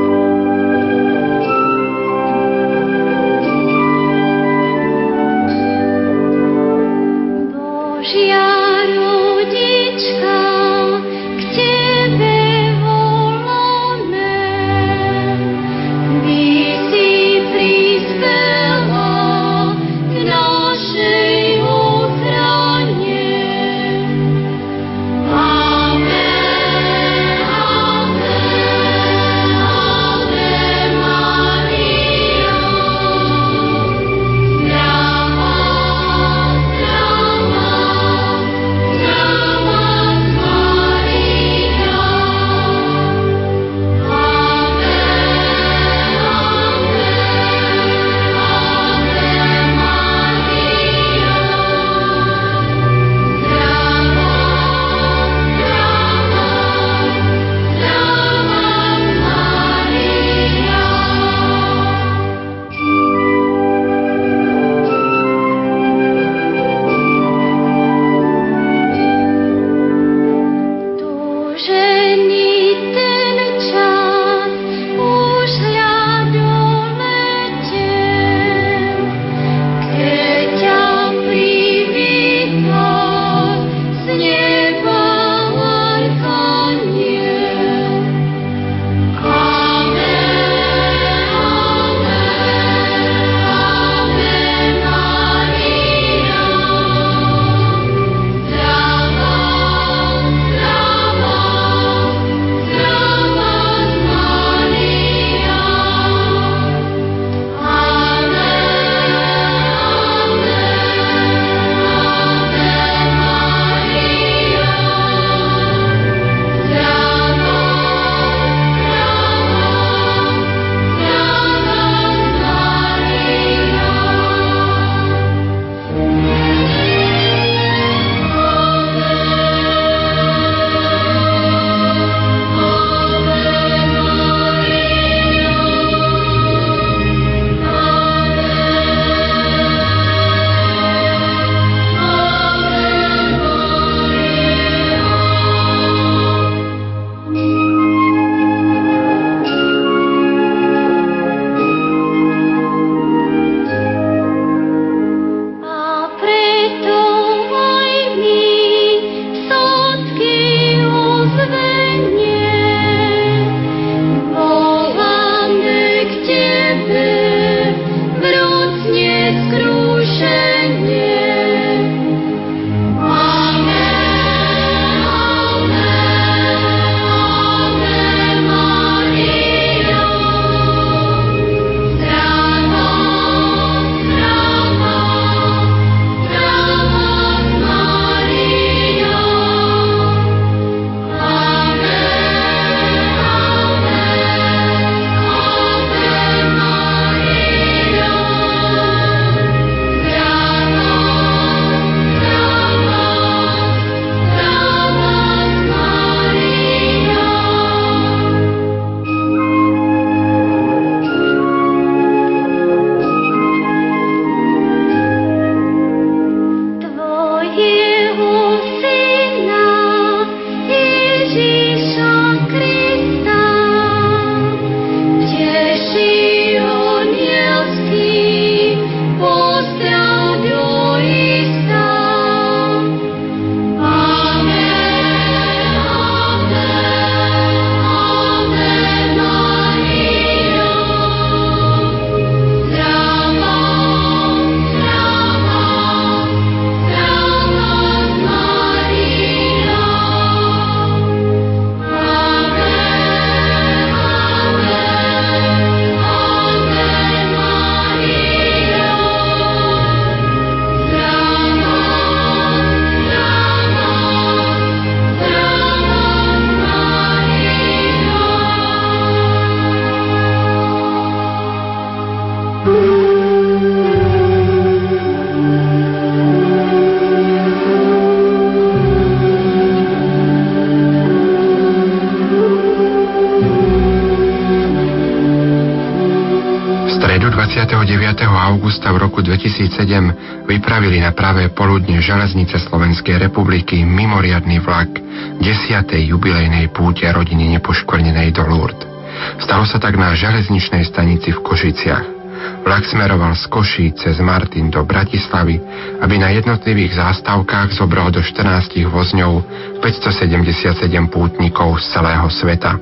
smeroval 302.92 303.32
z 303.32 303.48
Koší 303.48 303.86
cez 303.96 304.20
Martin 304.20 304.68
do 304.68 304.84
Bratislavy, 304.84 305.56
aby 306.04 306.14
na 306.20 306.28
jednotlivých 306.28 307.00
zástavkách 307.00 307.72
zobral 307.72 308.12
do 308.12 308.20
14 308.20 308.84
vozňov 308.84 309.32
577 309.80 310.92
pútnikov 311.08 311.80
z 311.80 311.96
celého 311.96 312.28
sveta. 312.28 312.76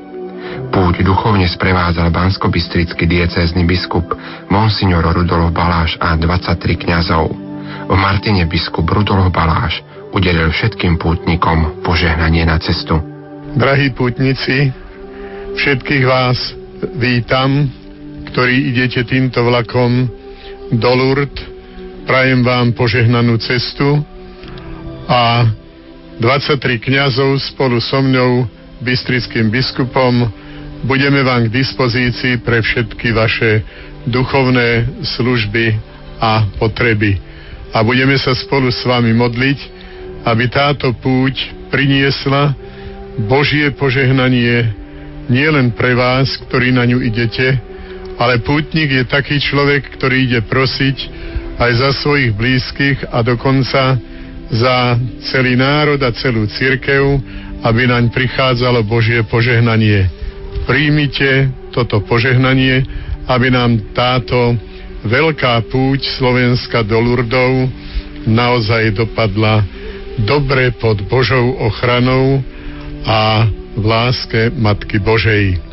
Púť 0.74 1.06
duchovne 1.06 1.46
sprevádzal 1.46 2.10
banskobistrický 2.10 3.06
diecézny 3.06 3.62
biskup 3.62 4.10
Monsignor 4.50 5.06
Rudolf 5.14 5.54
Baláš 5.54 5.94
a 6.02 6.18
23 6.18 6.58
kňazov. 6.58 7.30
V 7.86 7.94
Martine 7.94 8.50
biskup 8.50 8.90
Rudolf 8.90 9.30
Baláš 9.30 9.78
udelil 10.10 10.50
všetkým 10.50 10.98
pútnikom 10.98 11.86
požehnanie 11.86 12.42
na 12.42 12.58
cestu. 12.58 12.98
Drahí 13.54 13.94
pútnici, 13.94 14.74
všetkých 15.54 16.04
vás 16.06 16.38
vítam, 16.98 17.70
ktorí 18.30 18.70
idete 18.70 19.02
týmto 19.02 19.42
vlakom 19.42 20.06
do 20.70 20.90
Lourdes. 20.94 21.42
Prajem 22.06 22.46
vám 22.46 22.70
požehnanú 22.78 23.38
cestu 23.42 24.02
a 25.10 25.50
23 26.22 26.78
kňazov 26.78 27.42
spolu 27.42 27.82
so 27.82 27.98
mňou, 27.98 28.46
bystrickým 28.82 29.50
biskupom, 29.50 30.30
budeme 30.86 31.26
vám 31.26 31.50
k 31.50 31.54
dispozícii 31.58 32.38
pre 32.40 32.62
všetky 32.62 33.10
vaše 33.10 33.66
duchovné 34.06 34.86
služby 35.18 35.74
a 36.22 36.46
potreby. 36.56 37.18
A 37.74 37.82
budeme 37.82 38.14
sa 38.18 38.34
spolu 38.34 38.70
s 38.70 38.82
vami 38.86 39.10
modliť, 39.10 39.58
aby 40.22 40.44
táto 40.50 40.94
púť 40.98 41.34
priniesla 41.70 42.54
Božie 43.26 43.74
požehnanie 43.74 44.70
nielen 45.26 45.74
pre 45.74 45.94
vás, 45.98 46.30
ktorí 46.46 46.74
na 46.74 46.86
ňu 46.86 47.02
idete, 47.02 47.69
ale 48.20 48.44
pútnik 48.44 48.92
je 48.92 49.04
taký 49.08 49.40
človek, 49.40 49.96
ktorý 49.96 50.28
ide 50.28 50.40
prosiť 50.44 50.96
aj 51.56 51.70
za 51.72 51.90
svojich 52.04 52.36
blízkych 52.36 53.08
a 53.08 53.24
dokonca 53.24 53.96
za 54.52 54.76
celý 55.32 55.56
národ 55.56 55.96
a 56.04 56.12
celú 56.12 56.44
církev, 56.44 57.16
aby 57.64 57.88
naň 57.88 58.12
prichádzalo 58.12 58.84
Božie 58.84 59.24
požehnanie 59.24 60.20
príjmite 60.70 61.50
toto 61.74 62.02
požehnanie, 62.04 62.84
aby 63.30 63.48
nám 63.50 63.94
táto 63.94 64.54
veľká 65.06 65.66
púť 65.70 66.04
Slovenska 66.18 66.84
do 66.84 66.98
Lurdov 67.00 67.70
naozaj 68.28 68.92
dopadla 68.92 69.64
dobre 70.22 70.74
pod 70.76 71.00
Božou 71.08 71.56
ochranou 71.56 72.42
a 73.06 73.48
v 73.74 73.84
láske 73.86 74.52
Matky 74.52 75.00
Božej. 75.00 75.69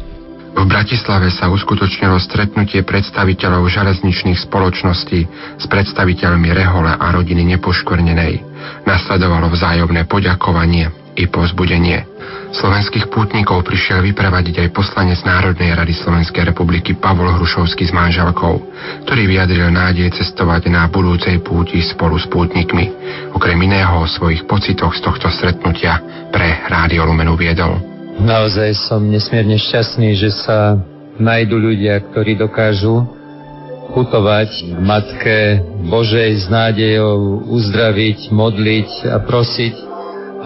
V 0.58 0.66
Bratislave 0.66 1.30
sa 1.30 1.54
uskutočnilo 1.54 2.18
stretnutie 2.18 2.82
predstaviteľov 2.82 3.70
železničných 3.70 4.42
spoločností 4.50 5.20
s 5.62 5.66
predstaviteľmi 5.70 6.50
Rehole 6.50 6.98
a 6.98 7.14
rodiny 7.14 7.46
Nepoškvrnenej. 7.54 8.42
Nasledovalo 8.90 9.54
vzájomné 9.54 10.10
poďakovanie 10.10 11.14
i 11.14 11.30
povzbudenie. 11.30 12.10
Slovenských 12.58 13.06
pútnikov 13.14 13.70
prišiel 13.70 14.02
vyprevadiť 14.02 14.66
aj 14.66 14.74
poslanec 14.74 15.22
Národnej 15.22 15.78
rady 15.78 15.94
Slovenskej 15.94 16.50
republiky 16.50 16.98
Pavol 16.98 17.30
Hrušovský 17.38 17.86
s 17.86 17.94
manželkou, 17.94 18.58
ktorý 19.06 19.30
vyjadril 19.30 19.70
nádej 19.70 20.10
cestovať 20.18 20.74
na 20.74 20.90
budúcej 20.90 21.38
púti 21.46 21.86
spolu 21.86 22.18
s 22.18 22.26
pútnikmi. 22.26 22.90
Okrem 23.38 23.62
iného 23.62 24.02
o 24.02 24.10
svojich 24.10 24.50
pocitoch 24.50 24.98
z 24.98 25.06
tohto 25.06 25.30
stretnutia 25.30 26.02
pre 26.34 26.66
Rádio 26.66 27.06
Lumenu 27.06 27.38
viedol. 27.38 27.97
Naozaj 28.18 28.90
som 28.90 29.06
nesmierne 29.06 29.62
šťastný, 29.62 30.18
že 30.18 30.34
sa 30.42 30.82
nájdu 31.22 31.58
ľudia, 31.58 32.02
ktorí 32.02 32.34
dokážu 32.34 33.06
putovať 33.94 34.78
Matke 34.78 35.62
Božej 35.86 36.42
s 36.42 36.46
nádejou 36.50 37.46
uzdraviť, 37.50 38.34
modliť 38.34 38.90
a 39.10 39.18
prosiť. 39.22 39.76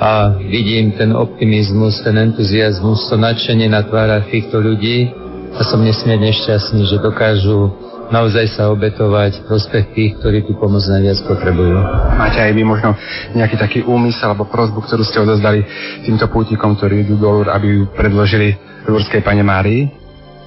A 0.01 0.33
vidím 0.41 0.97
ten 0.97 1.13
optimizmus, 1.13 2.01
ten 2.01 2.17
entuziasmus, 2.17 3.05
to 3.05 3.15
nadšenie 3.15 3.69
na 3.69 3.85
tvárach 3.85 4.27
týchto 4.27 4.57
ľudí. 4.57 5.13
A 5.55 5.61
som 5.67 5.83
nesmierne 5.83 6.31
šťastný, 6.31 6.87
že 6.87 7.03
dokážu 7.03 7.71
naozaj 8.11 8.45
sa 8.53 8.69
obetovať 8.69 9.47
prospech 9.47 9.85
tých, 9.95 10.11
ktorí 10.19 10.43
tú 10.43 10.59
pomoc 10.59 10.83
najviac 10.83 11.23
potrebujú. 11.25 11.79
Máte 12.19 12.43
aj 12.43 12.51
vy 12.51 12.63
možno 12.67 12.93
nejaký 13.33 13.55
taký 13.55 13.79
úmysel 13.87 14.35
alebo 14.35 14.51
prozbu, 14.51 14.83
ktorú 14.83 15.03
ste 15.07 15.23
odozdali 15.23 15.63
týmto 16.03 16.27
pútikom, 16.27 16.75
ktorí 16.75 17.07
idú 17.07 17.15
do 17.17 17.47
aby 17.47 17.67
ju 17.81 17.83
predložili 17.95 18.59
Lurskej 18.85 19.23
Pane 19.23 19.41
Márii? 19.41 19.87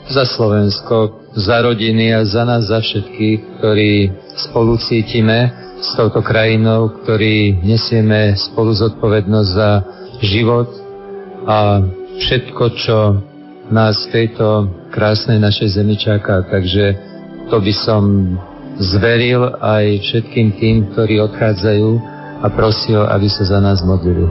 Za 0.05 0.29
Slovensko, 0.29 1.33
za 1.33 1.65
rodiny 1.65 2.13
a 2.13 2.29
za 2.29 2.45
nás, 2.45 2.69
za 2.69 2.85
všetkých, 2.85 3.57
ktorí 3.59 4.13
spolu 4.37 4.77
cítime 4.77 5.49
s 5.81 5.97
touto 5.97 6.21
krajinou, 6.21 6.93
ktorí 7.03 7.65
nesieme 7.65 8.37
spolu 8.37 8.77
zodpovednosť 8.77 9.49
za 9.49 9.71
život 10.21 10.69
a 11.49 11.81
všetko, 12.21 12.63
čo 12.77 12.99
nás 13.73 13.97
v 14.05 14.13
tejto 14.13 14.69
krásnej 14.93 15.41
našej 15.41 15.81
zemi 15.81 15.97
čaká. 15.97 16.45
Takže 16.45 17.14
to 17.55 17.63
by 17.63 17.71
som 17.87 18.35
zveril 18.83 19.47
aj 19.63 20.03
všetkým 20.03 20.59
tým, 20.59 20.77
ktorí 20.91 21.23
odchádzajú 21.23 21.89
a 22.43 22.51
prosil, 22.51 23.07
aby 23.07 23.31
sa 23.31 23.47
za 23.47 23.63
nás 23.63 23.79
modlili. 23.87 24.27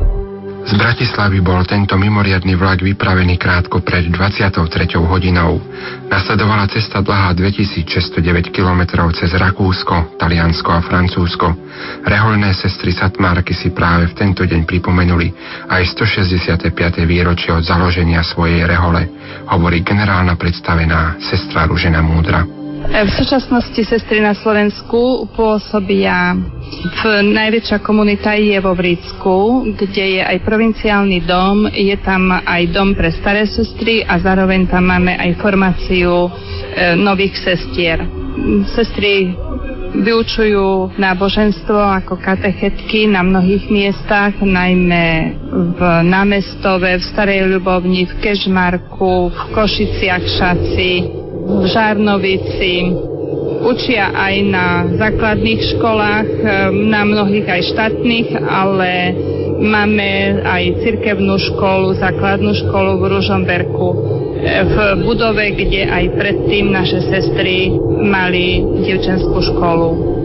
Z 0.67 0.75
Bratislavy 0.75 1.39
bol 1.39 1.63
tento 1.63 1.95
mimoriadný 1.95 2.59
vlak 2.59 2.83
vypravený 2.83 3.39
krátko 3.39 3.79
pred 3.79 4.11
23. 4.11 4.59
hodinou. 4.99 5.55
Nasledovala 6.11 6.67
cesta 6.67 6.99
dlhá 6.99 7.31
2609 7.31 8.51
km 8.51 9.07
cez 9.15 9.31
Rakúsko, 9.39 10.19
Taliansko 10.19 10.69
a 10.75 10.83
Francúzsko. 10.83 11.47
Reholné 12.03 12.51
sestry 12.51 12.91
Satmárky 12.91 13.55
si 13.55 13.71
práve 13.71 14.11
v 14.11 14.19
tento 14.19 14.43
deň 14.43 14.67
pripomenuli 14.67 15.31
aj 15.71 15.95
165. 15.95 16.75
výročie 17.07 17.55
od 17.55 17.63
založenia 17.63 18.19
svojej 18.19 18.67
rehole, 18.67 19.07
hovorí 19.47 19.79
generálna 19.79 20.35
predstavená 20.35 21.23
sestra 21.23 21.71
Ružena 21.71 22.03
Múdra. 22.03 22.62
V 22.83 23.11
súčasnosti 23.15 23.79
sestry 23.79 24.19
na 24.19 24.35
Slovensku 24.35 25.31
pôsobia 25.31 26.35
v 26.83 27.01
najväčšia 27.31 27.79
komunita 27.79 28.35
je 28.35 28.59
vo 28.59 28.75
Vrícku, 28.75 29.63
kde 29.71 30.19
je 30.19 30.21
aj 30.21 30.43
provinciálny 30.43 31.23
dom, 31.23 31.71
je 31.71 31.95
tam 32.03 32.27
aj 32.35 32.63
dom 32.75 32.91
pre 32.91 33.07
staré 33.15 33.47
sestry 33.47 34.03
a 34.03 34.19
zároveň 34.19 34.67
tam 34.67 34.91
máme 34.91 35.15
aj 35.15 35.31
formáciu 35.39 36.27
e, 36.27 36.29
nových 36.99 37.39
sestier. 37.39 38.03
Sestry 38.75 39.31
vyučujú 39.93 40.99
náboženstvo 40.99 41.79
ako 42.03 42.19
katechetky 42.19 43.07
na 43.07 43.23
mnohých 43.23 43.69
miestach, 43.71 44.35
najmä 44.43 45.37
v 45.77 45.81
námestove, 46.03 46.99
v 46.99 47.03
Starej 47.15 47.47
Ľubovni, 47.47 48.09
v 48.09 48.13
Kežmarku, 48.19 49.31
v 49.31 49.39
Košiciach 49.55 50.25
Šaci, 50.25 51.22
v 51.43 51.63
Žárnovici, 51.67 52.73
učia 53.63 54.11
aj 54.11 54.35
na 54.47 54.67
základných 54.99 55.61
školách, 55.75 56.27
ehm, 56.27 56.91
na 56.91 57.01
mnohých 57.07 57.47
aj 57.47 57.61
štátnych, 57.71 58.27
ale 58.43 58.91
máme 59.63 60.43
aj 60.43 60.83
cirkevnú 60.83 61.39
školu, 61.39 61.95
základnú 61.95 62.51
školu 62.67 62.99
v 62.99 63.03
Ružomberku 63.19 63.87
ehm, 64.43 64.67
v 64.67 64.75
budove, 65.07 65.45
kde 65.55 65.87
aj 65.87 66.05
predtým 66.19 66.71
naše 66.71 66.99
sestry 67.07 67.71
mali 68.03 68.63
dievčenskú 68.83 69.39
školu. 69.39 70.22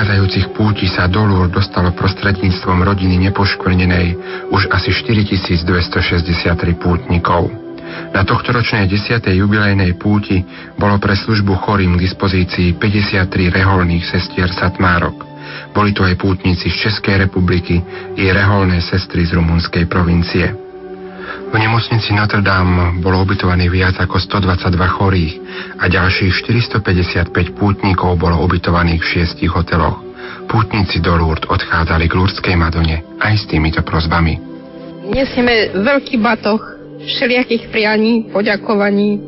Predchádzajúcich 0.00 0.56
púti 0.56 0.88
sa 0.88 1.12
do 1.12 1.28
Lúr 1.28 1.52
dostalo 1.52 1.92
prostredníctvom 1.92 2.88
rodiny 2.88 3.20
nepoškvrnenej 3.28 4.16
už 4.48 4.72
asi 4.72 4.96
4263 4.96 5.60
pútnikov. 6.80 7.52
Na 8.16 8.24
tohtoročnej 8.24 8.88
10. 8.88 9.20
jubilejnej 9.28 10.00
púti 10.00 10.40
bolo 10.80 10.96
pre 10.96 11.12
službu 11.12 11.52
chorým 11.52 12.00
k 12.00 12.08
dispozícii 12.08 12.80
53 12.80 13.52
reholných 13.52 14.08
sestier 14.08 14.48
Satmárok. 14.48 15.20
Boli 15.76 15.92
to 15.92 16.08
aj 16.08 16.16
pútnici 16.16 16.72
z 16.72 16.88
Českej 16.88 17.28
republiky 17.28 17.84
i 18.16 18.24
reholné 18.32 18.80
sestry 18.80 19.28
z 19.28 19.36
rumunskej 19.36 19.84
provincie. 19.84 20.69
V 21.50 21.58
nemocnici 21.58 22.14
Notre 22.14 22.46
Dame 22.46 23.02
bolo 23.02 23.26
ubytovaných 23.26 23.70
viac 23.74 23.98
ako 23.98 24.22
122 24.22 24.70
chorých 24.86 25.32
a 25.82 25.90
ďalších 25.90 26.46
455 26.46 27.58
pútnikov 27.58 28.14
bolo 28.22 28.38
ubytovaných 28.46 29.02
v 29.02 29.10
šiestich 29.18 29.50
hoteloch. 29.50 29.98
Pútnici 30.46 31.02
do 31.02 31.10
Lourdes 31.18 31.50
odchádzali 31.50 32.06
k 32.06 32.14
Lurdskej 32.14 32.54
Madone 32.54 33.02
aj 33.18 33.34
s 33.34 33.44
týmito 33.50 33.82
prozbami. 33.82 34.38
Nesieme 35.10 35.74
veľký 35.74 36.22
batoh 36.22 36.62
všelijakých 37.02 37.66
prianí, 37.74 38.30
poďakovaní 38.30 39.18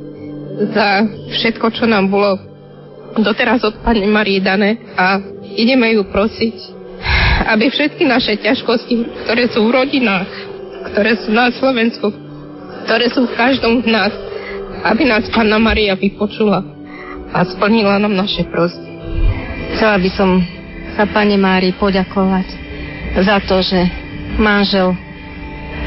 za 0.70 1.02
všetko, 1.26 1.74
čo 1.74 1.90
nám 1.90 2.06
bolo 2.06 2.38
doteraz 3.18 3.66
od 3.66 3.82
Pani 3.82 4.06
Marie 4.06 4.38
dané 4.38 4.78
a 4.94 5.18
ideme 5.58 5.90
ju 5.98 6.06
prosiť, 6.06 6.56
aby 7.50 7.66
všetky 7.66 8.06
naše 8.06 8.38
ťažkosti, 8.38 9.26
ktoré 9.26 9.50
sú 9.50 9.66
v 9.66 9.74
rodinách, 9.74 10.51
ktoré 10.90 11.14
sú 11.20 11.30
na 11.30 11.52
Slovensku, 11.54 12.10
ktoré 12.88 13.06
sú 13.12 13.28
v 13.28 13.36
každom 13.38 13.84
z 13.84 13.88
nás, 13.90 14.12
aby 14.82 15.06
nás 15.06 15.28
Panna 15.30 15.62
Maria 15.62 15.94
vypočula 15.94 16.64
a 17.30 17.46
splnila 17.46 18.02
nám 18.02 18.18
naše 18.18 18.42
prosby. 18.50 18.90
Chcela 19.76 19.96
by 20.02 20.10
som 20.12 20.30
sa 20.98 21.08
Pane 21.08 21.40
Mári 21.40 21.72
poďakovať 21.72 22.46
za 23.16 23.36
to, 23.48 23.64
že 23.64 23.80
manžel 24.36 24.92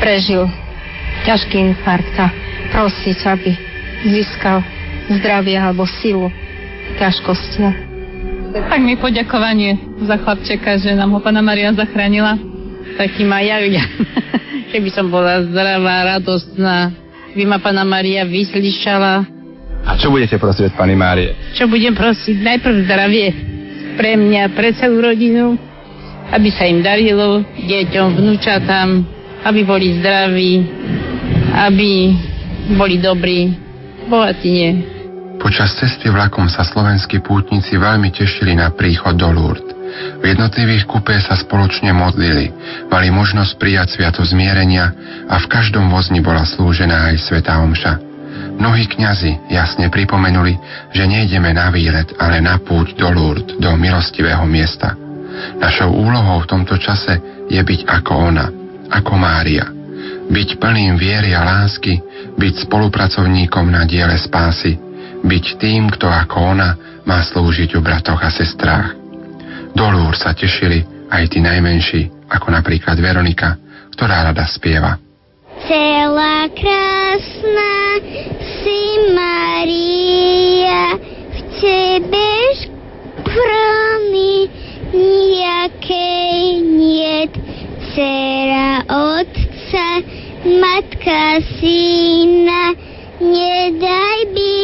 prežil 0.02 0.50
ťažký 1.26 1.58
infarkt 1.58 2.16
a 2.18 2.30
prosiť, 2.74 3.18
aby 3.30 3.52
získal 4.06 4.62
zdravie 5.10 5.58
alebo 5.58 5.86
silu 5.86 6.30
ťažkosti. 6.98 7.86
Tak 8.56 8.80
mi 8.80 8.96
poďakovanie 8.96 10.00
za 10.08 10.16
chlapčeka, 10.16 10.80
že 10.80 10.96
nám 10.96 11.12
ho 11.12 11.20
Pana 11.20 11.44
Maria 11.44 11.76
zachránila. 11.76 12.55
Taký 12.96 13.28
ma 13.28 13.44
ja, 13.44 13.60
keby 14.72 14.90
som 14.92 15.12
bola 15.12 15.44
zdravá, 15.44 16.16
radostná, 16.16 16.96
by 17.36 17.44
ma 17.44 17.60
Pana 17.60 17.84
Maria 17.84 18.24
vyslyšala. 18.24 19.28
A 19.86 20.00
čo 20.00 20.10
budete 20.10 20.40
prosiť 20.40 20.72
od 20.72 20.76
Pani 20.80 20.96
Márie? 20.96 21.36
Čo 21.54 21.68
budem 21.68 21.94
prosiť? 21.94 22.42
Najprv 22.42 22.76
zdravie 22.88 23.28
pre 24.00 24.16
mňa, 24.16 24.52
pre 24.56 24.72
celú 24.74 25.04
rodinu, 25.04 25.60
aby 26.32 26.50
sa 26.50 26.66
im 26.66 26.82
darilo, 26.82 27.44
deťom, 27.60 28.08
vnúčatám, 28.18 28.90
aby 29.46 29.62
boli 29.62 30.00
zdraví, 30.02 30.54
aby 31.54 31.92
boli 32.80 32.98
dobrí, 32.98 33.54
bohatí 34.10 34.50
nie. 34.50 34.72
Počas 35.38 35.76
cesty 35.78 36.10
vlakom 36.10 36.48
sa 36.48 36.64
slovenskí 36.64 37.22
pútnici 37.22 37.78
veľmi 37.78 38.10
tešili 38.10 38.56
na 38.58 38.72
príchod 38.74 39.14
do 39.20 39.30
Lourdes. 39.30 39.75
V 40.20 40.24
jednotlivých 40.24 40.88
kupé 40.90 41.22
sa 41.24 41.38
spoločne 41.40 41.96
modlili, 41.96 42.52
mali 42.92 43.08
možnosť 43.12 43.56
prijať 43.56 43.88
sviato 43.96 44.22
zmierenia 44.26 44.92
a 45.30 45.36
v 45.40 45.50
každom 45.50 45.88
vozni 45.88 46.20
bola 46.20 46.44
slúžená 46.44 47.14
aj 47.14 47.16
Svetá 47.24 47.60
Omša. 47.64 48.16
Mnohí 48.56 48.88
kňazi 48.88 49.52
jasne 49.52 49.92
pripomenuli, 49.92 50.56
že 50.96 51.04
nejdeme 51.04 51.52
na 51.52 51.68
výlet, 51.72 52.16
ale 52.16 52.40
na 52.40 52.56
púť 52.60 52.96
do 52.96 53.08
Lourdes, 53.12 53.60
do 53.60 53.72
milostivého 53.76 54.48
miesta. 54.48 54.96
Našou 55.60 55.92
úlohou 55.92 56.40
v 56.44 56.50
tomto 56.50 56.80
čase 56.80 57.20
je 57.52 57.60
byť 57.60 57.84
ako 57.84 58.14
ona, 58.32 58.48
ako 58.92 59.14
Mária. 59.20 59.68
Byť 60.32 60.58
plným 60.58 60.96
viery 60.96 61.36
a 61.36 61.44
lásky, 61.44 62.00
byť 62.40 62.66
spolupracovníkom 62.66 63.68
na 63.70 63.84
diele 63.84 64.16
spásy, 64.16 64.80
byť 65.22 65.46
tým, 65.60 65.92
kto 65.92 66.08
ako 66.08 66.56
ona 66.56 66.70
má 67.06 67.22
slúžiť 67.22 67.78
u 67.78 67.84
bratoch 67.84 68.24
a 68.24 68.32
sestrách. 68.34 69.05
Do 69.76 69.92
Lúr 69.92 70.16
sa 70.16 70.32
tešili 70.32 70.88
aj 71.12 71.36
tí 71.36 71.44
najmenší, 71.44 72.32
ako 72.32 72.48
napríklad 72.48 72.96
Veronika, 72.96 73.60
ktorá 73.92 74.32
rada 74.32 74.48
spieva. 74.48 74.96
Celá 75.68 76.48
krásna 76.56 77.76
si 78.64 78.82
Maria, 79.12 80.96
v 81.28 81.40
tebe 81.60 82.32
škrony 82.56 84.48
nejakej 84.96 86.40
niet. 86.64 87.34
Cera 87.96 88.84
otca, 88.92 89.88
matka 90.44 91.40
syna, 91.60 92.76
nedaj 93.24 94.20
by 94.36 94.56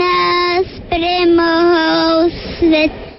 nás 0.00 0.66
premohol 0.88 2.32
svet. 2.56 3.09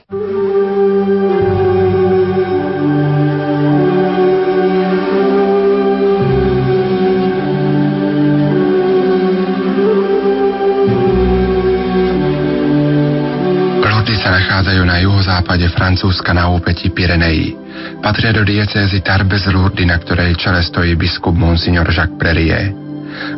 Juhozápade 15.02 15.72
Francúzska 15.72 16.36
na 16.36 16.52
úpeti 16.52 16.92
Pireneí. 16.92 17.56
Patria 18.04 18.36
do 18.36 18.44
diecézy 18.44 19.00
Tarbes 19.00 19.48
Lourdes, 19.48 19.88
na 19.88 19.96
ktorej 19.96 20.36
čele 20.36 20.60
stojí 20.60 21.00
biskup 21.00 21.40
Monsignor 21.40 21.88
Jacques 21.88 22.20
Prerie. 22.20 22.76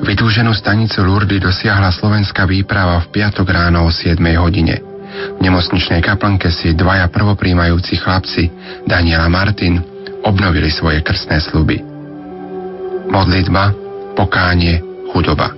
Vytúženú 0.02 0.58
stanicu 0.58 1.06
Lourdes 1.06 1.38
dosiahla 1.38 1.94
slovenská 1.94 2.50
výprava 2.50 2.98
v 3.06 3.14
piatok 3.14 3.46
ráno 3.46 3.86
o 3.86 3.94
7 3.94 4.18
hodine. 4.42 4.93
V 5.14 5.40
nemocničnej 5.40 6.02
kaplnke 6.02 6.50
si 6.50 6.74
dvaja 6.74 7.08
prvopríjmajúci 7.10 8.02
chlapci, 8.02 8.50
Daniela 8.90 9.30
Martin, 9.30 9.80
obnovili 10.26 10.74
svoje 10.74 11.04
krstné 11.06 11.38
sluby. 11.44 11.78
Modlitba, 13.12 13.76
pokánie, 14.18 14.82
chudoba. 15.14 15.54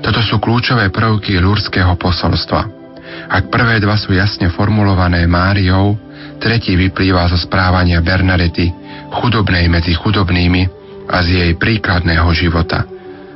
Toto 0.00 0.20
sú 0.22 0.38
kľúčové 0.38 0.94
prvky 0.94 1.42
lúrského 1.42 1.98
posolstva. 1.98 2.62
Ak 3.30 3.50
prvé 3.50 3.82
dva 3.82 3.98
sú 3.98 4.14
jasne 4.14 4.52
formulované 4.52 5.26
Máriou, 5.26 5.98
tretí 6.38 6.78
vyplýva 6.78 7.26
zo 7.32 7.38
správania 7.40 7.98
Bernadety, 8.04 8.70
chudobnej 9.10 9.66
medzi 9.66 9.94
chudobnými 9.96 10.62
a 11.10 11.16
z 11.24 11.28
jej 11.34 11.52
príkladného 11.58 12.28
života. 12.36 12.93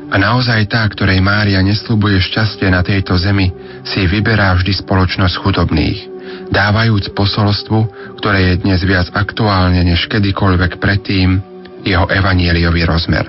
A 0.09 0.17
naozaj 0.17 0.73
tá, 0.73 0.89
ktorej 0.89 1.21
Mária 1.21 1.61
neslúbuje 1.61 2.17
šťastie 2.33 2.73
na 2.73 2.81
tejto 2.81 3.13
zemi, 3.21 3.53
si 3.85 4.09
vyberá 4.09 4.57
vždy 4.57 4.81
spoločnosť 4.81 5.35
chudobných, 5.45 5.99
dávajúc 6.49 7.13
posolstvu, 7.13 7.79
ktoré 8.17 8.53
je 8.53 8.65
dnes 8.65 8.81
viac 8.89 9.13
aktuálne 9.13 9.85
než 9.85 10.09
kedykoľvek 10.09 10.81
predtým, 10.81 11.45
jeho 11.85 12.09
evanieliový 12.09 12.89
rozmer. 12.89 13.29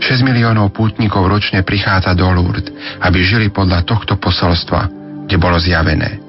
6 0.00 0.24
miliónov 0.24 0.72
pútnikov 0.72 1.28
ročne 1.28 1.60
prichádza 1.64 2.16
do 2.16 2.28
Lourdes, 2.32 2.72
aby 3.00 3.20
žili 3.20 3.48
podľa 3.52 3.84
tohto 3.84 4.16
posolstva, 4.16 4.88
kde 5.28 5.36
bolo 5.36 5.60
zjavené. 5.60 6.25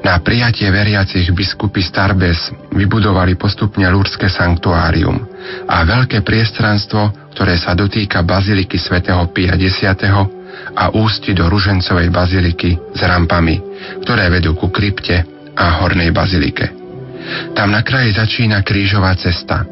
Na 0.00 0.16
prijatie 0.24 0.66
veriacich 0.72 1.28
biskupy 1.36 1.84
Starbes 1.84 2.50
vybudovali 2.72 3.36
postupne 3.36 3.84
Lurské 3.92 4.32
sanktuárium 4.32 5.20
a 5.68 5.84
veľké 5.84 6.24
priestranstvo, 6.24 7.32
ktoré 7.36 7.60
sa 7.60 7.76
dotýka 7.76 8.24
baziliky 8.24 8.80
svätého 8.80 9.20
Pia 9.30 9.54
X 9.54 9.84
a 10.76 10.84
ústi 10.94 11.36
do 11.36 11.46
Ružencovej 11.46 12.08
baziliky 12.10 12.70
s 12.94 13.00
rampami, 13.00 13.56
ktoré 14.02 14.28
vedú 14.32 14.56
ku 14.56 14.72
krypte 14.72 15.24
a 15.54 15.84
hornej 15.84 16.10
bazilike. 16.14 16.72
Tam 17.52 17.70
na 17.70 17.84
kraji 17.84 18.16
začína 18.16 18.64
krížová 18.64 19.14
cesta. 19.14 19.62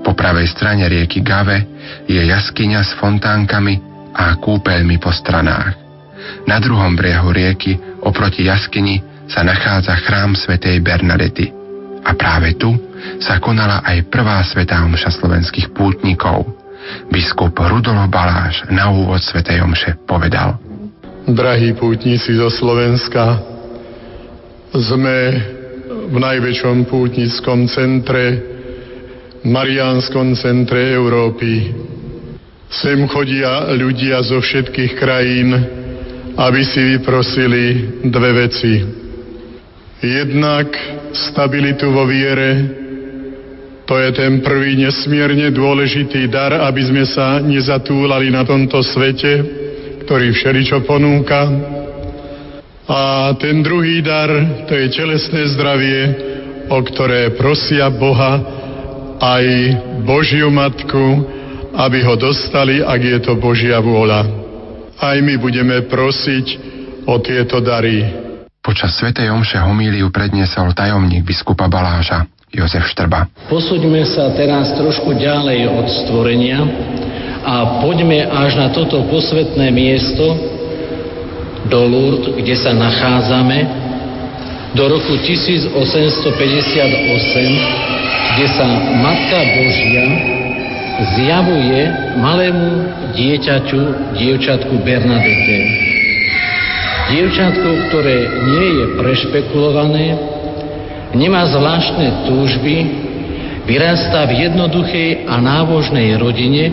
Po 0.00 0.16
pravej 0.16 0.48
strane 0.48 0.88
rieky 0.88 1.20
Gave 1.20 1.64
je 2.08 2.20
jaskyňa 2.20 2.80
s 2.84 2.96
fontánkami 2.96 3.80
a 4.16 4.36
kúpeľmi 4.40 4.96
po 5.00 5.12
stranách. 5.12 5.76
Na 6.44 6.60
druhom 6.60 6.94
brehu 6.96 7.32
rieky, 7.32 7.80
oproti 8.04 8.48
jaskyni, 8.48 9.00
sa 9.30 9.46
nachádza 9.46 9.94
chrám 10.02 10.34
svätej 10.34 10.82
Bernadety. 10.82 11.54
A 12.02 12.16
práve 12.18 12.58
tu 12.58 12.74
sa 13.22 13.38
konala 13.38 13.80
aj 13.86 14.10
prvá 14.10 14.42
svetá 14.42 14.82
omša 14.82 15.14
slovenských 15.14 15.70
pútnikov. 15.70 16.48
Biskup 17.12 17.54
Rudolf 17.54 18.10
Baláš 18.10 18.66
na 18.72 18.90
úvod 18.90 19.22
svätej 19.22 19.62
omše 19.62 19.94
povedal. 20.08 20.58
Drahí 21.30 21.76
pútnici 21.78 22.34
zo 22.34 22.50
Slovenska, 22.50 23.38
sme 24.74 25.18
v 26.10 26.16
najväčšom 26.18 26.86
pútnickom 26.90 27.70
centre, 27.70 28.42
Mariánskom 29.46 30.34
centre 30.38 30.94
Európy. 30.94 31.70
Sem 32.70 33.02
chodia 33.10 33.70
ľudia 33.74 34.22
zo 34.22 34.38
všetkých 34.38 34.92
krajín, 34.94 35.48
aby 36.38 36.62
si 36.62 36.80
vyprosili 36.96 37.64
dve 38.06 38.30
veci. 38.46 38.99
Jednak 40.00 40.72
stabilitu 41.12 41.92
vo 41.92 42.08
viere, 42.08 42.50
to 43.84 43.94
je 44.00 44.10
ten 44.16 44.40
prvý 44.40 44.80
nesmierne 44.80 45.52
dôležitý 45.52 46.30
dar, 46.32 46.56
aby 46.68 46.82
sme 46.88 47.04
sa 47.04 47.42
nezatúlali 47.42 48.32
na 48.32 48.46
tomto 48.46 48.80
svete, 48.80 49.32
ktorý 50.06 50.32
všeličo 50.32 50.88
ponúka. 50.88 51.40
A 52.90 53.32
ten 53.36 53.60
druhý 53.60 54.00
dar, 54.00 54.30
to 54.66 54.72
je 54.74 54.86
telesné 54.88 55.52
zdravie, 55.52 56.00
o 56.70 56.78
ktoré 56.80 57.36
prosia 57.36 57.90
Boha 57.92 58.40
aj 59.20 59.44
Božiu 60.06 60.48
Matku, 60.48 61.28
aby 61.76 61.98
ho 62.02 62.14
dostali, 62.16 62.80
ak 62.80 63.00
je 63.04 63.18
to 63.20 63.36
Božia 63.36 63.78
vôľa 63.78 64.40
aj 65.00 65.16
my 65.24 65.34
budeme 65.40 65.88
prosiť 65.88 66.46
o 67.08 67.16
tieto 67.24 67.64
dary. 67.64 68.04
Počas 68.60 68.92
Svetej 69.00 69.32
Omše 69.32 69.56
homíliu 69.56 70.12
predniesol 70.12 70.76
tajomník 70.76 71.24
biskupa 71.24 71.64
Baláža, 71.64 72.28
Jozef 72.52 72.84
Štrba. 72.92 73.24
Posúďme 73.48 74.04
sa 74.04 74.28
teraz 74.36 74.76
trošku 74.76 75.16
ďalej 75.16 75.64
od 75.64 75.86
stvorenia 75.88 76.60
a 77.40 77.80
poďme 77.80 78.20
až 78.28 78.60
na 78.60 78.68
toto 78.68 79.00
posvetné 79.08 79.72
miesto 79.72 80.36
do 81.72 81.80
Lourdes, 81.88 82.36
kde 82.36 82.52
sa 82.60 82.76
nachádzame, 82.76 83.64
do 84.76 84.84
roku 84.92 85.16
1858, 85.24 85.80
kde 88.36 88.46
sa 88.60 88.68
Matka 89.00 89.40
Božia 89.56 90.04
zjavuje 91.16 91.80
malému 92.20 92.70
dieťaťu, 93.16 93.80
dievčatku 94.20 94.84
Bernadette. 94.84 95.89
Dievčatko, 97.10 97.90
ktoré 97.90 98.18
nie 98.46 98.68
je 98.78 98.84
prešpekulované, 98.94 100.06
nemá 101.18 101.42
zvláštne 101.50 102.30
túžby, 102.30 102.76
vyrastá 103.66 104.30
v 104.30 104.46
jednoduchej 104.46 105.26
a 105.26 105.42
nábožnej 105.42 106.14
rodine, 106.22 106.70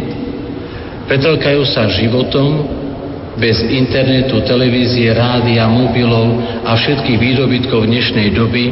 pretlkajú 1.10 1.62
sa 1.66 1.90
životom, 1.90 2.78
bez 3.38 3.62
internetu, 3.62 4.42
televízie, 4.42 5.14
rádia, 5.14 5.70
mobilov 5.70 6.42
a 6.66 6.74
všetkých 6.74 7.18
výdobytkov 7.22 7.86
dnešnej 7.86 8.34
doby, 8.34 8.66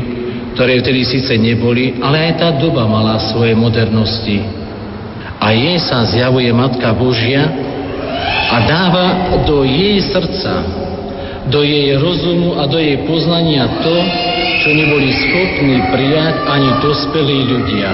ktoré 0.58 0.82
vtedy 0.82 1.06
síce 1.06 1.38
neboli, 1.38 2.02
ale 2.02 2.30
aj 2.30 2.34
tá 2.42 2.50
doba 2.58 2.90
mala 2.90 3.22
svoje 3.30 3.54
modernosti. 3.54 4.42
A 5.38 5.54
jej 5.54 5.78
sa 5.86 6.02
zjavuje 6.10 6.50
Matka 6.50 6.90
Božia 6.98 7.46
a 8.50 8.58
dáva 8.66 9.06
do 9.46 9.62
jej 9.62 10.02
srdca, 10.10 10.54
do 11.50 11.62
jej 11.62 11.98
rozumu 11.98 12.58
a 12.58 12.66
do 12.66 12.78
jej 12.82 13.02
poznania 13.06 13.70
to, 13.82 13.96
čo 14.66 14.70
neboli 14.74 15.14
schopní 15.14 15.78
prijať 15.94 16.36
ani 16.50 16.70
dospelí 16.82 17.38
ľudia. 17.46 17.90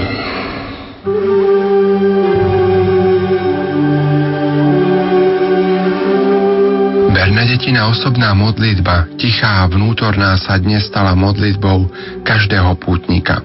Bernadetina 7.12 7.90
osobná 7.92 8.32
modlitba, 8.32 9.12
tichá 9.20 9.64
a 9.64 9.68
vnútorná 9.68 10.36
sa 10.40 10.56
dnes 10.56 10.88
stala 10.88 11.12
modlitbou 11.12 11.88
každého 12.24 12.76
pútnika. 12.80 13.44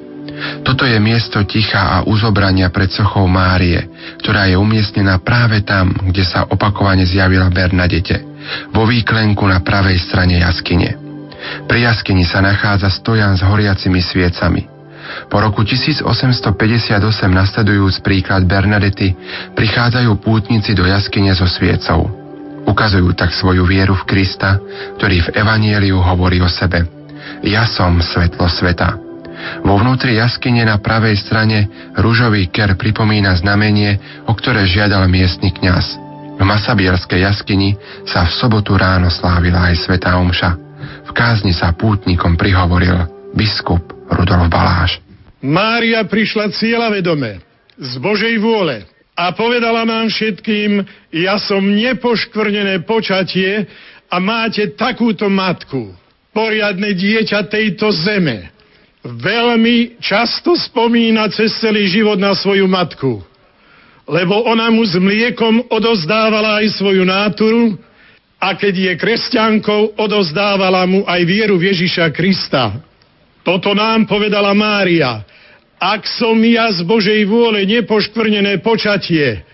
Toto 0.61 0.85
je 0.85 0.99
miesto 1.01 1.41
ticha 1.49 1.97
a 1.97 1.97
uzobrania 2.05 2.69
pred 2.69 2.93
sochou 2.93 3.25
Márie, 3.25 3.89
ktorá 4.21 4.45
je 4.45 4.55
umiestnená 4.59 5.17
práve 5.17 5.65
tam, 5.65 5.89
kde 5.89 6.21
sa 6.27 6.45
opakovane 6.45 7.07
zjavila 7.09 7.49
Bernadete, 7.49 8.26
vo 8.71 8.83
výklenku 8.87 9.43
na 9.47 9.59
pravej 9.61 9.99
strane 10.01 10.39
jaskyne. 10.39 10.95
Pri 11.69 11.79
jaskyni 11.85 12.25
sa 12.27 12.43
nachádza 12.43 12.91
stojan 12.91 13.37
s 13.37 13.45
horiacimi 13.45 14.01
sviecami. 14.01 14.77
Po 15.31 15.39
roku 15.39 15.63
1858 15.63 16.43
nasledujúc 17.31 18.03
príklad 18.03 18.43
Bernadety 18.43 19.15
prichádzajú 19.55 20.11
pútnici 20.19 20.75
do 20.75 20.83
jaskyne 20.83 21.31
so 21.31 21.47
sviecou. 21.47 22.11
Ukazujú 22.67 23.15
tak 23.15 23.31
svoju 23.31 23.63
vieru 23.63 23.95
v 23.95 24.03
Krista, 24.03 24.59
ktorý 24.99 25.31
v 25.31 25.39
Evanieliu 25.39 26.03
hovorí 26.03 26.43
o 26.43 26.51
sebe. 26.51 26.83
Ja 27.47 27.63
som 27.63 28.03
svetlo 28.03 28.51
sveta. 28.51 28.99
Vo 29.63 29.79
vnútri 29.79 30.19
jaskyne 30.19 30.67
na 30.67 30.75
pravej 30.81 31.15
strane 31.15 31.71
rúžový 31.95 32.51
ker 32.51 32.75
pripomína 32.75 33.37
znamenie, 33.39 34.23
o 34.27 34.35
ktoré 34.35 34.67
žiadal 34.67 35.07
miestny 35.07 35.55
kňaz. 35.55 36.06
V 36.37 36.43
Masabierskej 36.45 37.25
jaskyni 37.25 37.73
sa 38.05 38.29
v 38.29 38.31
sobotu 38.37 38.77
ráno 38.77 39.09
slávila 39.09 39.73
aj 39.73 39.89
Svetá 39.89 40.21
Omša. 40.21 40.53
V 41.09 41.11
kázni 41.11 41.49
sa 41.49 41.73
pútnikom 41.73 42.37
prihovoril 42.37 43.09
biskup 43.33 43.81
Rudolf 44.05 44.45
Baláš. 44.45 45.01
Mária 45.41 46.05
prišla 46.05 46.53
cieľa 46.53 46.93
vedome, 46.93 47.41
z 47.77 47.93
Božej 47.97 48.37
vôle 48.41 48.85
a 49.17 49.33
povedala 49.33 49.85
nám 49.85 50.13
všetkým, 50.13 50.81
ja 51.13 51.41
som 51.41 51.61
nepoškvrnené 51.61 52.85
počatie 52.85 53.65
a 54.09 54.17
máte 54.21 54.77
takúto 54.77 55.29
matku, 55.29 55.93
poriadne 56.33 56.93
dieťa 56.93 57.49
tejto 57.49 57.89
zeme. 57.93 58.53
Veľmi 59.01 59.97
často 60.01 60.53
spomína 60.53 61.29
cez 61.33 61.53
celý 61.57 61.89
život 61.89 62.17
na 62.17 62.33
svoju 62.37 62.65
matku, 62.69 63.25
lebo 64.07 64.47
ona 64.47 64.71
mu 64.71 64.87
s 64.87 64.95
mliekom 64.95 65.67
odozdávala 65.67 66.63
aj 66.63 66.79
svoju 66.79 67.03
náturu 67.03 67.75
a 68.39 68.55
keď 68.55 68.73
je 68.73 68.93
kresťankou, 68.95 69.99
odozdávala 69.99 70.87
mu 70.87 71.03
aj 71.03 71.21
vieru 71.27 71.59
Ježiša 71.59 72.09
Krista. 72.15 72.79
Toto 73.43 73.75
nám 73.75 74.07
povedala 74.07 74.55
Mária 74.55 75.27
ak 75.77 76.09
som 76.09 76.37
ja 76.41 76.73
z 76.73 76.81
Božej 76.81 77.29
vôle 77.29 77.61
nepoškvrnené 77.69 78.65
počatie, 78.65 79.45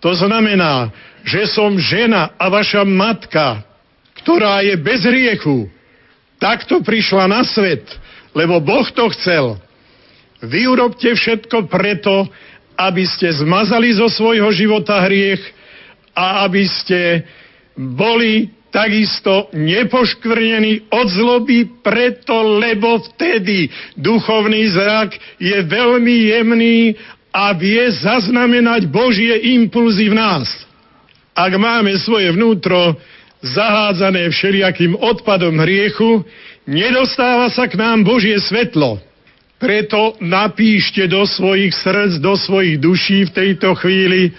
to 0.00 0.16
znamená, 0.16 0.88
že 1.28 1.44
som 1.52 1.76
žena 1.76 2.32
a 2.40 2.48
vaša 2.48 2.88
matka, 2.88 3.60
ktorá 4.24 4.64
je 4.64 4.74
bez 4.80 5.04
riechu, 5.04 5.68
takto 6.40 6.80
prišla 6.80 7.28
na 7.28 7.44
svet, 7.44 7.84
lebo 8.32 8.64
Boh 8.64 8.88
to 8.88 9.12
chcel. 9.12 9.60
Vy 10.40 10.70
urobte 10.70 11.12
všetko 11.12 11.68
preto, 11.68 12.30
aby 12.78 13.02
ste 13.10 13.34
zmazali 13.34 13.90
zo 13.98 14.06
svojho 14.06 14.54
života 14.54 15.02
hriech 15.02 15.42
a 16.14 16.46
aby 16.46 16.62
ste 16.62 17.26
boli 17.74 18.54
takisto 18.70 19.50
nepoškvrnený 19.50 20.92
od 20.92 21.06
zloby, 21.10 21.82
preto 21.82 22.58
lebo 22.62 23.02
vtedy 23.02 23.66
duchovný 23.98 24.70
zrak 24.70 25.18
je 25.42 25.58
veľmi 25.66 26.16
jemný 26.30 26.78
a 27.34 27.50
vie 27.56 27.90
zaznamenať 27.90 28.86
Božie 28.86 29.34
impulzy 29.58 30.12
v 30.12 30.18
nás. 30.18 30.46
Ak 31.34 31.54
máme 31.54 31.94
svoje 32.02 32.34
vnútro 32.34 32.98
zahádzané 33.42 34.30
všelijakým 34.34 34.98
odpadom 34.98 35.62
hriechu, 35.62 36.26
nedostáva 36.66 37.46
sa 37.54 37.70
k 37.70 37.78
nám 37.78 38.02
Božie 38.02 38.36
svetlo. 38.42 38.98
Preto 39.58 40.14
napíšte 40.22 41.10
do 41.10 41.26
svojich 41.26 41.74
srdc, 41.74 42.22
do 42.22 42.38
svojich 42.38 42.78
duší 42.78 43.26
v 43.26 43.34
tejto 43.34 43.74
chvíli, 43.74 44.30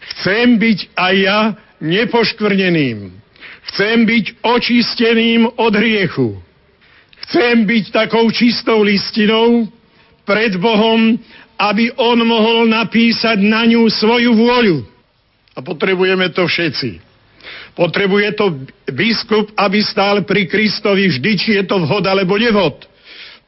chcem 0.00 0.56
byť 0.56 0.78
aj 0.96 1.14
ja 1.20 1.40
nepoškvrneným. 1.84 3.20
Chcem 3.70 4.08
byť 4.08 4.24
očisteným 4.40 5.44
od 5.60 5.72
hriechu. 5.76 6.40
Chcem 7.28 7.68
byť 7.68 7.84
takou 7.92 8.32
čistou 8.32 8.80
listinou 8.80 9.68
pred 10.24 10.56
Bohom, 10.56 11.20
aby 11.60 11.92
On 12.00 12.16
mohol 12.24 12.64
napísať 12.66 13.38
na 13.44 13.68
ňu 13.68 13.86
svoju 13.92 14.32
vôľu. 14.32 14.88
A 15.52 15.60
potrebujeme 15.60 16.32
to 16.32 16.48
všetci. 16.48 16.98
Potrebuje 17.76 18.34
to 18.34 18.66
biskup, 18.90 19.52
aby 19.54 19.84
stál 19.84 20.24
pri 20.24 20.48
Kristovi 20.48 21.12
vždy, 21.12 21.32
či 21.36 21.50
je 21.60 21.64
to 21.68 21.78
vhod 21.84 22.02
alebo 22.08 22.40
nevhod. 22.40 22.89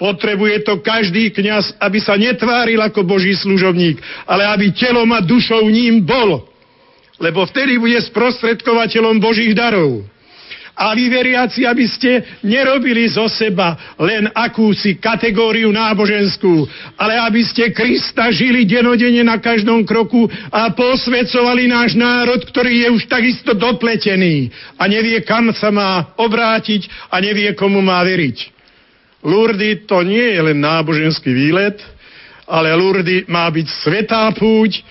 Potrebuje 0.02 0.66
to 0.66 0.82
každý 0.82 1.30
kňaz, 1.30 1.78
aby 1.78 2.02
sa 2.02 2.18
netváril 2.18 2.82
ako 2.82 3.06
Boží 3.06 3.38
služobník, 3.38 4.02
ale 4.26 4.42
aby 4.50 4.74
telom 4.74 5.06
a 5.14 5.22
dušou 5.22 5.62
ním 5.70 6.02
bol 6.02 6.42
lebo 7.22 7.46
vtedy 7.46 7.78
bude 7.78 8.02
sprostredkovateľom 8.10 9.22
Božích 9.22 9.54
darov. 9.54 10.02
A 10.72 10.96
vy 10.96 11.12
veriaci, 11.12 11.68
aby 11.68 11.84
ste 11.84 12.24
nerobili 12.40 13.04
zo 13.04 13.28
seba 13.28 13.76
len 14.00 14.24
akúsi 14.32 14.96
kategóriu 14.96 15.68
náboženskú, 15.68 16.64
ale 16.96 17.20
aby 17.28 17.44
ste 17.44 17.76
Krista 17.76 18.32
žili 18.32 18.64
denodene 18.64 19.20
na 19.20 19.36
každom 19.36 19.84
kroku 19.84 20.26
a 20.48 20.72
posvedcovali 20.72 21.68
náš 21.68 21.92
národ, 21.92 22.40
ktorý 22.48 22.72
je 22.72 22.88
už 22.88 23.02
takisto 23.04 23.52
dopletený 23.52 24.48
a 24.80 24.88
nevie, 24.88 25.20
kam 25.22 25.52
sa 25.52 25.68
má 25.68 26.16
obrátiť 26.16 26.88
a 27.12 27.20
nevie, 27.20 27.52
komu 27.52 27.84
má 27.84 28.00
veriť. 28.00 28.51
Lurdy 29.22 29.86
to 29.86 30.02
nie 30.02 30.34
je 30.34 30.40
len 30.42 30.58
náboženský 30.58 31.30
výlet, 31.30 31.78
ale 32.46 32.74
Lurdy 32.74 33.24
má 33.30 33.46
byť 33.48 33.66
svetá 33.86 34.26
púť, 34.34 34.82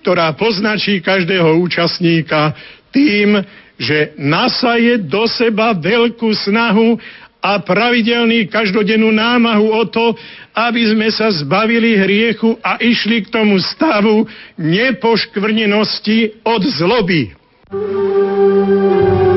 ktorá 0.00 0.32
poznačí 0.38 1.02
každého 1.02 1.58
účastníka 1.60 2.54
tým, 2.94 3.42
že 3.76 4.14
nasaje 4.16 5.00
do 5.00 5.26
seba 5.26 5.74
veľkú 5.76 6.30
snahu 6.32 6.96
a 7.40 7.56
pravidelný 7.64 8.52
každodennú 8.52 9.08
námahu 9.10 9.72
o 9.72 9.82
to, 9.88 10.12
aby 10.52 10.92
sme 10.92 11.08
sa 11.08 11.32
zbavili 11.32 11.96
hriechu 11.96 12.60
a 12.60 12.76
išli 12.76 13.24
k 13.24 13.32
tomu 13.32 13.56
stavu 13.56 14.28
nepoškvrnenosti 14.60 16.44
od 16.44 16.62
zloby. 16.68 17.32
ľavej 17.72 18.50
strane 18.60 19.29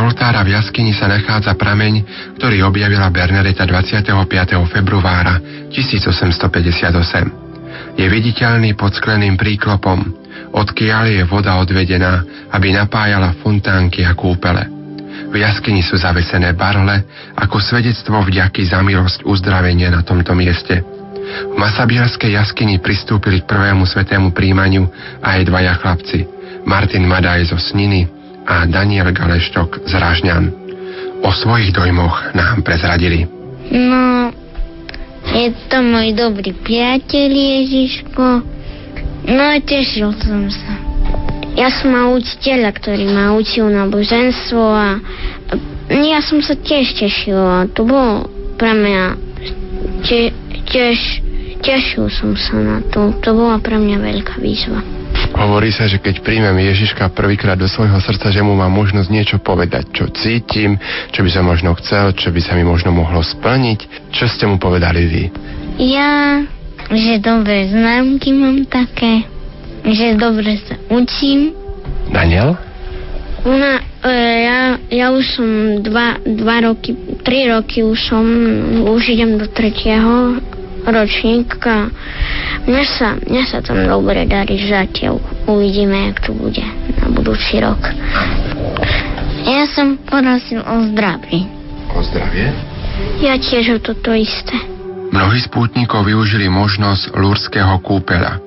oltára 0.00 0.40
v 0.40 0.56
jaskyni 0.56 0.96
sa 0.96 1.04
nachádza 1.06 1.54
prameň, 1.54 2.02
ktorý 2.40 2.64
objavila 2.64 3.12
Bernadeta 3.12 3.68
25. 3.68 4.08
februára 4.72 5.36
1858. 5.68 8.00
Je 8.00 8.06
viditeľný 8.08 8.72
pod 8.78 8.96
skleným 8.96 9.36
príklopom, 9.36 10.00
odkiaľ 10.56 11.04
je 11.10 11.22
voda 11.28 11.60
odvedená, 11.60 12.24
aby 12.54 12.72
napájala 12.72 13.36
fontánky 13.44 14.06
a 14.06 14.16
kúpele. 14.16 14.64
V 15.30 15.36
jaskyni 15.36 15.84
sú 15.84 16.00
zavesené 16.00 16.56
barle 16.56 17.04
ako 17.36 17.60
svedectvo 17.60 18.24
vďaky 18.24 18.64
za 18.66 18.80
milosť 18.80 19.28
uzdravenie 19.28 19.92
na 19.92 20.00
tomto 20.00 20.32
mieste. 20.32 20.80
V 21.50 21.54
Masabielskej 21.54 22.34
jaskyni 22.34 22.82
pristúpili 22.82 23.44
k 23.44 23.46
prvému 23.46 23.86
svetému 23.86 24.34
príjmaniu 24.34 24.90
aj 25.22 25.46
dvaja 25.46 25.78
chlapci, 25.78 26.26
Martin 26.66 27.06
Madaj 27.06 27.54
zo 27.54 27.58
Sniny 27.60 28.19
a 28.46 28.64
Daniel 28.66 29.12
Galeštok 29.12 29.84
z 29.88 29.92
Ražňan. 29.96 30.44
O 31.20 31.30
svojich 31.32 31.76
dojmoch 31.76 32.32
nám 32.32 32.64
prezradili. 32.64 33.28
No, 33.70 34.32
je 35.30 35.52
to 35.68 35.84
môj 35.84 36.16
dobrý 36.16 36.56
priateľ 36.56 37.28
Ježiško. 37.28 38.26
No 39.28 39.42
a 39.52 39.60
tešil 39.60 40.16
som 40.16 40.48
sa. 40.48 40.72
Ja 41.60 41.68
som 41.68 41.92
mal 41.92 42.16
učiteľa, 42.16 42.72
ktorý 42.72 43.04
ma 43.10 43.36
učil 43.36 43.68
na 43.68 43.84
a 43.84 44.86
ja 45.90 46.20
som 46.22 46.40
sa 46.40 46.54
tiež 46.54 46.96
tešila. 46.96 47.68
To 47.76 47.82
bolo 47.84 48.30
pre 48.56 48.72
mňa 48.72 49.04
te, 50.06 50.30
tiež, 50.70 50.98
tešil 51.60 52.08
som 52.08 52.38
sa 52.38 52.56
na 52.56 52.78
to. 52.88 53.12
To 53.20 53.30
bola 53.34 53.58
pre 53.58 53.76
mňa 53.76 53.98
veľká 53.98 54.38
výzva. 54.38 54.99
Hovorí 55.40 55.72
sa, 55.72 55.88
že 55.88 55.96
keď 55.96 56.20
príjmem 56.20 56.52
Ježiška 56.68 57.16
prvýkrát 57.16 57.56
do 57.56 57.64
svojho 57.64 57.96
srdca, 58.04 58.28
že 58.28 58.44
mu 58.44 58.52
mám 58.52 58.68
možnosť 58.76 59.08
niečo 59.08 59.36
povedať, 59.40 59.88
čo 59.88 60.12
cítim, 60.12 60.76
čo 61.16 61.24
by 61.24 61.30
som 61.32 61.48
možno 61.48 61.72
chcel, 61.80 62.12
čo 62.12 62.28
by 62.28 62.44
sa 62.44 62.52
mi 62.52 62.60
možno 62.60 62.92
mohlo 62.92 63.24
splniť. 63.24 64.12
Čo 64.12 64.28
ste 64.28 64.44
mu 64.44 64.60
povedali 64.60 65.00
vy? 65.08 65.24
Ja, 65.80 66.44
že 66.92 67.24
dobré 67.24 67.72
známky 67.72 68.36
mám 68.36 68.68
také, 68.68 69.24
že 69.88 70.12
dobre 70.20 70.60
sa 70.60 70.76
učím. 70.92 71.56
Daniel? 72.12 72.60
Ona, 73.40 73.80
e, 74.04 74.12
ja, 74.44 74.60
ja 74.92 75.06
už 75.08 75.24
som 75.40 75.48
dva, 75.80 76.20
dva 76.20 76.68
roky, 76.68 76.92
tri 77.24 77.48
roky 77.48 77.80
už 77.80 77.96
som, 78.12 78.24
už 78.84 79.16
idem 79.16 79.40
do 79.40 79.48
tretieho 79.48 80.36
ročníka. 80.86 81.88
Mne 82.64 82.84
sa, 82.84 83.16
mne 83.16 83.42
sa 83.46 83.58
tam 83.64 83.80
dobre 83.84 84.24
darí 84.28 84.56
zatiaľ. 84.68 85.20
Uvidíme, 85.48 86.12
jak 86.12 86.28
to 86.28 86.32
bude 86.36 86.64
na 87.00 87.06
budúci 87.12 87.60
rok. 87.60 87.80
Ja 89.44 89.64
som 89.72 89.96
ponosil 90.04 90.60
o 90.60 90.74
zdraví. 90.92 91.48
O 91.96 92.00
zdravie? 92.04 92.52
Ja 93.24 93.40
tiež 93.40 93.76
o 93.76 93.78
toto 93.80 94.12
isté. 94.12 94.56
Mnohí 95.10 95.42
spútnikov 95.42 96.06
využili 96.06 96.46
možnosť 96.46 97.16
lúrského 97.18 97.80
kúpela. 97.82 98.38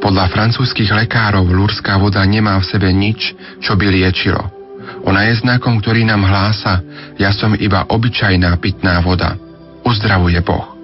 Podľa 0.00 0.30
francúzskych 0.30 0.92
lekárov 0.92 1.44
lúrská 1.44 1.98
voda 1.98 2.22
nemá 2.24 2.56
v 2.60 2.68
sebe 2.68 2.88
nič, 2.92 3.34
čo 3.60 3.74
by 3.74 3.86
liečilo. 3.90 4.40
Ona 5.06 5.26
je 5.28 5.42
znakom, 5.42 5.82
ktorý 5.82 6.06
nám 6.06 6.22
hlása, 6.24 6.82
ja 7.18 7.34
som 7.34 7.54
iba 7.58 7.84
obyčajná 7.90 8.54
pitná 8.62 9.02
voda. 9.02 9.34
Uzdravuje 9.82 10.38
Boh. 10.46 10.75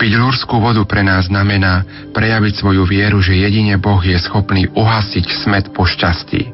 Piť 0.00 0.12
lúrskú 0.16 0.56
vodu 0.60 0.80
pre 0.88 1.04
nás 1.04 1.28
znamená 1.28 1.84
prejaviť 2.16 2.60
svoju 2.60 2.88
vieru, 2.88 3.20
že 3.20 3.36
jedine 3.36 3.76
Boh 3.76 4.00
je 4.00 4.16
schopný 4.16 4.68
uhasiť 4.72 5.26
smet 5.44 5.66
po 5.76 5.84
šťastí. 5.84 6.52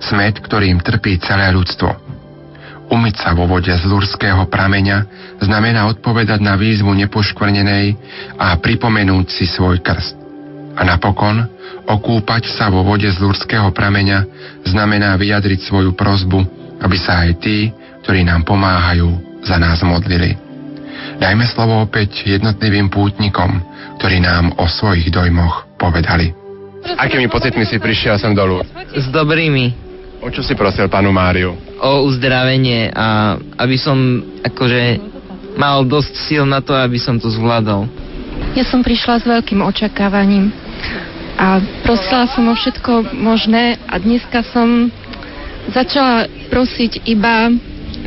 Smet, 0.00 0.40
ktorým 0.40 0.80
trpí 0.80 1.20
celé 1.20 1.52
ľudstvo. 1.52 2.16
Umyť 2.86 3.14
sa 3.18 3.34
vo 3.34 3.50
vode 3.50 3.72
z 3.74 3.82
lúrského 3.82 4.46
prameňa 4.46 4.98
znamená 5.42 5.90
odpovedať 5.90 6.38
na 6.38 6.54
výzvu 6.54 6.94
nepoškvrnenej 6.94 7.98
a 8.38 8.54
pripomenúť 8.62 9.26
si 9.26 9.44
svoj 9.50 9.82
krst. 9.82 10.14
A 10.76 10.86
napokon, 10.86 11.42
okúpať 11.88 12.46
sa 12.54 12.70
vo 12.70 12.86
vode 12.86 13.10
z 13.10 13.18
lúrského 13.18 13.74
prameňa 13.74 14.22
znamená 14.62 15.18
vyjadriť 15.18 15.66
svoju 15.66 15.98
prozbu, 15.98 16.40
aby 16.78 16.96
sa 17.00 17.26
aj 17.26 17.30
tí, 17.42 17.74
ktorí 18.06 18.22
nám 18.22 18.46
pomáhajú, 18.46 19.42
za 19.42 19.58
nás 19.58 19.82
modlili. 19.82 20.45
Dajme 21.16 21.44
slovo 21.48 21.80
opäť 21.84 22.28
jednotlivým 22.28 22.92
pútnikom, 22.92 23.60
ktorí 24.00 24.20
nám 24.20 24.52
o 24.60 24.68
svojich 24.68 25.08
dojmoch 25.08 25.64
povedali. 25.80 26.32
Akými 26.96 27.26
pocitmi 27.26 27.66
si 27.66 27.82
prišiel 27.82 28.20
sem 28.20 28.36
dolu? 28.36 28.62
S 28.94 29.10
dobrými. 29.10 29.74
O 30.22 30.30
čo 30.30 30.40
si 30.40 30.54
prosil 30.54 30.86
panu 30.86 31.10
Máriu? 31.10 31.58
O 31.82 32.06
uzdravenie 32.06 32.88
a 32.94 33.36
aby 33.58 33.76
som 33.76 34.22
akože 34.44 35.00
mal 35.56 35.82
dosť 35.88 36.14
síl 36.28 36.44
na 36.44 36.60
to, 36.60 36.76
aby 36.76 37.00
som 37.00 37.16
to 37.16 37.32
zvládol. 37.32 37.88
Ja 38.56 38.64
som 38.64 38.84
prišla 38.84 39.20
s 39.20 39.24
veľkým 39.24 39.60
očakávaním 39.64 40.52
a 41.36 41.60
prosila 41.84 42.28
som 42.28 42.48
o 42.48 42.54
všetko 42.56 43.12
možné 43.16 43.76
a 43.88 44.00
dneska 44.00 44.40
som 44.52 44.88
začala 45.72 46.28
prosiť 46.48 47.04
iba 47.08 47.52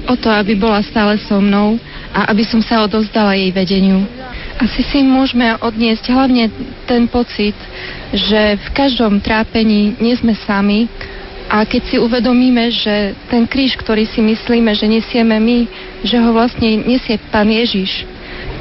o 0.10 0.14
to, 0.18 0.30
aby 0.30 0.58
bola 0.58 0.82
stále 0.82 1.22
so 1.22 1.38
mnou 1.38 1.78
a 2.14 2.34
aby 2.34 2.44
som 2.46 2.62
sa 2.62 2.82
odovzdala 2.86 3.38
jej 3.38 3.52
vedeniu. 3.54 4.06
Asi 4.60 4.84
si 4.84 5.00
môžeme 5.06 5.56
odniesť 5.62 6.12
hlavne 6.12 6.52
ten 6.84 7.08
pocit, 7.08 7.56
že 8.12 8.60
v 8.60 8.68
každom 8.76 9.22
trápení 9.24 9.96
nie 10.02 10.16
sme 10.18 10.36
sami 10.36 10.90
a 11.50 11.66
keď 11.66 11.82
si 11.90 11.96
uvedomíme, 11.98 12.70
že 12.70 13.18
ten 13.32 13.48
kríž, 13.50 13.74
ktorý 13.80 14.06
si 14.06 14.22
myslíme, 14.22 14.70
že 14.76 14.86
nesieme 14.86 15.42
my, 15.42 15.60
že 16.06 16.18
ho 16.22 16.30
vlastne 16.30 16.86
nesie 16.86 17.18
Pán 17.34 17.50
Ježiš, 17.50 18.06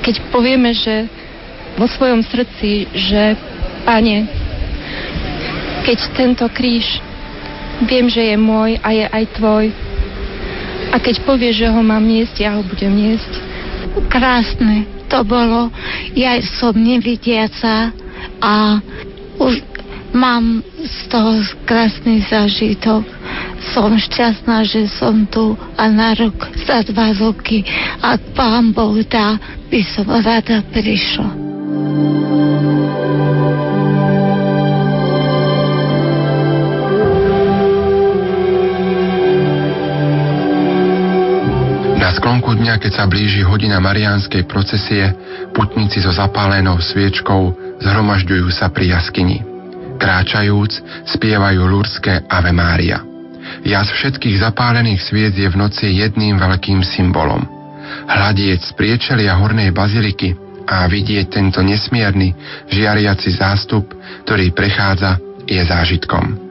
keď 0.00 0.24
povieme, 0.32 0.72
že 0.72 1.04
vo 1.76 1.84
svojom 1.84 2.24
srdci, 2.24 2.88
že 2.94 3.36
Pane, 3.84 4.28
keď 5.84 5.98
tento 6.16 6.46
kríž 6.52 7.00
viem, 7.84 8.08
že 8.10 8.22
je 8.22 8.36
môj 8.36 8.76
a 8.82 8.88
je 8.92 9.04
aj 9.06 9.24
tvoj, 9.36 9.64
a 10.89 10.97
keď 10.97 11.24
povie, 11.24 11.52
že 11.52 11.69
ho 11.69 11.81
mám 11.85 12.05
niesť, 12.05 12.36
ja 12.40 12.56
ho 12.56 12.62
budem 12.65 12.93
niesť. 12.93 13.32
Krásne 14.09 14.89
to 15.09 15.24
bolo. 15.24 15.73
Ja 16.16 16.36
som 16.60 16.77
nevidiaca 16.77 17.93
a 18.40 18.81
už 19.40 19.60
mám 20.12 20.65
z 20.81 20.97
toho 21.12 21.32
krásny 21.69 22.24
zážitok. 22.28 23.05
Som 23.77 24.01
šťastná, 24.01 24.65
že 24.65 24.89
som 24.89 25.28
tu 25.28 25.56
a 25.77 25.85
na 25.93 26.16
rok, 26.16 26.48
za 26.65 26.81
dva 26.89 27.12
roky, 27.12 27.65
ak 28.01 28.20
pán 28.32 28.73
Boh 28.73 28.97
dá, 29.05 29.36
by 29.69 29.81
som 29.93 30.09
rada 30.09 30.65
prišla. 30.73 31.28
Sklonku 42.14 42.55
dňa, 42.55 42.78
keď 42.78 42.93
sa 42.94 43.05
blíži 43.10 43.43
hodina 43.43 43.82
mariánskej 43.82 44.47
procesie, 44.47 45.10
putníci 45.51 45.98
so 45.98 46.14
zapálenou 46.14 46.78
sviečkou 46.78 47.52
zhromažďujú 47.82 48.48
sa 48.55 48.70
pri 48.70 48.94
jaskyni. 48.94 49.43
Kráčajúc, 49.98 50.72
spievajú 51.10 51.66
lurské 51.66 52.22
Ave 52.30 52.55
Mária. 52.55 53.02
Jas 53.66 53.90
všetkých 53.90 54.47
zapálených 54.47 55.02
sviec 55.02 55.35
je 55.35 55.48
v 55.51 55.59
noci 55.59 55.98
jedným 55.98 56.39
veľkým 56.39 56.86
symbolom. 56.86 57.43
Hľadieť 58.06 58.60
z 58.62 58.70
priečelia 58.78 59.35
hornej 59.35 59.74
baziliky 59.74 60.39
a 60.68 60.86
vidieť 60.86 61.26
tento 61.32 61.64
nesmierny, 61.64 62.36
žiariaci 62.70 63.30
zástup, 63.35 63.90
ktorý 64.28 64.52
prechádza, 64.55 65.18
je 65.48 65.59
zážitkom. 65.64 66.48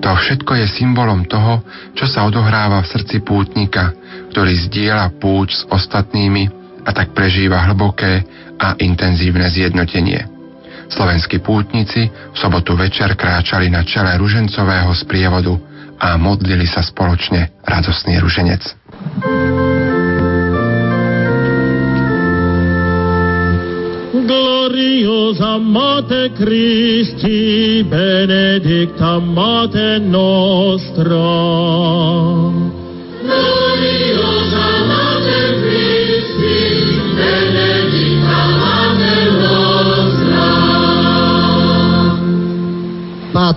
To 0.00 0.10
všetko 0.14 0.56
je 0.56 0.66
symbolom 0.72 1.28
toho, 1.28 1.60
čo 1.92 2.08
sa 2.08 2.24
odohráva 2.24 2.80
v 2.80 2.90
srdci 2.96 3.20
pútnika, 3.20 3.92
ktorý 4.38 4.54
zdieľa 4.70 5.18
púť 5.18 5.50
s 5.50 5.62
ostatnými 5.66 6.46
a 6.86 6.94
tak 6.94 7.10
prežíva 7.10 7.58
hlboké 7.66 8.22
a 8.54 8.78
intenzívne 8.78 9.50
zjednotenie. 9.50 10.30
Slovenskí 10.86 11.42
pútnici 11.42 12.06
v 12.06 12.36
sobotu 12.38 12.78
večer 12.78 13.18
kráčali 13.18 13.66
na 13.66 13.82
čele 13.82 14.14
ružencového 14.14 14.94
sprievodu 14.94 15.58
a 15.98 16.14
modlili 16.14 16.70
sa 16.70 16.86
spoločne 16.86 17.50
radosný 17.66 18.22
ruženec. 18.22 18.62
gloriosa 24.22 25.58
Mate 25.58 26.30
Christi, 26.38 27.82
benedicta 27.82 29.18
Mate 29.18 29.98
nostra. 29.98 31.26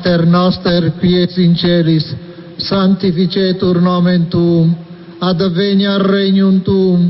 Pater 0.01 0.25
noster, 0.25 0.93
quies 0.97 1.37
in 1.37 1.53
celis, 1.53 2.07
sanctificetur 2.57 3.77
nomen 3.85 4.25
tuum, 4.33 4.71
advenia 5.21 5.99
regnum 6.01 6.57
tuum, 6.65 7.03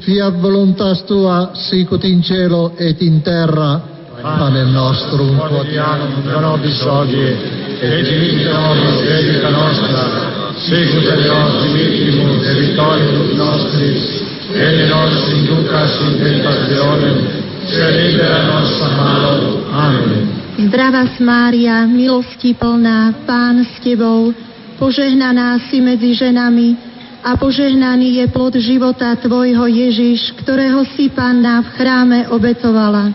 fiat 0.00 0.40
voluntas 0.40 1.02
tua, 1.04 1.50
sicut 1.52 2.04
in 2.08 2.22
cielo 2.22 2.72
et 2.78 3.02
in 3.02 3.20
terra. 3.20 3.76
Panem 4.22 4.72
nostrum 4.72 5.36
quotidianum 5.36 6.24
da 6.24 6.40
nobis 6.40 6.80
hodie, 6.88 7.36
et 7.84 8.08
dimitte 8.08 8.48
nobis 8.48 8.96
debita 9.04 9.52
nostra, 9.52 10.08
sicut 10.56 11.04
et 11.04 11.28
nos 11.28 11.60
dimittimus 11.66 12.40
debitoribus 12.48 13.36
nostris, 13.36 14.08
et 14.56 14.72
ne 14.80 14.88
nos 14.88 15.28
inducas 15.36 16.00
in 16.00 16.18
tentationem, 16.24 17.22
se 17.68 17.92
libera 17.92 18.42
nos 18.48 18.80
a 18.80 18.88
malo. 18.96 19.36
Amen. 19.68 20.37
Zdravá 20.58 21.06
Mária, 21.22 21.86
milosti 21.86 22.50
plná, 22.50 23.14
Pán 23.22 23.62
s 23.62 23.78
Tebou, 23.78 24.34
požehnaná 24.74 25.54
si 25.70 25.78
medzi 25.78 26.18
ženami 26.18 26.74
a 27.22 27.38
požehnaný 27.38 28.18
je 28.18 28.26
plod 28.26 28.58
života 28.58 29.14
Tvojho 29.22 29.70
Ježiš, 29.70 30.34
ktorého 30.42 30.82
si 30.98 31.14
Panna 31.14 31.62
v 31.62 31.68
chráme 31.78 32.18
obetovala. 32.34 33.14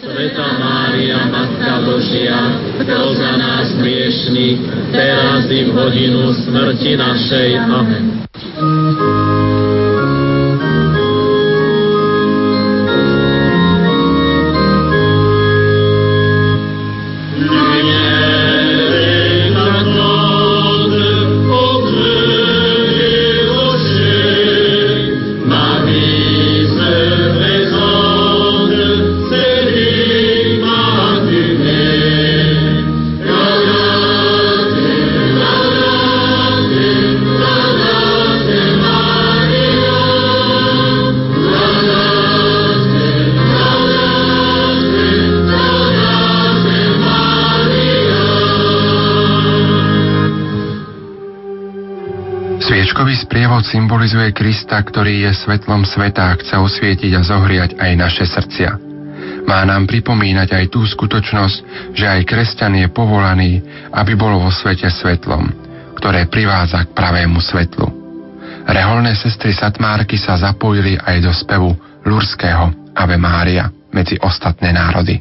Sveta 0.00 0.48
Mária, 0.56 1.28
Matka 1.28 1.84
Božia, 1.84 2.56
pros 2.80 3.20
za 3.20 3.36
nás 3.36 3.68
hriešných, 3.76 4.88
teraz 4.88 5.44
i 5.52 5.68
v 5.68 5.70
hodinu 5.76 6.32
smrti 6.32 6.96
našej. 6.96 7.48
Amen. 7.68 8.04
Sviečkový 17.38 17.77
sprievod 53.58 53.74
symbolizuje 53.74 54.30
Krista, 54.38 54.78
ktorý 54.78 55.26
je 55.26 55.34
svetlom 55.34 55.82
sveta 55.82 56.30
a 56.30 56.38
chce 56.38 56.62
osvietiť 56.62 57.10
a 57.18 57.26
zohriať 57.26 57.70
aj 57.74 57.90
naše 57.98 58.22
srdcia. 58.22 58.70
Má 59.50 59.66
nám 59.66 59.90
pripomínať 59.90 60.54
aj 60.54 60.64
tú 60.70 60.86
skutočnosť, 60.86 61.90
že 61.90 62.06
aj 62.06 62.22
kresťan 62.22 62.78
je 62.78 62.86
povolaný, 62.86 63.58
aby 63.90 64.14
bol 64.14 64.38
vo 64.38 64.54
svete 64.54 64.86
svetlom, 64.86 65.50
ktoré 65.98 66.30
privádza 66.30 66.86
k 66.86 66.94
pravému 66.94 67.42
svetlu. 67.42 67.90
Reholné 68.62 69.18
sestry 69.18 69.50
Satmárky 69.50 70.14
sa 70.22 70.38
zapojili 70.38 70.94
aj 70.94 71.16
do 71.18 71.34
spevu 71.34 71.74
lurského 72.06 72.94
Ave 72.94 73.18
Mária 73.18 73.66
medzi 73.90 74.14
ostatné 74.22 74.70
národy. 74.70 75.18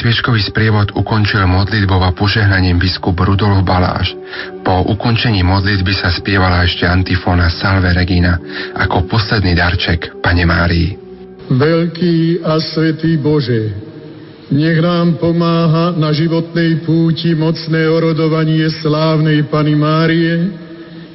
Sviečkový 0.00 0.40
sprievod 0.40 0.96
ukončil 0.96 1.44
modlitbou 1.44 2.00
a 2.00 2.16
požehnaním 2.16 2.80
biskup 2.80 3.20
Rudolf 3.20 3.60
Baláš. 3.68 4.16
Po 4.64 4.88
ukončení 4.88 5.44
modlitby 5.44 5.92
sa 5.92 6.08
spievala 6.08 6.64
ešte 6.64 6.88
antifóna 6.88 7.52
Salve 7.52 7.92
Regina 7.92 8.40
ako 8.80 9.04
posledný 9.04 9.52
darček 9.52 10.24
Pane 10.24 10.48
Márii. 10.48 10.96
Veľký 11.52 12.40
a 12.40 12.56
svetý 12.64 13.20
Bože, 13.20 13.76
nech 14.48 14.80
nám 14.80 15.20
pomáha 15.20 15.92
na 15.92 16.16
životnej 16.16 16.80
púti 16.88 17.36
mocné 17.36 17.84
orodovanie 17.84 18.72
slávnej 18.80 19.44
Pany 19.52 19.76
Márie, 19.76 20.48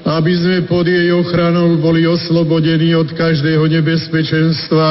aby 0.05 0.33
sme 0.37 0.57
pod 0.69 0.85
jej 0.85 1.09
ochranou 1.09 1.81
boli 1.81 2.05
oslobodení 2.05 2.93
od 2.93 3.09
každého 3.17 3.65
nebezpečenstva 3.65 4.89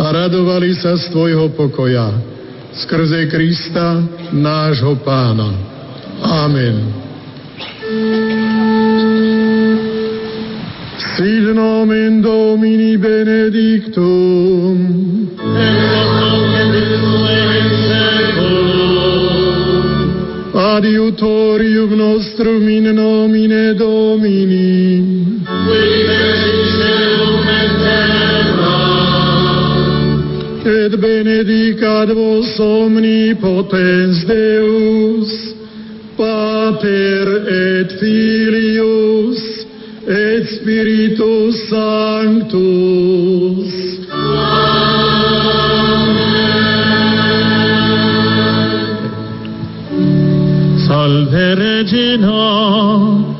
a 0.00 0.04
radovali 0.08 0.72
sa 0.80 0.96
z 0.96 1.12
Tvojho 1.12 1.52
pokoja 1.52 2.37
skrze 2.72 3.26
Krista, 3.26 4.02
nášho 4.32 4.96
pána. 4.96 5.54
Amen. 6.22 6.94
Sit 10.98 11.54
nomen 11.54 12.22
Domini 12.22 12.96
benedictum. 12.98 14.76
Adiutorium 20.54 21.96
nostrum 21.96 22.68
in 22.68 22.94
nomine 22.94 23.74
Domini. 23.74 25.18
Et 30.88 30.96
benedicat 30.96 32.08
vos 32.14 32.60
omnipotens 32.60 34.24
Deus, 34.24 35.54
Pater 36.16 37.26
et 37.46 37.92
Filius 38.00 39.66
et 40.06 40.46
Spiritus 40.56 41.68
Sanctus. 41.68 43.74
Amen. 44.10 44.88
Salve 50.88 51.54
Regina, 51.54 53.37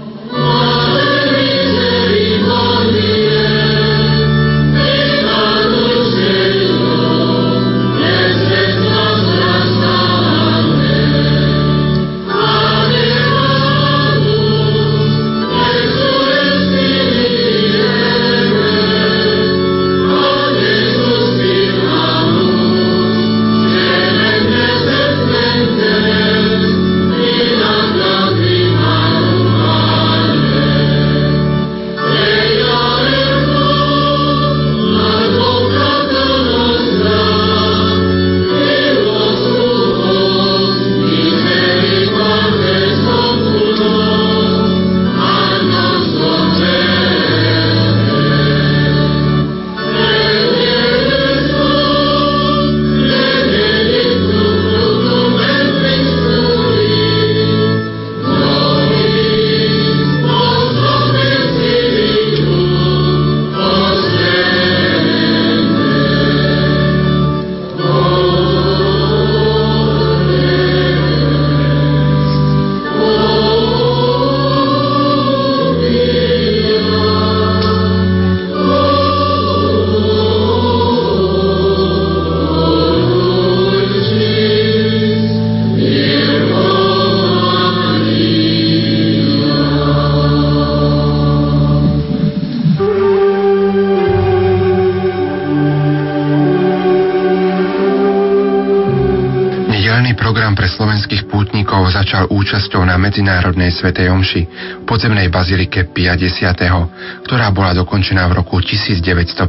Medzinárodnej 103.08 103.72
svetej 103.72 104.12
omši 104.12 104.42
v 104.44 104.84
podzemnej 104.84 105.32
bazilike 105.32 105.88
50., 105.88 107.24
ktorá 107.24 107.48
bola 107.56 107.72
dokončená 107.72 108.28
v 108.28 108.44
roku 108.44 108.60
1958 108.60 109.48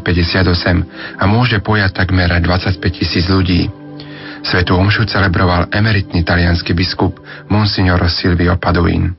a 1.19 1.23
môže 1.27 1.60
pojať 1.60 1.91
takmer 1.91 2.31
25 2.40 2.80
tisíc 2.88 3.27
ľudí. 3.27 3.68
Svetú 4.48 4.80
omšu 4.80 5.11
celebroval 5.11 5.68
emeritný 5.76 6.23
talianský 6.23 6.72
biskup 6.72 7.19
Monsignor 7.52 7.99
Silvio 8.07 8.56
Paduin. 8.56 9.19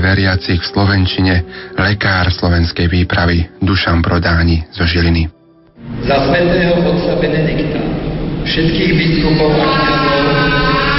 Modlitbe 0.00 0.16
veriacich 0.16 0.60
v 0.64 0.70
Slovenčine 0.72 1.34
lekár 1.76 2.32
slovenskej 2.32 2.88
výpravy 2.88 3.60
Dušan 3.60 4.00
Prodáni 4.00 4.64
zo 4.72 4.88
Žiliny. 4.88 5.28
Za 6.08 6.16
svetého 6.24 6.80
otca 6.80 7.20
Benedikta, 7.20 7.80
všetkých 8.48 8.92
biskupov 8.96 9.52
a 9.52 9.66
kniazov, 9.68 10.24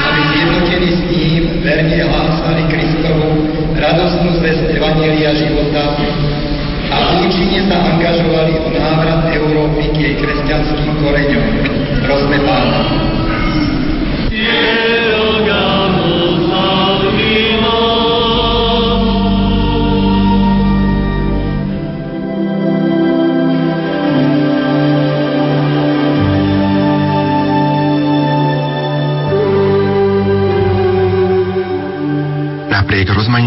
aby 0.06 0.22
zjednotení 0.30 0.90
s 0.94 1.02
ním 1.10 1.44
verne 1.66 1.98
hlásali 2.06 2.62
Kristovu 2.70 3.30
radostnú 3.74 4.30
zväzť 4.38 4.78
Evanília 4.78 5.34
života 5.34 5.98
a 6.92 6.98
účinne 7.26 7.66
sa 7.66 7.78
angažovali 7.82 8.54
o 8.62 8.70
návrat 8.70 9.34
Európy 9.34 9.90
k 9.90 9.96
jej 9.98 10.16
kresťanským 10.22 10.92
koreňom. 11.02 11.46
Prosme 12.06 12.38
pána. 12.46 13.11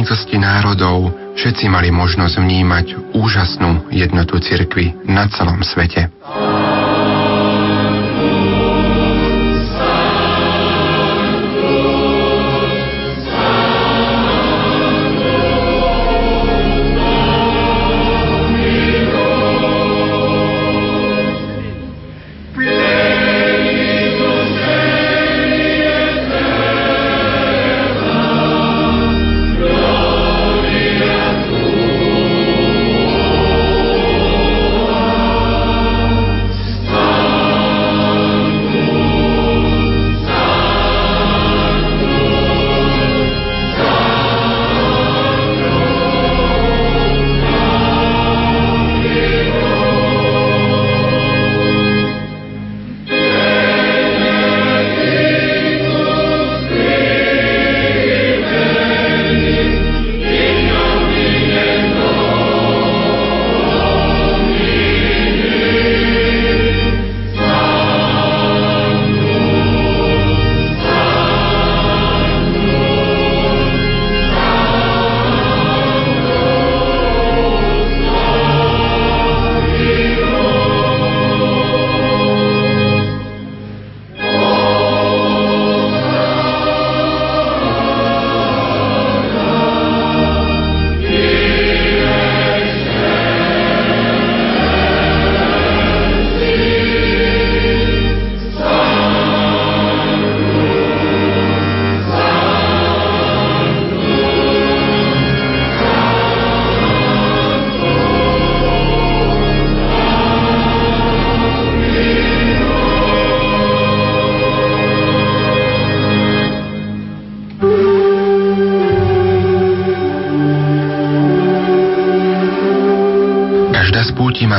Rozmanitosti 0.05 0.37
národov 0.37 1.17
všetci 1.33 1.65
mali 1.73 1.89
možnosť 1.89 2.37
vnímať 2.37 2.87
úžasnú 3.17 3.89
jednotu 3.89 4.37
cirkvy 4.37 4.93
na 5.09 5.25
celom 5.33 5.57
svete. 5.65 6.13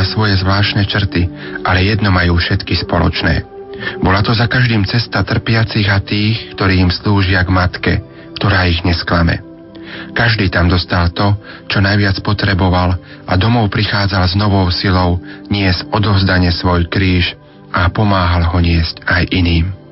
Svoje 0.04 0.36
zvláštne 0.42 0.84
črty, 0.84 1.30
ale 1.64 1.88
jedno 1.88 2.12
majú 2.12 2.36
všetky 2.36 2.76
spoločné. 2.84 3.46
Bola 4.02 4.24
to 4.24 4.36
za 4.36 4.48
každým 4.50 4.84
cesta 4.88 5.24
trpiacich 5.24 5.88
a 5.88 6.00
tých, 6.04 6.56
ktorí 6.56 6.80
im 6.82 6.92
slúžia 6.92 7.44
k 7.44 7.54
matke, 7.54 7.94
ktorá 8.40 8.68
ich 8.68 8.84
nesklame. 8.84 9.40
Každý 10.16 10.52
tam 10.52 10.68
dostal 10.68 11.12
to, 11.12 11.36
čo 11.72 11.80
najviac 11.80 12.20
potreboval 12.24 13.00
a 13.28 13.34
domov 13.40 13.72
prichádzal 13.72 14.28
s 14.28 14.36
novou 14.36 14.68
silou 14.72 15.20
niesť 15.48 15.88
odovzdane 15.92 16.52
svoj 16.52 16.88
kríž 16.92 17.36
a 17.72 17.88
pomáhal 17.92 18.48
ho 18.48 18.60
niesť 18.60 19.04
aj 19.08 19.24
iným. 19.32 19.85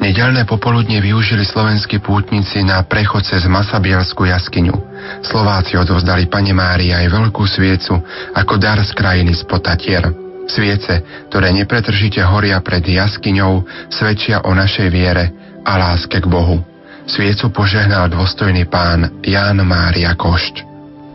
Nedelné 0.00 0.48
popoludne 0.48 1.02
využili 1.02 1.44
slovenskí 1.44 2.00
pútnici 2.00 2.64
na 2.64 2.80
prechod 2.86 3.28
cez 3.28 3.44
Masabielskú 3.44 4.24
jaskyňu. 4.24 4.76
Slováci 5.20 5.76
odovzdali 5.76 6.30
Pane 6.32 6.56
Márii 6.56 6.94
aj 6.96 7.12
veľkú 7.12 7.44
sviecu 7.44 8.00
ako 8.32 8.54
dar 8.56 8.80
z 8.80 8.92
krajiny 8.96 9.36
z 9.36 9.42
Potatier. 9.44 10.04
Sviece, 10.48 11.26
ktoré 11.28 11.52
nepretržite 11.54 12.24
horia 12.24 12.58
pred 12.64 12.82
jaskyňou, 12.82 13.62
svedčia 13.92 14.42
o 14.42 14.50
našej 14.56 14.88
viere 14.90 15.24
a 15.62 15.78
láske 15.78 16.18
k 16.18 16.26
Bohu. 16.26 16.64
Sviecu 17.06 17.50
požehnal 17.50 18.10
dôstojný 18.10 18.66
pán 18.66 19.22
Ján 19.26 19.58
Mária 19.66 20.14
Košť. 20.14 20.62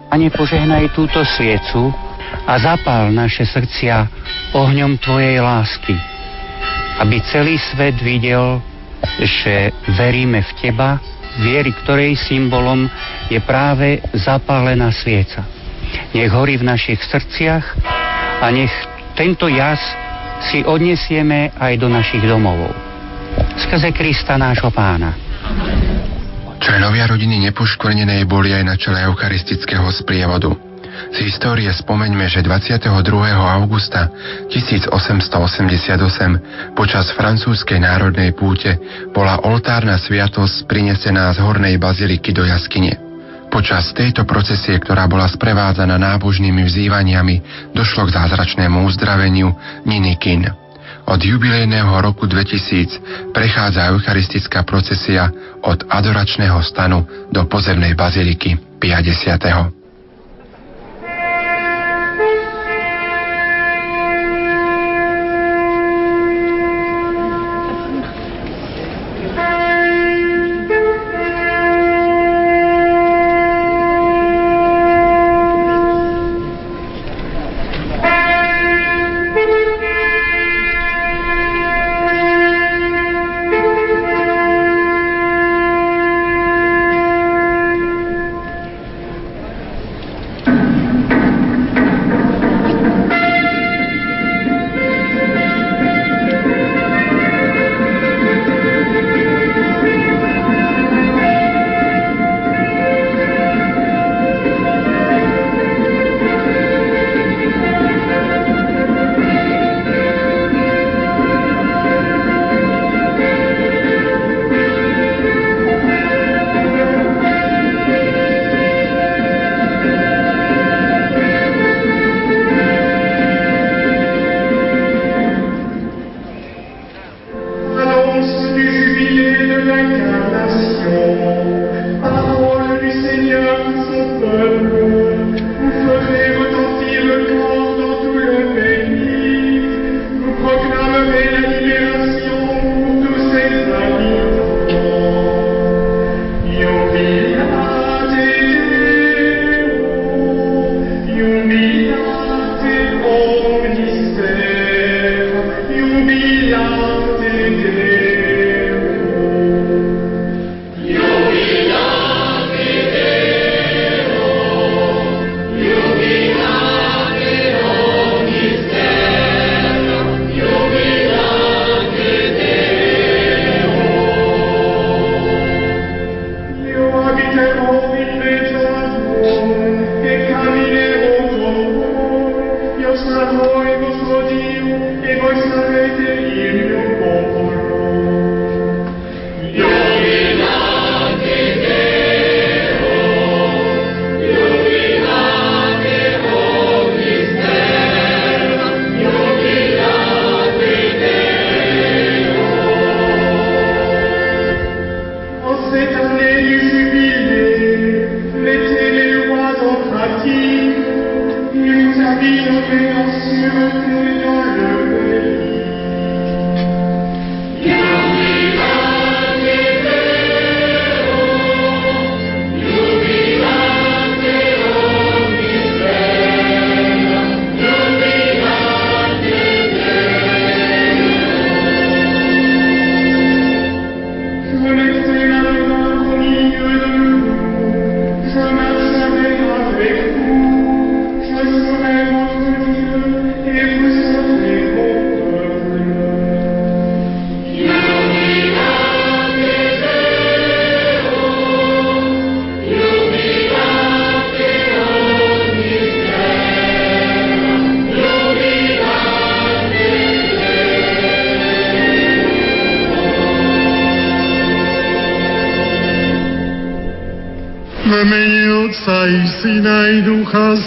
Pane, 0.07 0.27
požehnaj 0.31 0.95
túto 0.95 1.19
sviecu 1.35 1.91
a 2.47 2.53
zapál 2.59 3.11
naše 3.11 3.43
srdcia 3.43 4.07
ohňom 4.55 4.95
Tvojej 5.03 5.43
lásky, 5.43 5.95
aby 6.97 7.21
celý 7.29 7.61
svet 7.61 7.97
videl, 8.01 8.61
že 9.21 9.71
veríme 9.97 10.41
v 10.41 10.51
Teba, 10.57 10.97
viery, 11.37 11.69
ktorej 11.85 12.17
symbolom 12.17 12.89
je 13.29 13.37
práve 13.41 14.01
zapálená 14.17 14.89
svieca. 14.89 15.45
Nech 16.11 16.33
horí 16.33 16.57
v 16.57 16.67
našich 16.67 16.99
srdciach 17.05 17.65
a 18.41 18.49
nech 18.49 18.73
tento 19.13 19.45
jas 19.45 19.79
si 20.49 20.65
odnesieme 20.65 21.53
aj 21.57 21.73
do 21.77 21.87
našich 21.89 22.21
domovov. 22.25 22.73
Skrze 23.57 23.93
Krista 23.93 24.37
nášho 24.37 24.69
pána. 24.73 25.13
Členovia 26.57 27.05
rodiny 27.05 27.37
nepoškvrnenej 27.49 28.25
boli 28.25 28.51
aj 28.51 28.63
na 28.65 28.75
čele 28.75 28.99
eucharistického 29.05 29.87
sprievodu. 29.93 30.66
Z 31.13 31.17
histórie 31.23 31.71
spomeňme, 31.71 32.27
že 32.27 32.43
22. 32.43 32.91
augusta 33.33 34.11
1888 34.49 36.75
počas 36.75 37.11
francúzskej 37.15 37.79
národnej 37.81 38.35
púte 38.35 38.77
bola 39.13 39.39
oltárna 39.47 39.97
sviatosť 39.97 40.67
prinesená 40.67 41.31
z 41.33 41.39
hornej 41.41 41.77
baziliky 41.79 42.33
do 42.33 42.43
jaskyne. 42.43 42.99
Počas 43.47 43.95
tejto 43.95 44.27
procesie, 44.27 44.75
ktorá 44.75 45.07
bola 45.07 45.23
sprevádzaná 45.31 45.95
nábožnými 45.95 46.67
vzývaniami, 46.67 47.35
došlo 47.71 48.11
k 48.11 48.19
zázračnému 48.19 48.83
uzdraveniu 48.83 49.55
Niny 49.87 50.19
Kin. 50.19 50.43
Od 51.07 51.23
jubilejného 51.23 52.03
roku 52.03 52.27
2000 52.27 53.31
prechádza 53.31 53.87
eucharistická 53.95 54.67
procesia 54.67 55.31
od 55.63 55.87
adoračného 55.87 56.59
stanu 56.59 57.07
do 57.31 57.47
pozemnej 57.47 57.95
baziliky 57.95 58.59
50. 58.83 59.76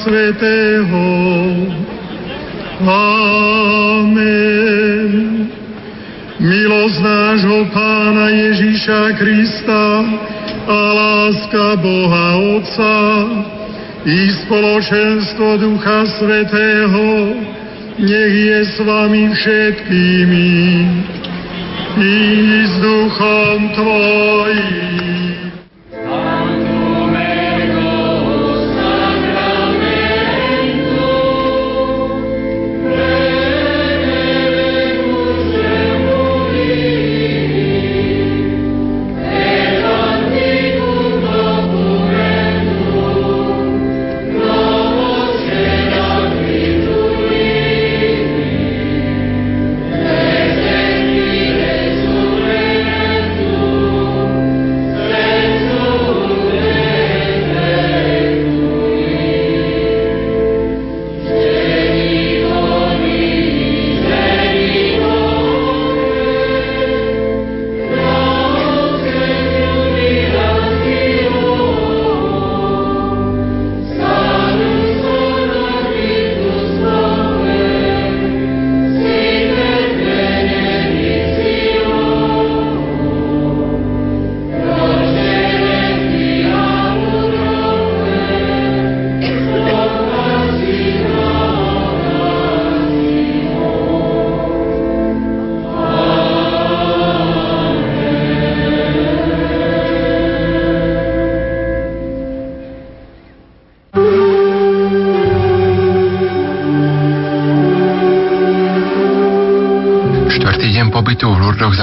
Svetého. 0.01 1.05
Amen. 4.01 5.13
Milosť 6.41 6.99
nášho 7.05 7.69
Pána 7.69 8.33
Ježíša 8.33 9.21
Krista 9.21 9.85
a 10.65 10.81
láska 10.97 11.77
Boha 11.85 12.29
Otca 12.57 12.97
i 14.09 14.33
spoločenstvo 14.41 15.61
Ducha 15.61 16.09
Svetého 16.17 17.37
nech 18.01 18.33
je 18.33 18.61
s 18.65 18.81
vami 18.81 19.29
všetkými 19.29 20.49
i 22.01 22.17
s 22.65 22.75
duchom 22.81 23.59
Tvojim. 23.77 24.10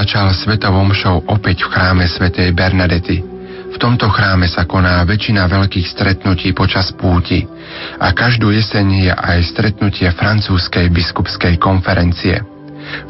Začal 0.08 0.32
svetovou 0.32 0.88
mšou 0.88 1.28
opäť 1.28 1.68
v 1.68 1.76
chráme 1.76 2.08
svätej 2.08 2.56
Bernadety. 2.56 3.20
V 3.68 3.76
tomto 3.76 4.08
chráme 4.08 4.48
sa 4.48 4.64
koná 4.64 5.04
väčšina 5.04 5.44
veľkých 5.52 5.84
stretnutí 5.84 6.56
počas 6.56 6.96
púti 6.96 7.44
a 8.00 8.16
každú 8.16 8.48
jeseň 8.56 8.88
je 9.04 9.12
aj 9.12 9.40
stretnutie 9.52 10.08
francúzskej 10.08 10.88
biskupskej 10.96 11.60
konferencie. 11.60 12.40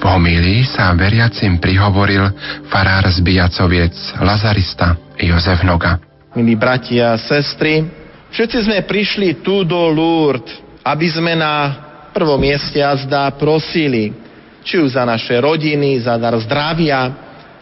V 0.01 0.03
homílii 0.09 0.65
sa 0.65 0.89
veriacim 0.97 1.61
prihovoril 1.61 2.33
farár 2.73 3.05
z 3.13 3.21
Bijacoviec, 3.21 3.93
Lazarista 4.17 4.97
Jozef 5.21 5.61
Noga. 5.61 6.01
Milí 6.33 6.57
bratia 6.57 7.13
a 7.13 7.21
sestry, 7.21 7.85
všetci 8.33 8.65
sme 8.65 8.81
prišli 8.81 9.45
tu 9.45 9.61
do 9.69 9.85
Lourdes, 9.93 10.49
aby 10.81 11.05
sme 11.13 11.37
na 11.37 11.77
prvom 12.09 12.41
mieste 12.41 12.81
a 12.81 12.97
zdá 12.97 13.29
prosili 13.37 14.25
či 14.67 14.83
už 14.83 14.99
za 14.99 15.07
naše 15.07 15.39
rodiny, 15.39 16.03
za 16.03 16.19
dar 16.19 16.35
zdravia, 16.43 17.15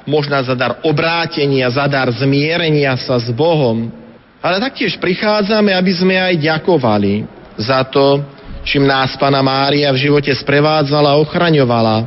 možno 0.09 0.41
za 0.41 0.57
dar 0.57 0.81
obrátenia, 0.81 1.69
za 1.69 1.85
dar 1.85 2.09
zmierenia 2.09 2.97
sa 2.97 3.21
s 3.21 3.29
Bohom. 3.29 3.93
Ale 4.41 4.57
taktiež 4.57 4.97
prichádzame, 4.97 5.73
aby 5.73 5.91
sme 5.93 6.17
aj 6.17 6.33
ďakovali 6.41 7.13
za 7.61 7.85
to, 7.85 8.25
čím 8.65 8.89
nás 8.89 9.13
Pana 9.21 9.45
Mária 9.45 9.93
v 9.93 10.01
živote 10.09 10.33
sprevádzala 10.33 11.13
a 11.13 11.21
ochraňovala. 11.21 11.97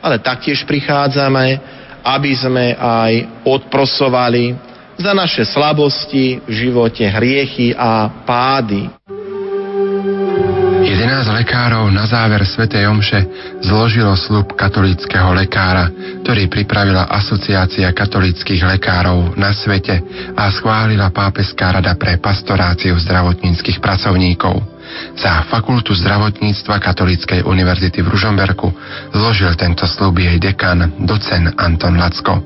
Ale 0.00 0.16
taktiež 0.24 0.64
prichádzame, 0.64 1.60
aby 2.00 2.32
sme 2.32 2.72
aj 2.76 3.44
odprosovali 3.44 4.56
za 4.96 5.12
naše 5.16 5.44
slabosti 5.44 6.40
v 6.44 6.52
živote, 6.52 7.04
hriechy 7.04 7.76
a 7.76 8.08
pády. 8.24 8.88
11 11.20 11.36
lekárov 11.36 11.92
na 11.92 12.08
záver 12.08 12.40
svätej 12.48 12.88
Omše 12.88 13.20
zložilo 13.60 14.16
slub 14.16 14.56
katolického 14.56 15.36
lekára, 15.36 15.92
ktorý 16.24 16.48
pripravila 16.48 17.12
Asociácia 17.12 17.92
katolických 17.92 18.64
lekárov 18.64 19.36
na 19.36 19.52
svete 19.52 20.00
a 20.32 20.48
schválila 20.48 21.12
Pápeská 21.12 21.76
rada 21.76 21.92
pre 22.00 22.16
pastoráciu 22.16 22.96
zdravotníckých 22.96 23.84
pracovníkov. 23.84 24.64
Za 25.20 25.44
fakultu 25.52 25.92
zdravotníctva 25.92 26.80
Katolíckej 26.80 27.44
univerzity 27.44 28.00
v 28.00 28.16
Ružomberku 28.16 28.72
zložil 29.12 29.52
tento 29.60 29.84
slub 29.84 30.16
jej 30.16 30.40
dekan, 30.40 31.04
docen 31.04 31.52
Anton 31.60 32.00
Lacko. 32.00 32.40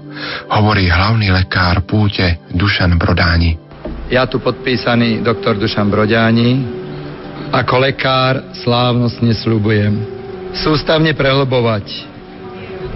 Hovorí 0.51 0.90
hlavný 0.90 1.30
lekár 1.30 1.86
púte 1.86 2.42
Dušan 2.51 2.98
Brodáni. 2.98 3.55
Ja 4.10 4.26
tu 4.26 4.42
podpísaný 4.42 5.22
doktor 5.22 5.62
Dušan 5.62 5.86
Brodáni, 5.86 6.82
ako 7.55 7.86
lekár 7.86 8.51
slávnostne 8.66 9.31
slubujem 9.39 9.94
sústavne 10.59 11.14
prehlbovať 11.14 11.86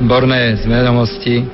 borné 0.02 0.58
zvedomosti, 0.62 1.46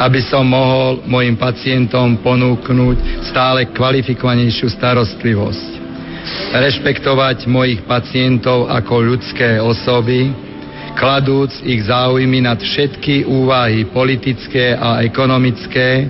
aby 0.00 0.20
som 0.24 0.44
mohol 0.44 1.04
mojim 1.04 1.36
pacientom 1.36 2.20
ponúknuť 2.20 3.28
stále 3.28 3.68
kvalifikovanejšiu 3.72 4.72
starostlivosť. 4.72 5.68
Rešpektovať 6.56 7.44
mojich 7.44 7.84
pacientov 7.84 8.72
ako 8.72 8.94
ľudské 9.04 9.60
osoby, 9.60 10.32
kladúc 10.96 11.52
ich 11.60 11.84
záujmy 11.84 12.40
nad 12.44 12.56
všetky 12.56 13.28
úvahy 13.28 13.84
politické 13.92 14.76
a 14.76 15.04
ekonomické 15.04 16.08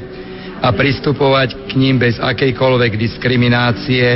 a 0.63 0.71
pristupovať 0.71 1.71
k 1.71 1.73
ním 1.75 1.99
bez 1.99 2.23
akejkoľvek 2.23 2.99
diskriminácie, 2.99 4.07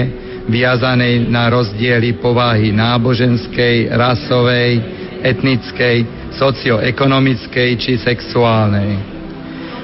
viazanej 0.48 1.28
na 1.28 1.50
rozdiely 1.52 2.16
povahy 2.22 2.72
náboženskej, 2.72 3.92
rasovej, 3.92 4.80
etnickej, 5.20 5.96
socioekonomickej 6.38 7.70
či 7.76 7.92
sexuálnej. 8.00 8.96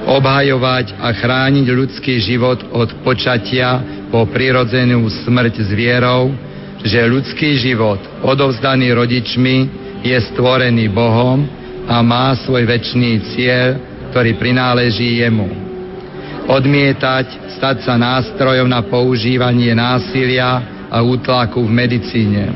Obhajovať 0.07 0.97
a 1.03 1.11
chrániť 1.11 1.67
ľudský 1.67 2.23
život 2.23 2.63
od 2.71 3.03
počatia 3.03 3.83
po 4.09 4.23
prirodzenú 4.31 5.03
smrť 5.27 5.67
zvierov, 5.67 6.31
že 6.87 7.03
ľudský 7.03 7.59
život 7.59 7.99
odovzdaný 8.23 8.95
rodičmi 8.95 9.57
je 10.07 10.19
stvorený 10.31 10.87
Bohom 10.95 11.43
a 11.91 11.99
má 12.07 12.39
svoj 12.47 12.63
väčší 12.63 13.13
cieľ, 13.35 13.69
ktorý 14.15 14.39
prináleží 14.39 15.27
jemu. 15.27 15.51
Odmietať 16.47 17.59
stať 17.59 17.83
sa 17.83 17.99
nástrojom 17.99 18.71
na 18.71 18.79
používanie 18.87 19.75
násilia 19.75 20.63
a 20.87 21.03
útlaku 21.03 21.67
v 21.67 21.75
medicíne. 21.75 22.55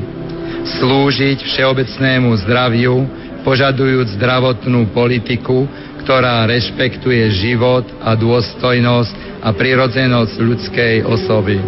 Slúžiť 0.79 1.43
všeobecnému 1.43 2.31
zdraviu, 2.47 3.03
požadujúc 3.43 4.15
zdravotnú 4.15 4.95
politiku, 4.95 5.67
ktorá 6.07 6.47
rešpektuje 6.47 7.35
život 7.35 7.83
a 7.99 8.15
dôstojnosť 8.15 9.43
a 9.43 9.49
prirodzenosť 9.51 10.35
ľudskej 10.39 10.95
osoby. 11.05 11.59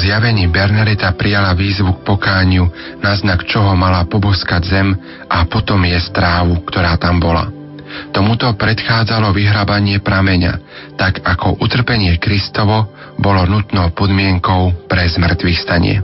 Zjavení 0.00 0.48
Bernadeta 0.48 1.12
prijala 1.12 1.52
výzvu 1.52 2.00
k 2.00 2.04
pokániu, 2.08 2.64
na 3.04 3.12
znak 3.12 3.44
čoho 3.44 3.76
mala 3.76 4.08
poboskať 4.08 4.62
zem 4.64 4.88
a 5.28 5.44
potom 5.44 5.84
je 5.84 6.00
strávu, 6.00 6.64
ktorá 6.64 6.96
tam 6.96 7.20
bola. 7.20 7.52
Tomuto 8.14 8.48
predchádzalo 8.54 9.34
vyhrabanie 9.34 10.00
prameňa, 10.00 10.52
tak 10.96 11.20
ako 11.20 11.60
utrpenie 11.60 12.16
Kristovo 12.16 12.88
bolo 13.18 13.44
nutnou 13.44 13.92
podmienkou 13.92 14.88
pre 14.88 15.04
zmrtvých 15.10 15.60
stanie. 15.60 15.98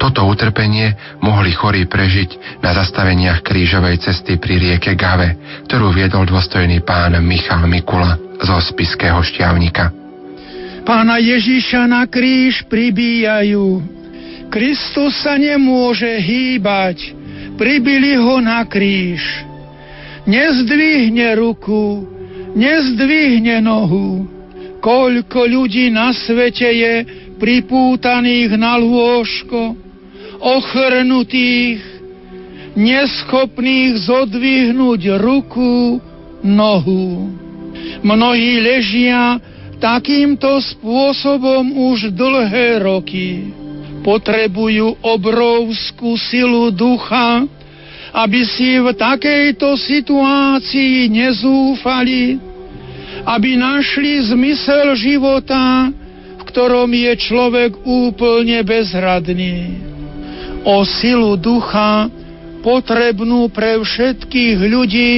Toto 0.00 0.26
utrpenie 0.26 1.20
mohli 1.22 1.54
chorí 1.54 1.86
prežiť 1.86 2.60
na 2.64 2.74
zastaveniach 2.74 3.46
krížovej 3.46 4.02
cesty 4.02 4.40
pri 4.40 4.58
rieke 4.58 4.98
Gave, 4.98 5.62
ktorú 5.70 5.94
viedol 5.94 6.26
dôstojný 6.26 6.82
pán 6.82 7.14
Michal 7.22 7.68
Mikula 7.70 8.18
zo 8.40 8.56
spiského 8.58 9.20
šťavnika. 9.22 9.99
Pána 10.84 11.20
Ježiša 11.20 11.86
na 11.86 12.08
kríž 12.08 12.64
pribíjajú. 12.66 13.82
Kristus 14.50 15.14
sa 15.22 15.38
nemôže 15.38 16.10
hýbať, 16.18 17.14
pribili 17.54 18.18
ho 18.18 18.42
na 18.42 18.66
kríž. 18.66 19.22
Nezdvihne 20.26 21.38
ruku, 21.38 22.04
nezdvihne 22.58 23.62
nohu. 23.62 24.26
Koľko 24.80 25.40
ľudí 25.46 25.92
na 25.92 26.10
svete 26.10 26.66
je 26.66 26.94
pripútaných 27.36 28.56
na 28.56 28.80
lôžko, 28.80 29.76
ochrnutých, 30.40 31.84
neschopných 32.74 34.00
zodvihnúť 34.08 35.02
ruku, 35.20 36.00
nohu. 36.40 37.28
Mnohí 38.00 38.60
ležia 38.64 39.36
takýmto 39.80 40.60
spôsobom 40.60 41.72
už 41.90 42.12
dlhé 42.12 42.84
roky 42.84 43.48
potrebujú 44.04 45.00
obrovskú 45.00 46.16
silu 46.20 46.72
ducha, 46.72 47.44
aby 48.12 48.40
si 48.44 48.80
v 48.80 48.92
takejto 48.92 49.76
situácii 49.76 51.08
nezúfali, 51.08 52.36
aby 53.24 53.50
našli 53.56 54.24
zmysel 54.28 54.96
života, 54.96 55.92
v 56.40 56.42
ktorom 56.48 56.90
je 56.90 57.12
človek 57.16 57.76
úplne 57.84 58.60
bezradný. 58.64 59.80
O 60.64 60.84
silu 60.84 61.40
ducha 61.40 62.08
potrebnú 62.60 63.48
pre 63.48 63.80
všetkých 63.80 64.58
ľudí 64.60 65.12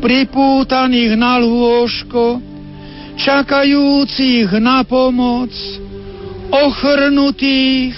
pripútaných 0.00 1.12
na 1.16 1.40
lôžko, 1.40 2.40
čakajúcich 3.16 4.52
na 4.60 4.84
pomoc, 4.84 5.50
ochrnutých, 6.52 7.96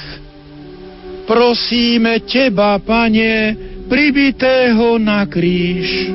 prosíme 1.27 2.23
Teba, 2.24 2.78
Pane, 2.78 3.59
pribitého 3.90 4.97
na 5.03 5.27
kríž. 5.27 6.15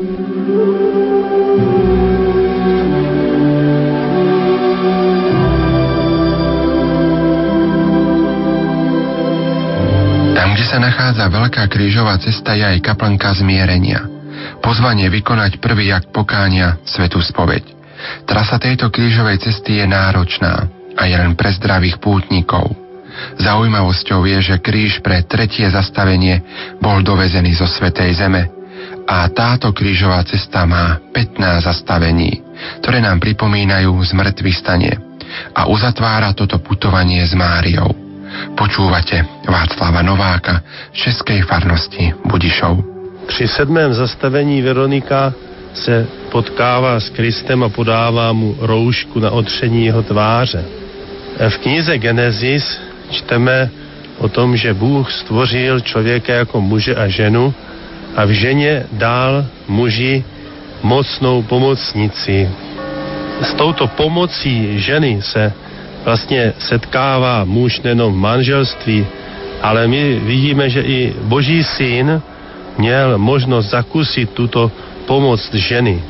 Tam, 10.33 10.49
kde 10.55 10.65
sa 10.65 10.79
nachádza 10.81 11.25
veľká 11.29 11.63
krížová 11.69 12.17
cesta, 12.17 12.55
je 12.55 12.65
aj 12.65 12.79
kaplnka 12.81 13.35
zmierenia. 13.35 14.05
Pozvanie 14.63 15.11
vykonať 15.11 15.59
prvý 15.59 15.91
akt 15.91 16.09
pokánia, 16.09 16.79
svetú 16.87 17.19
spoveď. 17.21 17.82
Trasa 18.25 18.59
tejto 18.59 18.89
krížovej 18.89 19.41
cesty 19.43 19.79
je 19.81 19.85
náročná 19.87 20.67
a 20.93 21.01
je 21.09 21.15
len 21.17 21.33
pre 21.33 21.51
zdravých 21.53 21.99
pútnikov– 21.99 22.71
Zaujímavosťou 23.37 24.25
je, 24.25 24.37
že 24.41 24.55
kríž 24.61 25.01
pre 25.05 25.21
tretie 25.25 25.69
zastavenie 25.69 26.41
bol 26.81 27.01
dovezený 27.05 27.53
zo 27.53 27.69
Svetej 27.69 28.17
Zeme 28.17 28.49
a 29.03 29.27
táto 29.29 29.75
krížová 29.75 30.23
cesta 30.23 30.63
má 30.63 30.97
15 31.11 31.67
zastavení, 31.67 32.41
ktoré 32.81 33.03
nám 33.03 33.19
pripomínajú 33.19 33.91
zmrtvý 34.15 34.53
stanie 34.55 34.93
a 35.53 35.67
uzatvára 35.67 36.31
toto 36.33 36.61
putovanie 36.61 37.21
s 37.25 37.35
Máriou. 37.35 37.89
Počúvate 38.57 39.45
Václava 39.45 40.01
Nováka 40.01 40.65
z 40.89 41.09
Českej 41.09 41.45
farnosti 41.45 42.15
Budišov. 42.25 42.81
Při 43.27 43.47
sedmém 43.47 43.93
zastavení 43.93 44.61
Veronika 44.61 45.33
se 45.73 46.07
potkává 46.29 46.99
s 46.99 47.09
Kristem 47.09 47.63
a 47.63 47.69
podává 47.69 48.33
mu 48.33 48.55
roušku 48.59 49.19
na 49.19 49.31
otření 49.31 49.85
jeho 49.85 50.03
tváře. 50.03 50.65
V 51.49 51.57
knize 51.57 51.97
Genesis 51.97 52.81
čteme 53.09 53.69
o 54.17 54.29
tom, 54.29 54.57
že 54.57 54.73
Bůh 54.73 55.11
stvořil 55.11 55.79
člověka 55.79 56.33
jako 56.33 56.61
muže 56.61 56.95
a 56.95 57.07
ženu 57.07 57.53
a 58.15 58.25
v 58.25 58.29
ženě 58.29 58.85
dal 58.91 59.45
muži 59.67 60.23
mocnou 60.83 61.41
pomocnici. 61.41 62.49
S 63.41 63.53
touto 63.53 63.87
pomocí 63.87 64.79
ženy 64.79 65.21
se 65.21 65.53
vlastně 66.05 66.53
setkává 66.59 67.43
muž 67.43 67.81
nejenom 67.81 68.13
v 68.13 68.17
manželství, 68.17 69.07
ale 69.61 69.87
my 69.87 70.19
vidíme, 70.19 70.69
že 70.69 70.81
i 70.81 71.13
Boží 71.21 71.63
syn 71.63 72.21
měl 72.77 73.17
možnost 73.17 73.69
zakusit 73.69 74.29
tuto 74.29 74.71
pomoc 75.05 75.53
ženy. 75.53 76.03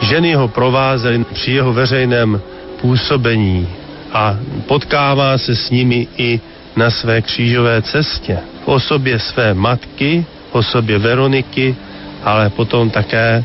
Ženy 0.00 0.34
ho 0.34 0.48
provázely 0.48 1.24
při 1.32 1.52
jeho 1.52 1.72
veřejném 1.72 2.40
působení 2.80 3.68
a 4.12 4.36
potkává 4.66 5.38
se 5.38 5.56
s 5.56 5.70
nimi 5.70 6.06
i 6.16 6.40
na 6.76 6.90
své 6.90 7.22
křížové 7.22 7.82
cestě. 7.82 8.38
V 8.64 8.68
osobě 8.68 9.18
své 9.18 9.54
matky, 9.54 10.26
v 10.50 10.54
osobě 10.54 10.98
Veroniky, 10.98 11.76
ale 12.24 12.50
potom 12.50 12.90
také 12.90 13.44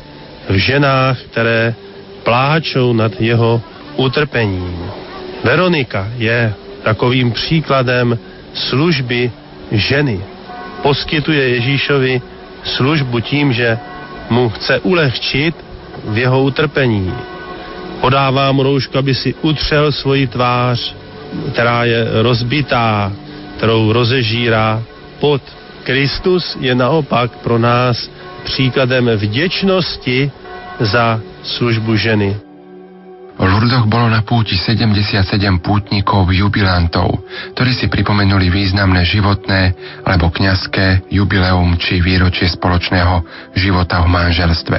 v 0.50 0.56
ženách, 0.56 1.20
které 1.22 1.76
pláčou 2.24 2.94
nad 2.94 3.22
jeho 3.22 3.62
utrpením. 3.96 4.92
Veronika 5.44 6.08
je 6.18 6.54
takovým 6.84 7.32
příkladem 7.32 8.20
služby 8.54 9.32
ženy. 9.72 10.20
Poskytuje 10.82 11.50
Ježíšovi 11.50 12.22
službu 12.64 13.20
tím, 13.20 13.54
že 13.54 13.78
mu 14.30 14.50
chce 14.50 14.80
ulehčit 14.80 15.56
v 16.04 16.18
jeho 16.18 16.44
utrpení. 16.44 17.14
Podává 18.02 18.52
mu 18.52 18.64
roušku, 18.64 18.98
aby 18.98 19.16
si 19.16 19.34
utřel 19.42 19.92
svoji 19.92 20.28
tvář, 20.28 20.96
která 21.52 21.84
je 21.84 22.08
rozbitá, 22.22 23.12
kterou 23.58 23.94
rozežírá 23.94 24.84
pod. 25.20 25.42
Kristus 25.84 26.58
je 26.60 26.76
naopak 26.76 27.32
pro 27.38 27.58
nás 27.58 28.10
příkladem 28.44 29.10
vděčnosti 29.10 30.32
za 30.80 31.22
službu 31.44 31.96
ženy. 31.96 32.49
V 33.40 33.48
Lurdoch 33.48 33.88
bolo 33.88 34.12
na 34.12 34.20
púti 34.20 34.60
77 34.60 35.16
pútnikov 35.64 36.28
jubilantov, 36.28 37.24
ktorí 37.56 37.72
si 37.72 37.88
pripomenuli 37.88 38.52
významné 38.52 39.08
životné 39.08 39.62
alebo 40.04 40.28
kňazské 40.28 41.08
jubileum 41.08 41.80
či 41.80 42.04
výročie 42.04 42.52
spoločného 42.52 43.24
života 43.56 44.04
v 44.04 44.12
manželstve. 44.12 44.78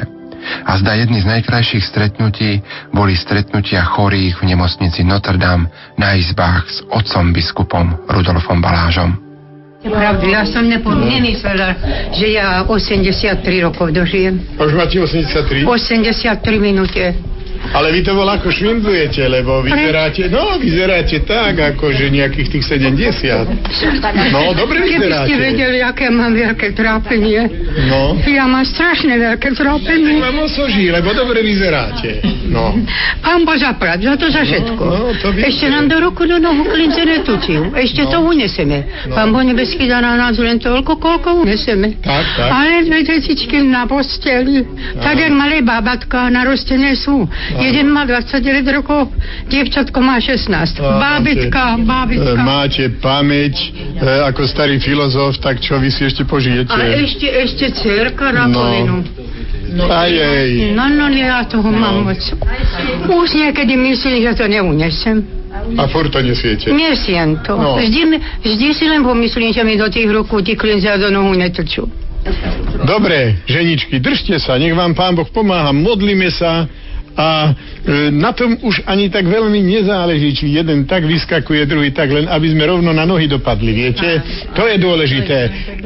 A 0.68 0.76
zda 0.76 0.92
jedny 0.92 1.24
z 1.24 1.40
najkrajších 1.40 1.84
stretnutí 1.88 2.60
boli 2.92 3.16
stretnutia 3.16 3.80
chorých 3.80 4.44
v 4.44 4.52
nemocnici 4.52 5.08
Notre 5.08 5.40
Dame 5.40 5.72
na 5.96 6.12
izbách 6.20 6.68
s 6.68 6.84
otcom 6.92 7.32
biskupom 7.32 8.12
Rudolfom 8.12 8.60
Balážom. 8.60 9.16
Pravdu, 9.80 10.28
ja 10.28 10.44
som 10.44 10.68
nepo, 10.68 10.92
nemyslela, 10.92 11.72
že 12.12 12.36
ja 12.36 12.68
83 12.68 13.40
rokov 13.64 13.96
dožijem. 13.96 14.36
A 14.60 14.68
už 14.68 14.76
máte 14.76 15.00
83? 15.00 15.64
83 15.64 16.36
minúte. 16.60 17.16
Ale 17.70 17.92
vy 17.92 18.00
to 18.02 18.16
bol 18.16 18.26
ako 18.26 18.48
švindlujete, 18.50 19.20
lebo 19.28 19.60
vyzeráte, 19.60 20.26
no 20.32 20.58
vyzeráte 20.58 21.22
tak, 21.22 21.60
ako 21.76 21.92
že 21.92 22.08
nejakých 22.08 22.48
tých 22.58 22.64
70. 22.66 24.32
No, 24.32 24.56
dobre 24.56 24.80
vyzeráte. 24.82 25.28
Keby 25.28 25.36
ste 25.36 25.36
vedeli, 25.38 25.78
aké 25.84 26.08
mám 26.08 26.32
veľké 26.32 26.72
trápenie. 26.72 27.46
No. 27.86 28.18
Ja 28.26 28.48
mám 28.48 28.66
strašne 28.66 29.14
veľké 29.14 29.54
trápenie. 29.54 30.18
Tak 30.18 30.24
vám 30.32 30.38
osoží, 30.48 30.88
lebo 30.88 31.12
dobre 31.12 31.44
vyzeráte. 31.44 32.24
No. 32.50 32.74
Pán 33.22 33.46
Boh 33.46 33.54
zaprať, 33.54 34.10
za 34.10 34.14
to 34.18 34.26
za 34.32 34.42
všetko. 34.42 34.82
No, 34.82 34.96
no, 35.06 35.14
to 35.14 35.30
Ešte 35.38 35.70
nám 35.70 35.86
do 35.86 36.02
ruku 36.02 36.26
do 36.26 36.42
nohu 36.42 36.66
klince 36.66 37.06
netučil. 37.06 37.70
Ešte 37.78 38.08
no. 38.08 38.10
to 38.10 38.16
uneseme. 38.26 39.06
No. 39.06 39.14
Pán 39.14 39.30
Boh 39.30 39.46
nebeský 39.46 39.86
dá 39.86 40.02
na 40.02 40.18
nás 40.18 40.34
len 40.40 40.58
toľko, 40.58 40.98
koľko 40.98 41.46
uneseme. 41.46 42.02
Tak, 42.02 42.24
tak. 42.34 42.48
Ale 42.50 42.82
dve 42.90 43.06
detičky 43.06 43.62
na 43.62 43.86
posteli. 43.86 44.66
Tak, 44.98 45.14
jak 45.14 45.30
malé 45.30 45.62
bábatka 45.62 46.26
narostené 46.26 46.98
sú. 46.98 47.30
Jeden 47.58 47.90
má 47.90 48.06
29 48.06 48.76
rokov, 48.78 49.10
dievčatko 49.50 49.98
má 49.98 50.22
16. 50.22 50.78
Bábitka, 50.78 51.74
bábitka. 51.82 52.38
Máte 52.38 52.86
pamäť 53.02 53.74
e, 53.98 54.06
ako 54.30 54.46
starý 54.46 54.78
filozof, 54.78 55.40
tak 55.42 55.58
čo 55.58 55.80
vy 55.82 55.90
si 55.90 56.06
ešte 56.06 56.22
požijete? 56.22 56.70
A 56.70 56.84
ešte, 56.94 57.26
ešte 57.26 57.66
cerka 57.74 58.30
na 58.30 58.46
No. 58.50 59.02
No, 59.70 59.86
aj, 59.86 60.10
aj. 60.10 60.74
No, 60.74 60.90
no, 60.90 61.06
ja 61.14 61.46
toho 61.46 61.70
no. 61.70 61.78
mám 61.78 62.02
moc. 62.02 62.18
Už 63.06 63.28
niekedy 63.38 63.78
myslím, 63.78 64.26
že 64.26 64.34
to 64.34 64.50
neunesem. 64.50 65.22
A 65.78 65.86
furt 65.86 66.10
to 66.10 66.18
nesiete. 66.22 66.70
Nesiem 66.70 67.38
to. 67.46 67.54
No. 67.54 67.78
Vždy, 67.78 68.18
vždy 68.42 68.68
si 68.74 68.84
len 68.90 69.06
pomyslím, 69.06 69.54
že 69.54 69.62
mi 69.62 69.78
do 69.78 69.86
tých 69.86 70.10
rukú 70.10 70.42
ti 70.42 70.58
klince 70.58 70.90
a 70.90 70.98
do 70.98 71.10
nohu 71.10 71.34
netrčú. 71.38 71.86
Dobre, 72.84 73.40
ženičky, 73.48 73.96
držte 73.96 74.36
sa, 74.42 74.60
nech 74.60 74.76
vám 74.76 74.92
pán 74.92 75.16
Boh 75.16 75.28
pomáha, 75.28 75.72
modlíme 75.72 76.28
sa 76.28 76.68
a 77.16 77.50
e, 77.50 78.10
na 78.10 78.32
tom 78.32 78.56
už 78.62 78.86
ani 78.86 79.10
tak 79.10 79.26
veľmi 79.26 79.60
nezáleží, 79.60 80.34
či 80.34 80.44
jeden 80.54 80.86
tak 80.86 81.04
vyskakuje, 81.04 81.66
druhý 81.66 81.90
tak, 81.90 82.10
len 82.10 82.30
aby 82.30 82.50
sme 82.54 82.66
rovno 82.66 82.94
na 82.94 83.04
nohy 83.06 83.26
dopadli, 83.26 83.72
viete? 83.74 84.22
To 84.54 84.66
je 84.66 84.76
dôležité. 84.78 85.38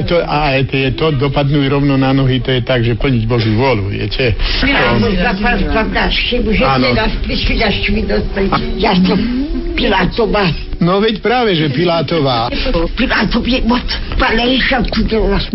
To, 0.05 0.21
a 0.21 0.59
to 0.65 0.77
je 0.77 0.91
to, 0.95 1.07
dopadnúť 1.17 1.67
rovno 1.71 1.97
na 1.97 2.13
nohy, 2.13 2.41
to 2.45 2.53
je 2.53 2.61
tak, 2.61 2.85
že 2.85 2.95
plniť 2.95 3.25
Božiu 3.25 3.57
vôľu, 3.57 3.89
viete? 3.89 4.37
Miałam 4.65 5.01
zaprawdasz 5.17 6.17
chybu, 6.31 6.53
że 6.53 6.65
Ano. 6.67 6.89
nie 6.89 6.95
raz 6.95 7.13
wyświadczyć 7.27 7.91
mi 7.91 8.03
dostać. 8.03 8.51
Ja 8.79 8.95
to. 8.95 9.17
No 10.85 11.01
veď 11.01 11.25
práve, 11.25 11.57
že 11.57 11.73
Pilátová. 11.73 12.53
Pilátov 12.93 13.41
je 13.49 13.65
moc 13.65 13.89
panejša 14.21 14.85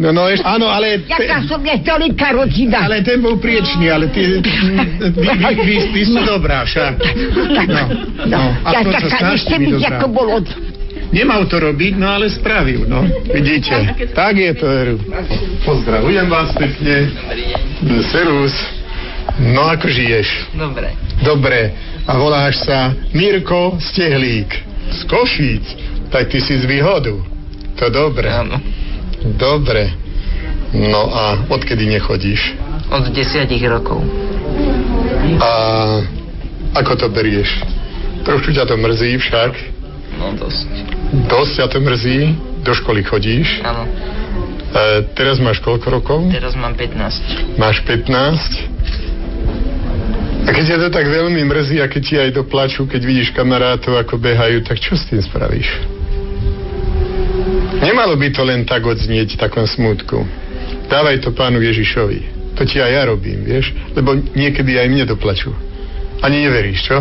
No, 0.01 0.10
no, 0.10 0.26
ešte, 0.26 0.41
áno, 0.41 0.65
ale... 0.65 1.06
Jaká 1.06 1.45
som 1.45 1.61
nezdaleka 1.61 2.34
rodina. 2.34 2.89
Ale 2.89 3.06
ten 3.06 3.22
bol 3.22 3.38
priečný, 3.38 3.93
ale 3.93 4.10
ty, 4.10 4.41
vy, 4.41 5.30
vy, 5.38 5.53
vy, 5.61 5.76
vy 5.93 6.01
sú 6.10 6.19
dobrá 6.26 6.65
však. 6.65 6.93
No, 7.69 7.81
no, 8.26 8.41
Ja 8.65 8.81
aspoň 8.81 8.91
sa 8.91 8.99
taká 9.06 9.18
snažte 9.22 9.53
nechcem 9.53 9.60
byť 9.61 9.73
byť, 9.77 9.84
dobrá. 10.01 10.47
Nemal 11.10 11.41
to 11.49 11.57
robiť, 11.57 11.93
no 11.97 12.06
ale 12.06 12.30
spravil, 12.30 12.85
no. 12.85 13.01
Vidíte, 13.26 13.97
tak 14.14 14.38
je 14.38 14.53
to, 14.53 14.65
Eru. 14.69 14.97
Pozdravujem 15.65 16.27
vás 16.30 16.53
pekne. 16.53 17.10
Serus. 18.14 18.53
No 19.39 19.65
ako 19.65 19.89
žiješ? 19.89 20.53
Dobre. 20.53 20.93
Dobre. 21.26 21.60
A 22.06 22.18
voláš 22.18 22.61
sa 22.65 22.93
Mirko 23.14 23.77
Stehlík. 23.81 24.69
Z 24.90 24.99
Košíc. 25.06 25.66
Tak 26.10 26.28
ty 26.34 26.41
si 26.41 26.57
z 26.57 26.66
výhodu. 26.66 27.22
To 27.78 27.86
dobre. 27.90 28.28
Áno. 28.28 28.57
Dobre. 29.38 29.94
No 30.74 31.10
a 31.10 31.49
odkedy 31.49 31.86
nechodíš? 31.86 32.53
Od 32.90 33.10
desiatich 33.14 33.61
rokov. 33.66 34.02
A 35.41 35.52
ako 36.78 36.94
to 36.98 37.07
berieš? 37.10 37.61
Trošku 38.26 38.53
ťa 38.53 38.66
to 38.70 38.76
mrzí 38.78 39.18
však. 39.18 39.52
No 40.18 40.34
dosť. 40.38 40.70
Dosť 41.30 41.52
ťa 41.61 41.68
to 41.74 41.80
mrzí. 41.82 42.20
Do 42.60 42.76
školy 42.76 43.02
chodíš. 43.07 43.64
Áno. 43.64 43.88
E, 44.70 45.02
teraz 45.18 45.40
máš 45.40 45.64
koľko 45.64 45.88
rokov? 45.90 46.20
Teraz 46.30 46.53
mám 46.53 46.76
15. 46.76 47.57
Máš 47.57 47.82
15? 47.88 49.09
A 50.49 50.53
keď 50.57 50.65
ťa 50.65 50.77
to 50.81 50.89
tak 50.89 51.05
veľmi 51.05 51.45
mrzí 51.45 51.77
a 51.77 51.85
keď 51.85 52.01
ti 52.01 52.17
aj 52.17 52.41
doplačú, 52.41 52.89
keď 52.89 53.05
vidíš 53.05 53.38
kamarátov, 53.38 54.01
ako 54.01 54.17
behajú, 54.17 54.65
tak 54.65 54.81
čo 54.81 54.97
s 54.97 55.05
tým 55.05 55.21
spravíš? 55.21 55.69
Nemalo 57.85 58.17
by 58.17 58.34
to 58.34 58.41
len 58.41 58.65
tak 58.65 58.81
odznieť 58.81 59.38
v 59.38 59.41
takom 59.45 59.69
smutku. 59.69 60.26
Dávaj 60.89 61.21
to 61.21 61.38
pánu 61.38 61.61
Ježišovi. 61.61 62.41
To 62.57 62.65
ti 62.65 62.81
aj 62.81 62.91
ja 62.97 63.05
robím, 63.05 63.45
vieš? 63.45 63.77
Lebo 63.93 64.17
niekedy 64.17 64.73
aj 64.73 64.89
mne 64.89 65.05
doplačú. 65.05 65.53
Ani 66.26 66.41
neveríš, 66.41 66.81
čo? 66.81 66.97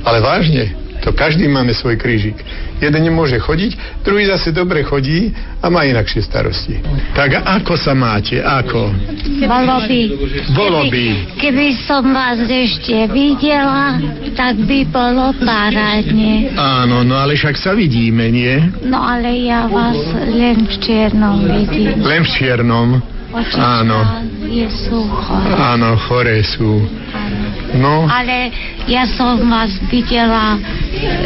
Ale 0.00 0.24
vážne, 0.24 0.79
to 1.00 1.16
každý 1.16 1.48
máme 1.48 1.72
svoj 1.72 1.96
krížik. 1.96 2.36
Jeden 2.80 3.02
nemôže 3.04 3.36
chodiť, 3.36 4.04
druhý 4.04 4.28
zase 4.28 4.52
dobre 4.52 4.80
chodí 4.84 5.32
a 5.60 5.68
má 5.68 5.84
inakšie 5.84 6.24
starosti. 6.24 6.80
Tak 7.12 7.44
ako 7.44 7.76
sa 7.76 7.92
máte? 7.92 8.40
Ako? 8.40 8.92
Bolo 9.44 9.76
by. 9.84 10.00
Bolo 10.56 10.80
by. 10.88 11.04
Keby 11.36 11.66
som 11.84 12.08
vás 12.12 12.40
ešte 12.44 13.08
videla, 13.12 14.00
tak 14.32 14.56
by 14.64 14.88
bolo 14.88 15.36
parádne. 15.40 16.56
Áno, 16.56 17.04
no 17.04 17.20
ale 17.20 17.36
však 17.36 17.56
sa 17.56 17.76
vidíme, 17.76 18.32
nie? 18.32 18.56
No 18.84 19.00
ale 19.00 19.44
ja 19.44 19.68
vás 19.68 20.00
len 20.28 20.64
v 20.64 20.74
čiernom 20.80 21.44
vidím. 21.44 22.00
Len 22.00 22.24
v 22.24 22.30
čiernom. 22.32 22.88
Očička 23.30 23.86
Áno. 23.86 23.98
je 24.42 24.66
sucho. 24.66 25.34
Áno, 25.54 25.94
choré 26.02 26.42
sú. 26.42 26.82
No, 27.70 28.10
Ale 28.10 28.50
ja 28.90 29.06
som 29.06 29.38
vás 29.46 29.70
videla, 29.86 30.58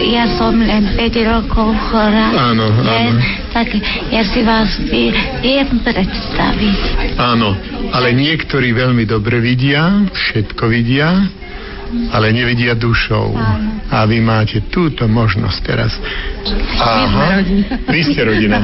ja 0.04 0.28
som 0.36 0.52
len 0.54 0.92
5 0.92 1.00
rokov 1.24 1.72
chorá. 1.88 2.52
Áno, 2.52 2.68
Len, 2.84 3.16
áno. 3.16 3.24
tak 3.48 3.72
ja 4.12 4.20
si 4.20 4.44
vás 4.44 4.68
vie- 4.84 5.16
viem 5.40 5.80
predstaviť. 5.80 6.80
áno. 7.16 7.56
Ale 7.90 8.12
niektorí 8.12 8.76
veľmi 8.76 9.08
dobre 9.08 9.40
vidia, 9.40 10.04
všetko 10.12 10.68
vidia, 10.68 11.24
ale 12.10 12.30
nevidia 12.30 12.74
dušou. 12.74 13.34
A 13.90 14.02
vy 14.04 14.18
máte 14.18 14.64
túto 14.68 15.06
možnosť 15.06 15.58
teraz. 15.62 15.92
Aha, 16.78 17.42
vy 17.86 18.00
ste 18.02 18.20
rodina. 18.24 18.58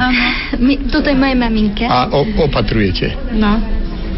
My, 0.59 0.77
toto 0.91 1.07
je 1.07 1.15
moja 1.15 1.35
maminka. 1.35 1.85
A 1.87 2.11
o, 2.11 2.25
opatrujete 2.41 3.15
No, 3.31 3.61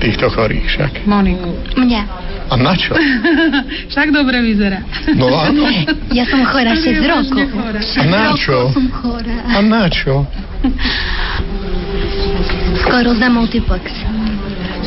týchto 0.01 0.29
chorých 0.29 0.65
však. 0.65 0.91
Moniku. 1.05 1.53
Mňa. 1.77 2.01
A 2.43 2.59
na 2.59 2.75
čo? 2.75 2.91
Však 3.95 4.11
dobre 4.11 4.43
vyzerá. 4.43 4.83
No 5.15 5.31
áno. 5.31 5.63
Ja 6.17 6.27
som 6.27 6.43
chorá 6.45 6.75
6 6.75 7.01
rokov. 7.01 7.47
A 7.97 8.03
na 8.05 8.35
čo? 8.37 8.69
som 8.75 8.85
chorá. 8.91 9.37
A 9.47 9.59
na 9.63 9.87
čo? 9.89 10.27
Skoro 12.83 13.15
za 13.15 13.31
multiplex. 13.31 13.89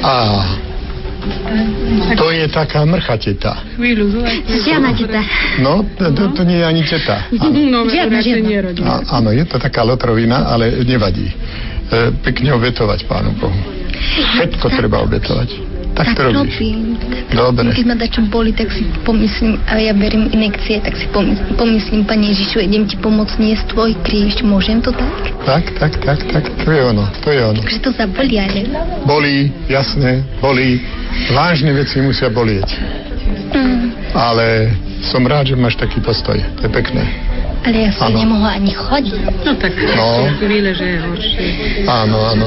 A 0.05 0.45
to 2.17 2.27
je 2.31 2.45
taká 2.49 2.85
mrchateta. 2.87 3.77
Chvíľu, 3.77 4.25
Žiadna 4.47 4.91
teta. 4.95 5.21
No, 5.61 5.83
to, 5.99 6.13
to, 6.15 6.23
to 6.37 6.43
nie 6.47 6.59
je 6.63 6.67
ani 6.67 6.83
teta. 6.87 7.17
No, 7.71 7.87
žiadna, 7.87 8.19
žiadna. 8.23 8.83
A, 8.83 8.93
áno, 9.21 9.31
je 9.35 9.45
to 9.45 9.59
taká 9.59 9.83
lotrovina, 9.83 10.47
ale 10.49 10.83
nevadí. 10.87 11.27
E, 11.27 11.35
pekne 12.23 12.55
obetovať 12.57 13.07
Pánu 13.07 13.35
Bohu. 13.39 13.61
Všetko 14.37 14.67
treba 14.75 15.03
obetovať. 15.07 15.76
Tak 15.97 16.13
to 16.13 16.23
robíš. 16.23 16.61
robím. 16.61 16.79
Dobre. 17.31 17.73
Keď 17.73 17.85
ma 17.85 17.95
dačo 17.95 18.21
boli, 18.23 18.53
tak 18.53 18.69
si 18.69 18.85
pomyslím, 19.01 19.57
a 19.65 19.77
ja 19.77 19.93
beriem 19.93 20.29
inekcie, 20.29 20.77
tak 20.79 20.93
si 20.93 21.09
pomyslím, 21.09 21.57
pomyslím 21.57 22.03
Pane 22.05 22.27
Ježišu, 22.31 22.61
idem 22.61 22.85
ti 22.85 22.97
pomôcť 22.97 23.37
niesť 23.37 23.65
tvoj 23.73 23.97
kríž. 24.03 24.41
Môžem 24.43 24.79
to 24.79 24.93
tak? 24.93 25.13
Tak, 25.43 25.65
tak, 25.75 25.93
tak, 26.01 26.21
tak, 26.29 26.45
to 26.61 26.69
je 26.69 26.83
ono, 26.85 27.05
to 27.19 27.29
je 27.29 27.41
ono. 27.41 27.59
Takže 27.59 27.81
to 27.81 27.91
zabolí, 27.93 28.37
ale... 28.37 28.61
Bolí, 29.03 29.37
jasné, 29.67 30.21
bolí. 30.39 30.85
Vážne 31.31 31.73
veci 31.73 31.99
musia 31.99 32.29
bolieť. 32.29 32.69
Mm, 33.51 34.13
Ale 34.13 34.77
som 35.03 35.23
rád, 35.23 35.49
že 35.49 35.57
máš 35.57 35.77
taký 35.77 36.01
postoj. 36.01 36.37
To 36.37 36.63
je 36.63 36.71
pekné. 36.71 37.05
ale 37.65 37.77
ja 37.83 37.91
som 37.91 38.13
Áno. 38.13 38.19
nemohla 38.21 38.51
ani 38.55 38.71
chodiť. 38.71 39.21
No 39.43 39.53
tak 39.57 39.73
No. 39.75 40.31
chvíle, 40.39 40.71
že 40.71 40.87
je 40.87 40.99
horšie. 41.01 41.47
Áno, 41.83 42.17
áno. 42.23 42.47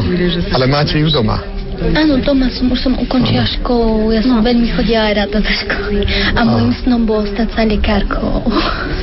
Ale 0.49 0.65
máte 0.65 0.95
ju 0.95 1.09
doma. 1.09 1.43
Áno, 1.79 2.19
doma 2.19 2.51
som, 2.51 2.67
už 2.67 2.79
som 2.79 2.93
ukončila 2.99 3.47
školu, 3.47 4.11
ja 4.11 4.19
som 4.19 4.43
veľmi 4.43 4.67
chodila 4.75 5.15
rada 5.15 5.39
do 5.39 5.47
školy. 5.47 6.03
A 6.35 6.43
môjim 6.43 6.75
snom 6.83 7.07
bolo 7.07 7.23
stať 7.31 7.47
sa 7.55 7.63
lekárkou. 7.63 8.43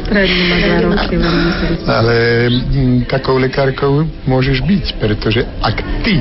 Strednú 0.04 0.42
má 0.44 0.56
dva 0.60 0.78
roky, 0.84 1.14
veľmi 1.16 1.50
sa 1.56 1.66
Ale 2.00 2.14
mm, 2.52 2.98
takou 3.08 3.40
lekárkou 3.40 4.04
môžeš 4.28 4.60
byť, 4.60 4.84
pretože 5.00 5.40
ak 5.64 5.76
ty 6.04 6.20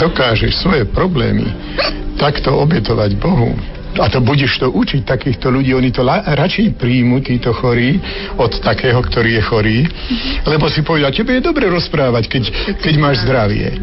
dokážeš 0.00 0.56
svoje 0.64 0.88
problémy 0.88 1.52
takto 2.16 2.56
obetovať 2.56 3.16
Bohu, 3.20 3.52
a 3.98 4.06
to 4.06 4.22
budeš 4.22 4.62
to 4.62 4.70
učiť 4.70 5.02
takýchto 5.02 5.50
ľudí, 5.50 5.74
oni 5.74 5.90
to 5.90 6.06
la, 6.06 6.22
radšej 6.22 6.78
príjmu, 6.78 7.24
títo 7.26 7.50
chorí, 7.50 7.98
od 8.38 8.52
takého, 8.62 9.02
ktorý 9.02 9.40
je 9.40 9.42
chorý, 9.42 9.78
lebo 10.46 10.70
si 10.70 10.86
povedia, 10.86 11.10
tebe 11.10 11.38
je 11.38 11.42
dobre 11.42 11.66
rozprávať, 11.66 12.24
keď, 12.30 12.44
keď 12.78 12.94
máš 13.00 13.26
zdravie. 13.26 13.74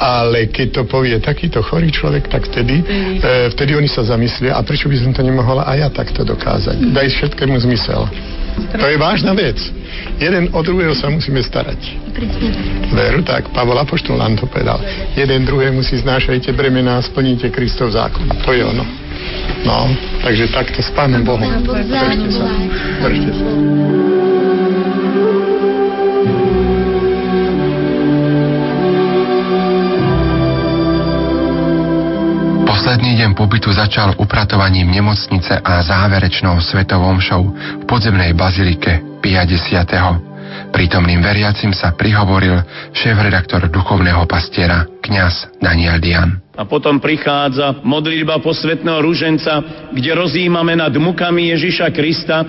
Ale 0.00 0.48
keď 0.48 0.80
to 0.80 0.82
povie 0.88 1.16
takýto 1.20 1.60
chorý 1.60 1.92
človek, 1.92 2.32
tak 2.32 2.48
vtedy, 2.48 2.80
e, 2.80 3.52
vtedy 3.52 3.76
oni 3.76 3.88
sa 3.90 4.00
zamyslia, 4.00 4.56
a 4.56 4.64
prečo 4.64 4.88
by 4.88 4.96
som 4.96 5.12
to 5.12 5.20
nemohla 5.20 5.68
aj 5.68 5.76
ja 5.76 5.88
takto 5.92 6.24
dokázať? 6.24 6.96
Daj 6.96 7.08
všetkému 7.20 7.56
zmysel. 7.60 8.08
To 8.76 8.86
je 8.86 8.96
vážna 8.98 9.32
vec. 9.32 9.56
Jeden 10.20 10.52
od 10.52 10.64
druhého 10.66 10.92
sa 10.92 11.08
musíme 11.08 11.40
starať. 11.40 11.80
Veru, 12.92 13.22
tak 13.24 13.48
Pavol 13.54 13.78
Apoštol 13.78 14.18
nám 14.18 14.36
to 14.36 14.44
povedal. 14.50 14.82
Jeden 15.16 15.46
druhému 15.46 15.80
si 15.80 15.96
znášajte 16.02 16.52
bremená 16.52 17.00
a 17.00 17.04
splníte 17.04 17.48
Kristov 17.48 17.94
zákon. 17.94 18.26
To 18.44 18.50
je 18.52 18.62
ono. 18.66 18.84
No, 19.64 19.92
takže 20.24 20.48
takto 20.48 20.80
s 20.80 20.90
Pánom 20.96 21.20
Bohom. 21.20 21.50
Držte 21.64 22.28
sa. 22.32 22.46
Držte 23.04 23.30
sa. 23.36 23.48
Posledný 32.64 33.12
deň 33.20 33.30
pobytu 33.36 33.68
začal 33.70 34.16
upratovaním 34.16 34.88
nemocnice 34.88 35.60
a 35.60 35.84
záverečnou 35.84 36.58
svetovou 36.64 37.12
mšou 37.20 37.42
v 37.52 37.84
podzemnej 37.84 38.32
bazilike 38.32 39.04
50. 39.20 40.29
Prítomným 40.70 41.20
veriacim 41.20 41.74
sa 41.74 41.92
prihovoril 41.94 42.60
šéf-redaktor 42.94 43.68
duchovného 43.68 44.24
pastiera 44.24 44.86
kňaz 45.02 45.60
Daniel 45.60 45.98
Dian. 45.98 46.40
A 46.56 46.68
potom 46.68 47.00
prichádza 47.00 47.80
modlitba 47.82 48.42
posvetného 48.44 49.00
ruženca, 49.00 49.52
kde 49.94 50.12
rozímame 50.12 50.76
nad 50.76 50.92
mukami 50.92 51.52
Ježiša 51.56 51.88
Krista 51.94 52.44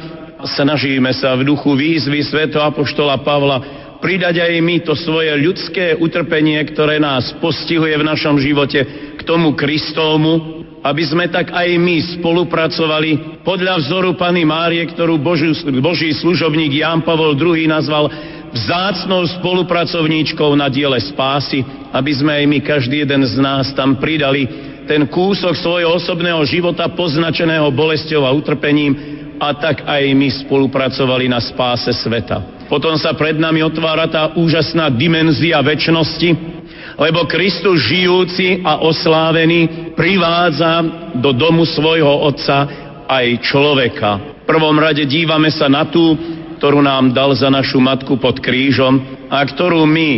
snažíme 0.45 1.13
sa 1.13 1.37
v 1.37 1.45
duchu 1.45 1.77
výzvy 1.77 2.25
sveto 2.25 2.57
apoštola 2.61 3.21
Pavla 3.21 3.81
pridať 4.01 4.41
aj 4.41 4.53
my 4.65 4.75
to 4.81 4.97
svoje 4.97 5.29
ľudské 5.37 5.93
utrpenie, 5.93 6.57
ktoré 6.73 6.97
nás 6.97 7.37
postihuje 7.37 7.93
v 7.93 8.07
našom 8.07 8.41
živote 8.41 8.81
k 9.13 9.21
tomu 9.21 9.53
Kristovmu, 9.53 10.60
aby 10.81 11.03
sme 11.05 11.29
tak 11.29 11.53
aj 11.53 11.69
my 11.77 12.17
spolupracovali 12.17 13.41
podľa 13.45 13.85
vzoru 13.85 14.17
Pany 14.17 14.41
Márie, 14.41 14.81
ktorú 14.89 15.21
Boží, 15.21 15.53
Boží 15.77 16.09
služobník 16.17 16.81
Ján 16.81 17.05
Pavol 17.05 17.37
II 17.37 17.69
nazval 17.69 18.09
vzácnou 18.51 19.23
spolupracovníčkou 19.39 20.57
na 20.57 20.67
diele 20.67 20.97
spásy, 20.99 21.61
aby 21.93 22.11
sme 22.11 22.33
aj 22.33 22.45
my, 22.49 22.57
každý 22.65 23.05
jeden 23.05 23.23
z 23.23 23.37
nás 23.39 23.71
tam 23.77 23.95
pridali 24.01 24.49
ten 24.89 25.05
kúsok 25.07 25.55
svojho 25.55 26.01
osobného 26.01 26.41
života 26.49 26.89
poznačeného 26.91 27.69
bolesťou 27.71 28.25
a 28.25 28.33
utrpením, 28.33 29.21
a 29.41 29.57
tak 29.57 29.81
aj 29.89 30.03
my 30.13 30.29
spolupracovali 30.45 31.25
na 31.25 31.41
spáse 31.41 31.89
sveta. 31.97 32.61
Potom 32.69 32.93
sa 32.93 33.17
pred 33.17 33.41
nami 33.41 33.65
otvára 33.65 34.05
tá 34.05 34.37
úžasná 34.37 34.93
dimenzia 34.93 35.57
väčšnosti, 35.65 36.60
lebo 37.01 37.25
Kristus 37.25 37.81
žijúci 37.89 38.61
a 38.61 38.77
oslávený 38.85 39.89
privádza 39.97 40.85
do 41.17 41.33
domu 41.33 41.65
svojho 41.65 42.29
Otca 42.29 42.69
aj 43.09 43.41
človeka. 43.41 44.45
V 44.45 44.45
prvom 44.45 44.77
rade 44.77 45.09
dívame 45.09 45.49
sa 45.49 45.65
na 45.65 45.89
tú, 45.89 46.13
ktorú 46.61 46.85
nám 46.85 47.09
dal 47.09 47.33
za 47.33 47.49
našu 47.49 47.81
matku 47.81 48.21
pod 48.21 48.37
krížom 48.37 49.01
a 49.33 49.41
ktorú 49.41 49.81
my, 49.89 50.11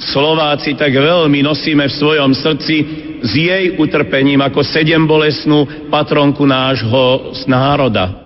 Slováci, 0.00 0.80
tak 0.80 0.96
veľmi 0.96 1.44
nosíme 1.44 1.84
v 1.84 1.98
svojom 2.00 2.32
srdci 2.32 2.76
s 3.20 3.30
jej 3.36 3.76
utrpením 3.76 4.40
ako 4.40 4.64
sedem 4.64 5.04
bolesnú 5.04 5.92
patronku 5.92 6.48
nášho 6.48 7.36
národa. 7.44 8.19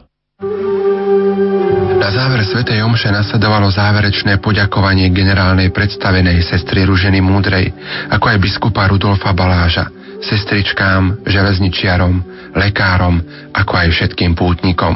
Záver 2.15 2.47
Svetej 2.47 2.79
Omše 2.87 3.11
nasledovalo 3.11 3.75
záverečné 3.75 4.39
poďakovanie 4.39 5.11
generálnej 5.11 5.75
predstavenej 5.75 6.47
sestry 6.47 6.87
Ruženy 6.87 7.19
Múdrej, 7.19 7.75
ako 8.07 8.31
aj 8.31 8.39
biskupa 8.39 8.87
Rudolfa 8.87 9.35
Baláža, 9.35 9.91
sestričkám, 10.23 11.27
železničiarom, 11.27 12.23
lekárom, 12.55 13.19
ako 13.51 13.73
aj 13.75 13.89
všetkým 13.91 14.39
pútnikom. 14.39 14.95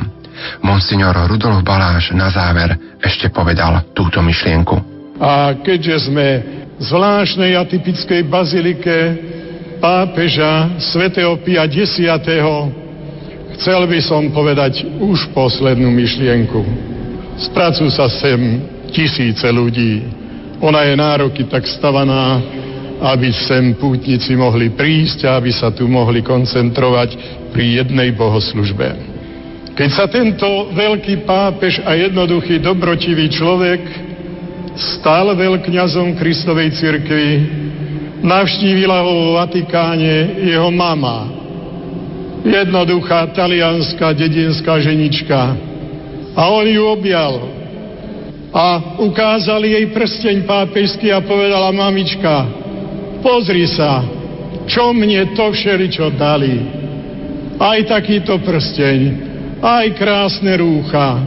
Monsignor 0.63 1.27
Rudolf 1.27 1.67
Baláš 1.67 2.15
na 2.15 2.31
záver 2.31 2.79
ešte 3.03 3.35
povedal 3.35 3.83
túto 3.99 4.23
myšlienku. 4.23 4.79
A 5.19 5.59
keďže 5.59 6.07
sme 6.07 6.27
v 6.79 6.83
zvláštnej 6.87 7.59
atypickej 7.59 8.31
bazilike 8.31 8.97
pápeža 9.83 10.79
svätého 10.79 11.35
Pia 11.43 11.67
X. 11.67 11.99
chcel 13.59 13.81
by 13.91 13.99
som 14.07 14.31
povedať 14.31 14.87
už 15.03 15.35
poslednú 15.35 15.91
myšlienku. 15.91 16.95
Spracujú 17.39 17.91
sa 17.95 18.11
sem 18.11 18.39
tisíce 18.91 19.47
ľudí. 19.47 20.03
Ona 20.59 20.83
je 20.91 20.95
nároky 20.99 21.47
tak 21.47 21.71
stavaná, 21.71 22.43
aby 22.99 23.31
sem 23.31 23.79
pútnici 23.79 24.35
mohli 24.35 24.75
prísť 24.75 25.31
a 25.31 25.39
aby 25.39 25.55
sa 25.55 25.71
tu 25.71 25.87
mohli 25.87 26.19
koncentrovať 26.19 27.15
pri 27.55 27.83
jednej 27.83 28.11
bohoslužbe. 28.11 28.91
Keď 29.79 29.91
sa 29.95 30.11
tento 30.11 30.75
veľký 30.75 31.23
pápež 31.23 31.79
a 31.87 31.95
jednoduchý 31.95 32.59
dobrotivý 32.59 33.31
človek 33.31 33.81
stal 34.99 35.31
veľkňazom 35.39 36.19
Kristovej 36.19 36.75
cirkvi, 36.75 37.31
navštívila 38.19 38.99
ho 39.07 39.15
v 39.15 39.29
Vatikáne 39.39 40.43
jeho 40.43 40.75
mama, 40.75 41.31
jednoduchá 42.43 43.31
talianská 43.31 44.11
dedinská 44.11 44.83
ženička, 44.83 45.55
a 46.39 46.43
on 46.55 46.67
ju 46.71 46.87
objal. 46.87 47.51
A 48.55 48.97
ukázal 49.03 49.67
jej 49.67 49.91
prsteň 49.91 50.47
pápežský 50.47 51.11
a 51.11 51.19
povedala, 51.19 51.75
mamička, 51.75 52.47
pozri 53.19 53.67
sa, 53.67 54.07
čo 54.71 54.95
mne 54.95 55.35
to 55.35 55.51
všeličo 55.51 56.15
dali. 56.15 56.55
Aj 57.59 57.83
takýto 57.91 58.39
prsteň, 58.39 58.99
aj 59.59 59.87
krásne 59.99 60.55
rúcha. 60.63 61.19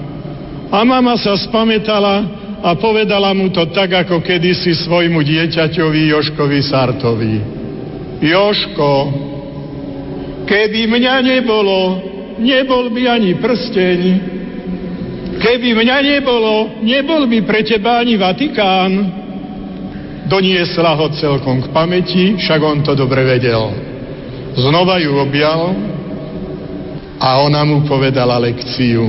A 0.72 0.80
mama 0.88 1.20
sa 1.20 1.36
spametala 1.36 2.24
a 2.64 2.72
povedala 2.80 3.36
mu 3.36 3.52
to 3.52 3.68
tak, 3.76 3.92
ako 3.92 4.24
kedysi 4.24 4.72
svojmu 4.88 5.20
dieťaťovi 5.20 6.02
Joškovi 6.08 6.60
Sartovi. 6.64 7.36
Joško, 8.24 8.94
keby 10.48 10.88
mňa 10.88 11.16
nebolo, 11.20 11.80
nebol 12.40 12.88
by 12.96 13.20
ani 13.20 13.36
prsteň, 13.36 14.00
Keby 15.42 15.74
mňa 15.74 15.98
nebolo, 16.06 16.86
nebol 16.86 17.26
by 17.26 17.42
pre 17.42 17.66
teba 17.66 17.98
ani 17.98 18.14
Vatikán. 18.14 18.94
Doniesla 20.30 20.94
ho 20.94 21.10
celkom 21.18 21.66
k 21.66 21.68
pamäti, 21.74 22.38
však 22.38 22.62
on 22.62 22.86
to 22.86 22.94
dobre 22.94 23.26
vedel. 23.26 23.74
Znova 24.54 25.02
ju 25.02 25.18
objal 25.18 25.74
a 27.18 27.42
ona 27.42 27.66
mu 27.66 27.82
povedala 27.90 28.38
lekciu. 28.38 29.02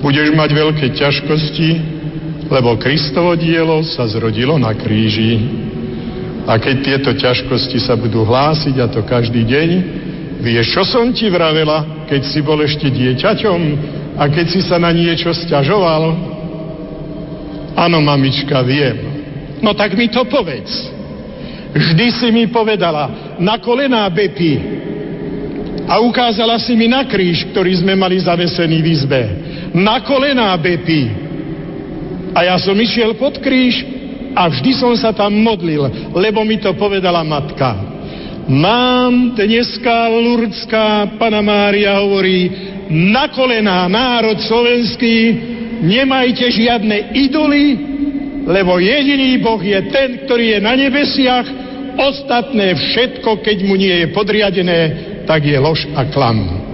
Budeš 0.00 0.32
mať 0.32 0.50
veľké 0.56 0.86
ťažkosti, 0.96 1.70
lebo 2.48 2.80
Kristovo 2.80 3.36
dielo 3.36 3.84
sa 3.84 4.08
zrodilo 4.08 4.56
na 4.56 4.72
kríži. 4.72 5.36
A 6.48 6.56
keď 6.56 6.76
tieto 6.80 7.10
ťažkosti 7.12 7.76
sa 7.84 8.00
budú 8.00 8.24
hlásiť, 8.24 8.74
a 8.80 8.88
to 8.88 9.04
každý 9.04 9.44
deň, 9.44 9.68
vieš, 10.40 10.72
čo 10.72 10.82
som 10.88 11.12
ti 11.12 11.28
vravela, 11.28 12.08
keď 12.08 12.20
si 12.24 12.40
bol 12.40 12.56
ešte 12.64 12.88
dieťaťom, 12.88 13.60
a 14.18 14.26
keď 14.26 14.46
si 14.50 14.60
sa 14.66 14.82
na 14.82 14.90
niečo 14.90 15.30
stiažoval, 15.30 16.10
áno, 17.78 17.98
mamička, 18.02 18.58
viem. 18.66 18.98
No 19.62 19.70
tak 19.78 19.94
mi 19.94 20.10
to 20.10 20.26
povedz. 20.26 20.90
Vždy 21.70 22.06
si 22.10 22.28
mi 22.34 22.50
povedala, 22.50 23.36
na 23.38 23.62
kolená 23.62 24.10
Bepi. 24.10 24.58
A 25.86 26.02
ukázala 26.02 26.58
si 26.58 26.74
mi 26.74 26.90
na 26.90 27.06
kríž, 27.06 27.48
ktorý 27.54 27.78
sme 27.80 27.94
mali 27.94 28.18
zavesený 28.18 28.78
v 28.82 28.88
izbe. 28.90 29.22
Na 29.72 30.02
kolená 30.02 30.50
Bepi. 30.58 31.06
A 32.34 32.44
ja 32.44 32.56
som 32.58 32.74
išiel 32.74 33.14
pod 33.14 33.38
kríž 33.38 33.86
a 34.34 34.50
vždy 34.50 34.74
som 34.76 34.92
sa 34.98 35.14
tam 35.14 35.32
modlil, 35.32 36.12
lebo 36.12 36.42
mi 36.42 36.58
to 36.58 36.74
povedala 36.74 37.22
matka. 37.22 37.72
Mám 38.48 39.36
dneska 39.36 40.08
Lurdská, 40.08 41.18
pana 41.20 41.44
Mária 41.44 42.00
hovorí, 42.00 42.48
na 42.88 43.28
kolená 43.28 43.84
národ 43.86 44.40
slovenský, 44.40 45.16
nemajte 45.84 46.48
žiadne 46.48 47.12
idoly, 47.14 47.64
lebo 48.48 48.80
jediný 48.80 49.38
Boh 49.44 49.60
je 49.60 49.78
ten, 49.92 50.24
ktorý 50.24 50.56
je 50.56 50.60
na 50.64 50.74
nebesiach, 50.74 51.46
ostatné 52.00 52.72
všetko, 52.74 53.44
keď 53.44 53.56
mu 53.68 53.76
nie 53.76 53.92
je 54.04 54.06
podriadené, 54.14 54.80
tak 55.28 55.44
je 55.44 55.58
lož 55.60 55.84
a 55.92 56.08
klam. 56.08 56.68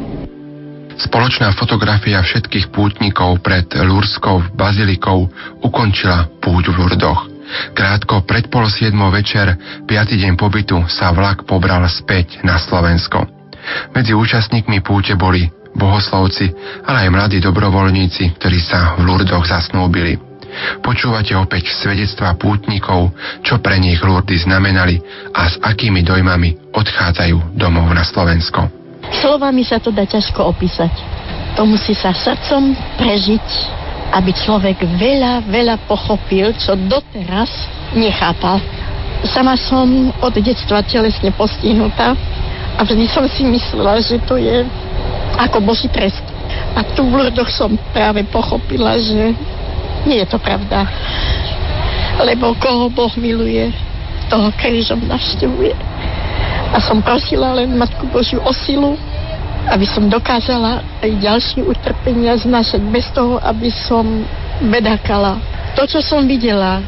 Spoločná 0.94 1.50
fotografia 1.58 2.22
všetkých 2.22 2.70
pútnikov 2.70 3.42
pred 3.42 3.66
Lurskou 3.82 4.46
bazilikou 4.54 5.26
ukončila 5.66 6.30
púť 6.38 6.70
v 6.70 6.78
Lurdoch. 6.78 7.26
Krátko 7.74 8.22
pred 8.22 8.46
pol 8.46 8.70
siedmo 8.70 9.10
večer, 9.10 9.58
piatý 9.90 10.16
deň 10.22 10.38
pobytu, 10.38 10.78
sa 10.86 11.10
vlak 11.10 11.42
pobral 11.50 11.82
späť 11.90 12.38
na 12.46 12.62
Slovensko. 12.62 13.26
Medzi 13.90 14.14
účastníkmi 14.14 14.86
púte 14.86 15.18
boli 15.18 15.50
bohoslovci, 15.74 16.50
ale 16.86 17.06
aj 17.06 17.10
mladí 17.10 17.38
dobrovoľníci, 17.42 18.38
ktorí 18.38 18.58
sa 18.62 18.96
v 18.96 19.06
Lurdoch 19.06 19.44
zasnúbili. 19.44 20.16
Počúvate 20.80 21.34
opäť 21.34 21.74
svedectva 21.74 22.38
pútnikov, 22.38 23.10
čo 23.42 23.58
pre 23.58 23.74
nich 23.82 23.98
Lurdy 23.98 24.38
znamenali 24.38 25.02
a 25.34 25.50
s 25.50 25.58
akými 25.58 26.06
dojmami 26.06 26.70
odchádzajú 26.70 27.58
domov 27.58 27.90
na 27.90 28.06
Slovensko. 28.06 28.70
Slovami 29.18 29.66
sa 29.66 29.82
to 29.82 29.90
dá 29.90 30.06
ťažko 30.06 30.54
opísať. 30.54 30.94
To 31.58 31.66
musí 31.66 31.94
sa 31.94 32.14
srdcom 32.14 32.74
prežiť, 32.98 33.46
aby 34.14 34.30
človek 34.30 34.78
veľa, 34.98 35.46
veľa 35.50 35.76
pochopil, 35.90 36.54
čo 36.54 36.78
doteraz 36.78 37.50
nechápal. 37.94 38.62
Sama 39.26 39.58
som 39.58 40.14
od 40.22 40.34
detstva 40.38 40.86
telesne 40.86 41.34
postihnutá 41.34 42.14
a 42.74 42.80
vždy 42.82 43.06
som 43.10 43.26
si 43.26 43.46
myslela, 43.46 44.02
že 44.02 44.22
to 44.26 44.38
je 44.38 44.66
ako 45.38 45.58
Boží 45.62 45.90
trest. 45.90 46.22
A 46.74 46.82
tu 46.82 47.06
v 47.06 47.14
Lurdoch 47.14 47.50
som 47.50 47.74
práve 47.94 48.22
pochopila, 48.28 48.98
že 48.98 49.34
nie 50.06 50.18
je 50.22 50.28
to 50.28 50.38
pravda. 50.38 50.86
Lebo 52.22 52.54
koho 52.58 52.90
Boh 52.90 53.10
miluje, 53.18 53.70
toho 54.30 54.50
krížom 54.56 55.02
navštevuje. 55.04 55.74
A 56.74 56.78
som 56.82 57.02
prosila 57.02 57.54
len 57.54 57.74
Matku 57.74 58.06
Božiu 58.10 58.42
o 58.42 58.52
silu, 58.54 58.98
aby 59.70 59.86
som 59.88 60.10
dokázala 60.10 60.84
aj 61.00 61.10
ďalšie 61.22 61.60
utrpenia 61.64 62.36
znašať 62.36 62.82
bez 62.90 63.06
toho, 63.14 63.40
aby 63.40 63.70
som 63.72 64.04
bedakala. 64.68 65.40
To, 65.74 65.88
čo 65.88 66.04
som 66.04 66.26
videla, 66.28 66.84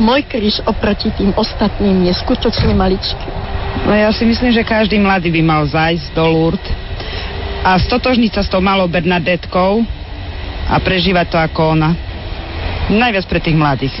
môj 0.00 0.24
kríž 0.26 0.64
oproti 0.64 1.12
tým 1.14 1.34
ostatným 1.36 2.08
je 2.08 2.12
skutočne 2.16 2.72
maličký. 2.72 3.28
No 3.86 3.92
ja 3.94 4.10
si 4.10 4.24
myslím, 4.24 4.50
že 4.50 4.66
každý 4.66 4.98
mladý 4.98 5.30
by 5.30 5.42
mal 5.44 5.62
zajsť 5.68 6.06
do 6.16 6.24
Lourdes 6.26 6.86
a 7.66 7.74
stotožniť 7.82 8.30
sa 8.30 8.42
s 8.46 8.52
tou 8.52 8.62
malou 8.62 8.86
Bernadetkou 8.86 9.82
a 10.70 10.78
prežívať 10.78 11.26
to 11.34 11.38
ako 11.42 11.74
ona. 11.74 11.90
Najviac 12.86 13.26
pre 13.26 13.42
tých 13.42 13.58
mladých. 13.58 13.96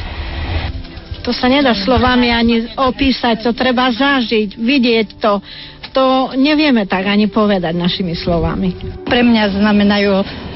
To 1.26 1.34
sa 1.34 1.50
nedá 1.50 1.74
slovami 1.74 2.30
ani 2.30 2.70
opísať, 2.78 3.42
to 3.42 3.50
treba 3.50 3.90
zažiť, 3.90 4.54
vidieť 4.54 5.18
to. 5.18 5.42
To 5.90 6.36
nevieme 6.38 6.86
tak 6.86 7.10
ani 7.10 7.26
povedať 7.26 7.74
našimi 7.74 8.14
slovami. 8.14 9.02
Pre 9.02 9.22
mňa 9.26 9.58
znamenajú 9.58 10.12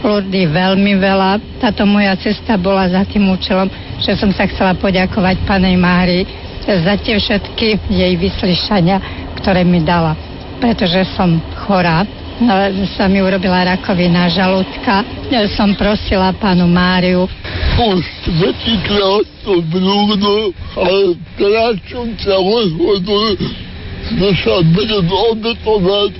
ľudí 0.07 0.47
veľmi 0.47 0.95
veľa. 1.01 1.59
Táto 1.59 1.83
moja 1.91 2.15
cesta 2.15 2.55
bola 2.55 2.87
za 2.87 3.03
tým 3.09 3.27
účelom, 3.27 3.67
že 3.99 4.15
som 4.15 4.31
sa 4.31 4.47
chcela 4.47 4.79
poďakovať 4.79 5.43
panej 5.49 5.75
Mári 5.75 6.23
za 6.63 6.95
tie 7.03 7.19
všetky 7.19 7.91
jej 7.91 8.15
vyslyšania, 8.15 9.03
ktoré 9.43 9.67
mi 9.67 9.83
dala. 9.83 10.15
Pretože 10.63 11.09
som 11.19 11.41
chorá 11.67 12.07
no, 12.41 12.55
sa 12.97 13.05
mi 13.07 13.21
urobila 13.21 13.65
rakovina 13.65 14.29
žalúdka. 14.33 15.05
Ja 15.29 15.45
som 15.53 15.77
prosila 15.77 16.33
pánu 16.33 16.65
Máriu. 16.67 17.29
Po 17.77 17.97
štvrtýkrát 17.97 19.27
to 19.45 19.61
blúdno, 19.69 20.53
ale 20.77 21.17
teraz 21.37 21.77
som 21.89 22.09
sa 22.21 22.37
rozhodol, 22.37 23.37
že 24.11 24.29
sa 24.41 24.57
budem 24.73 25.07
obetovať 25.07 26.13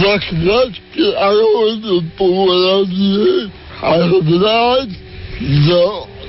za 0.00 0.14
krátke 0.18 1.04
a 1.14 1.26
rozhodol 1.30 2.02
povolanie 2.18 3.52
a 3.80 3.90
hrať 3.96 4.90
za 5.40 5.84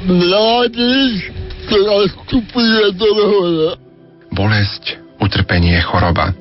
mládež, 0.07 1.11
ktorá 1.67 1.97
vstupuje 2.09 2.83
do 2.95 3.09
hora. 3.11 3.71
Bolesť, 4.31 4.97
utrpenie, 5.19 5.77
choroba. 5.83 6.31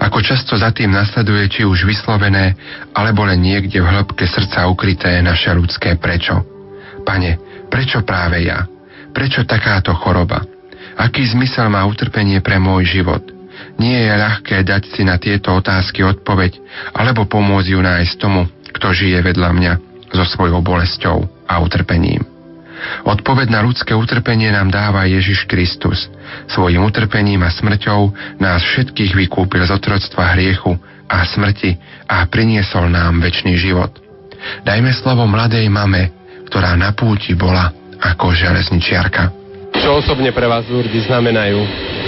Ako 0.00 0.20
často 0.24 0.56
za 0.56 0.72
tým 0.72 0.92
nasleduje 0.92 1.48
či 1.52 1.62
už 1.64 1.84
vyslovené, 1.84 2.56
alebo 2.96 3.24
len 3.24 3.40
niekde 3.40 3.80
v 3.80 3.88
hĺbke 3.88 4.24
srdca 4.24 4.68
ukryté 4.68 5.20
naše 5.20 5.52
ľudské 5.52 5.96
prečo. 6.00 6.44
Pane, 7.04 7.64
prečo 7.68 8.02
práve 8.02 8.44
ja? 8.44 8.64
Prečo 9.12 9.44
takáto 9.48 9.96
choroba? 9.96 10.44
Aký 10.96 11.24
zmysel 11.28 11.68
má 11.68 11.84
utrpenie 11.84 12.40
pre 12.40 12.56
môj 12.56 12.88
život? 13.00 13.24
Nie 13.76 14.08
je 14.08 14.14
ľahké 14.16 14.64
dať 14.64 14.82
si 14.96 15.02
na 15.04 15.20
tieto 15.20 15.52
otázky 15.52 16.04
odpoveď, 16.04 16.56
alebo 16.96 17.28
pomôcť 17.28 17.68
ju 17.72 17.80
nájsť 17.80 18.14
tomu, 18.20 18.48
kto 18.72 18.92
žije 18.92 19.20
vedľa 19.24 19.50
mňa 19.52 19.72
so 20.12 20.24
svojou 20.24 20.60
bolesťou 20.64 21.48
a 21.48 21.54
utrpením. 21.60 22.35
Odpoveď 23.06 23.48
na 23.48 23.60
ľudské 23.64 23.96
utrpenie 23.96 24.52
nám 24.52 24.68
dáva 24.68 25.08
Ježiš 25.08 25.48
Kristus. 25.48 26.10
Svojim 26.50 26.82
utrpením 26.84 27.42
a 27.46 27.50
smrťou 27.50 28.12
nás 28.42 28.60
všetkých 28.62 29.16
vykúpil 29.16 29.64
z 29.64 29.72
otroctva 29.72 30.36
hriechu 30.36 30.76
a 31.06 31.22
smrti 31.24 31.78
a 32.10 32.26
priniesol 32.26 32.90
nám 32.90 33.22
väčší 33.22 33.54
život. 33.56 33.94
Dajme 34.62 34.92
slovo 34.94 35.24
mladej 35.26 35.66
mame, 35.70 36.12
ktorá 36.50 36.74
na 36.78 36.92
púti 36.92 37.34
bola 37.34 37.72
ako 37.98 38.34
železničiarka. 38.36 39.46
Čo 39.76 40.00
osobne 40.00 40.32
pre 40.32 40.48
vás 40.48 40.64
Lurdy 40.72 41.04
znamenajú? 41.04 41.58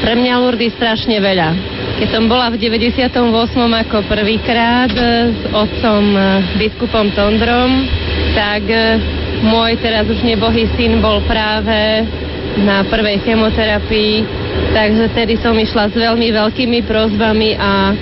Pre 0.01 0.15
mňa 0.15 0.35
Lurdy 0.41 0.73
strašne 0.73 1.21
veľa. 1.21 1.49
Keď 2.01 2.09
som 2.15 2.25
bola 2.31 2.49
v 2.55 2.57
98. 2.57 3.11
ako 3.59 3.97
prvýkrát 4.07 4.89
s 5.29 5.43
otcom 5.51 6.05
eh, 6.15 6.25
biskupom 6.57 7.13
Tondrom, 7.13 7.85
tak 8.33 8.63
eh, 8.71 8.97
môj 9.45 9.79
teraz 9.79 10.07
už 10.09 10.21
nebohý 10.27 10.67
syn 10.75 10.99
bol 10.99 11.23
práve 11.27 12.07
na 12.59 12.83
prvej 12.87 13.23
chemoterapii, 13.23 14.27
takže 14.75 15.15
tedy 15.15 15.39
som 15.39 15.55
išla 15.55 15.91
s 15.91 15.95
veľmi 15.95 16.29
veľkými 16.35 16.83
prozbami 16.89 17.55
a 17.55 17.95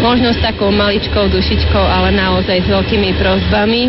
možno 0.00 0.32
s 0.32 0.40
takou 0.40 0.72
maličkou 0.72 1.28
dušičkou, 1.28 1.84
ale 1.84 2.14
naozaj 2.14 2.64
s 2.64 2.68
veľkými 2.68 3.18
prozbami. 3.20 3.82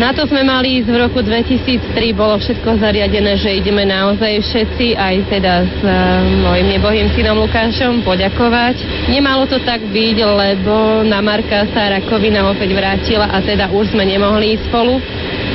Na 0.00 0.16
to 0.16 0.24
sme 0.24 0.40
mali 0.40 0.80
ísť 0.80 0.88
v 0.88 0.96
roku 0.96 1.20
2003, 1.20 1.92
bolo 2.16 2.40
všetko 2.40 2.80
zariadené, 2.80 3.36
že 3.36 3.60
ideme 3.60 3.84
naozaj 3.84 4.40
všetci, 4.40 4.96
aj 4.96 5.14
teda 5.28 5.54
s 5.68 5.78
uh, 5.84 6.24
mojim 6.40 6.72
nebohým 6.72 7.12
synom 7.12 7.36
Lukášom, 7.44 8.00
poďakovať. 8.00 8.80
Nemalo 9.12 9.44
to 9.44 9.60
tak 9.60 9.84
byť, 9.84 10.16
lebo 10.24 11.04
na 11.04 11.20
Marka 11.20 11.68
sa 11.76 11.92
rakovina 11.92 12.48
opäť 12.48 12.72
vrátila 12.72 13.28
a 13.28 13.44
teda 13.44 13.68
už 13.68 13.92
sme 13.92 14.08
nemohli 14.08 14.56
ísť 14.56 14.72
spolu. 14.72 14.96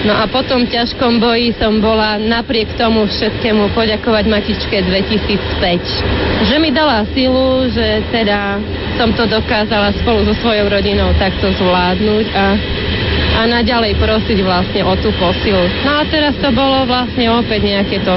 No 0.05 0.13
a 0.13 0.29
po 0.29 0.45
tom 0.45 0.69
ťažkom 0.69 1.17
boji 1.17 1.57
som 1.57 1.81
bola 1.81 2.21
napriek 2.21 2.77
tomu 2.77 3.09
všetkému 3.09 3.73
poďakovať 3.73 4.25
Matičke 4.29 4.85
2005. 4.85 6.45
Že 6.45 6.55
mi 6.61 6.69
dala 6.69 7.09
silu, 7.09 7.65
že 7.73 8.05
teda 8.13 8.61
som 9.01 9.09
to 9.17 9.25
dokázala 9.25 9.97
spolu 9.97 10.29
so 10.29 10.37
svojou 10.45 10.69
rodinou 10.69 11.09
takto 11.17 11.49
zvládnuť 11.57 12.25
a 12.37 12.45
a 13.35 13.43
naďalej 13.43 13.99
prosiť 13.99 14.39
vlastne 14.47 14.81
o 14.87 14.95
tú 14.95 15.11
posilu. 15.19 15.67
No 15.83 15.99
a 15.99 16.07
teraz 16.07 16.39
to 16.39 16.55
bolo 16.55 16.87
vlastne 16.87 17.27
opäť 17.35 17.67
nejaké 17.67 17.99
to 17.99 18.15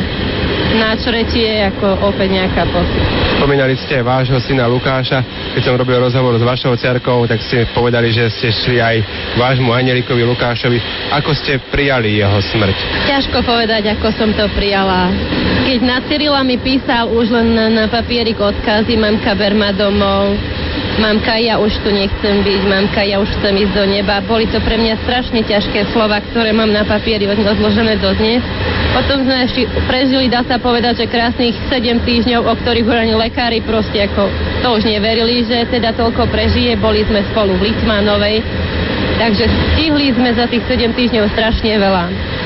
náčretie 0.76 1.64
ako 1.72 2.04
opäť 2.04 2.28
nejaká 2.36 2.68
posila. 2.68 3.06
Spomínali 3.38 3.78
ste 3.78 4.02
vášho 4.02 4.36
syna 4.42 4.66
Lukáša. 4.66 5.22
Keď 5.54 5.62
som 5.62 5.78
robil 5.78 5.96
rozhovor 6.02 6.34
s 6.36 6.44
vašou 6.44 6.74
cerkou, 6.74 7.24
tak 7.24 7.40
ste 7.40 7.70
povedali, 7.70 8.10
že 8.10 8.28
ste 8.34 8.50
šli 8.50 8.82
aj 8.82 8.96
vášmu 9.38 9.70
Anelikovi 9.70 10.26
Lukášovi. 10.26 10.78
Ako 11.14 11.32
ste 11.32 11.62
prijali 11.70 12.18
jeho 12.18 12.42
smrť? 12.42 12.76
Ťažko 13.06 13.38
povedať, 13.46 13.94
ako 13.94 14.08
som 14.18 14.34
to 14.34 14.44
prijala. 14.52 15.08
Keď 15.64 15.78
na 15.84 16.02
Cyrila 16.04 16.42
mi 16.42 16.58
písal 16.58 17.08
už 17.14 17.30
len 17.30 17.54
na, 17.54 17.86
papierik 17.86 18.36
odkazy, 18.40 18.98
mamka 18.98 19.32
ber 19.38 19.54
ma 19.54 19.70
domov, 19.70 20.34
mamka, 20.98 21.38
ja 21.38 21.56
už 21.62 21.72
tu 21.80 21.94
nechcem 21.94 22.42
byť, 22.42 22.62
mamka, 22.66 23.00
ja 23.06 23.22
už 23.22 23.30
chcem 23.38 23.54
ísť 23.54 23.72
do 23.72 23.84
neba. 23.86 24.20
Boli 24.26 24.50
to 24.50 24.58
pre 24.60 24.76
mňa 24.76 25.00
strašne 25.06 25.40
ťažké 25.46 25.94
slova, 25.94 26.18
ktoré 26.30 26.50
mám 26.50 26.68
na 26.68 26.82
papieri 26.82 27.24
odložené 27.30 27.96
do 28.02 28.10
dnes. 28.18 28.42
Potom 28.92 29.22
sme 29.22 29.46
ešte 29.46 29.70
prežili, 29.86 30.26
dá 30.26 30.42
sa 30.42 30.58
povedať, 30.58 31.06
že 31.06 31.12
krásnych 31.12 31.54
7 31.70 32.02
týždňov, 32.02 32.42
o 32.42 32.54
ktorých 32.58 32.86
už 32.86 32.98
ani 32.98 33.14
lekári 33.14 33.62
proste 33.62 34.10
ako 34.10 34.26
to 34.58 34.68
už 34.74 34.82
neverili, 34.84 35.46
že 35.46 35.70
teda 35.70 35.94
toľko 35.94 36.26
prežije. 36.34 36.74
Boli 36.76 37.06
sme 37.06 37.22
spolu 37.30 37.54
v 37.56 37.70
Litmanovej, 37.70 38.42
takže 39.18 39.44
stihli 39.50 40.14
sme 40.14 40.30
za 40.32 40.46
tých 40.46 40.64
7 40.64 40.94
týždňov 40.94 41.26
strašne 41.34 41.74
veľa. 41.74 42.04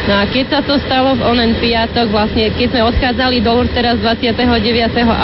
No 0.09 0.15
a 0.19 0.23
keď 0.27 0.45
sa 0.51 0.61
to 0.67 0.75
stalo 0.83 1.15
v 1.15 1.23
onen 1.23 1.55
piatok, 1.63 2.11
vlastne 2.11 2.51
keď 2.57 2.75
sme 2.75 2.83
odchádzali 2.91 3.39
do 3.39 3.51
Lourdes 3.55 3.77
teraz 3.77 4.01
29. 4.03 4.35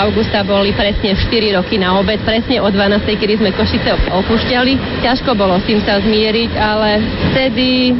augusta, 0.06 0.46
boli 0.46 0.70
presne 0.76 1.18
4 1.18 1.58
roky 1.58 1.80
na 1.80 1.98
obed, 1.98 2.20
presne 2.22 2.62
o 2.62 2.68
12. 2.70 3.02
kedy 3.18 3.42
sme 3.42 3.50
Košice 3.56 3.90
opúšťali. 4.12 5.02
Ťažko 5.02 5.34
bolo 5.34 5.58
s 5.58 5.66
tým 5.66 5.82
sa 5.82 5.98
zmieriť, 5.98 6.52
ale 6.54 7.02
vtedy 7.32 7.96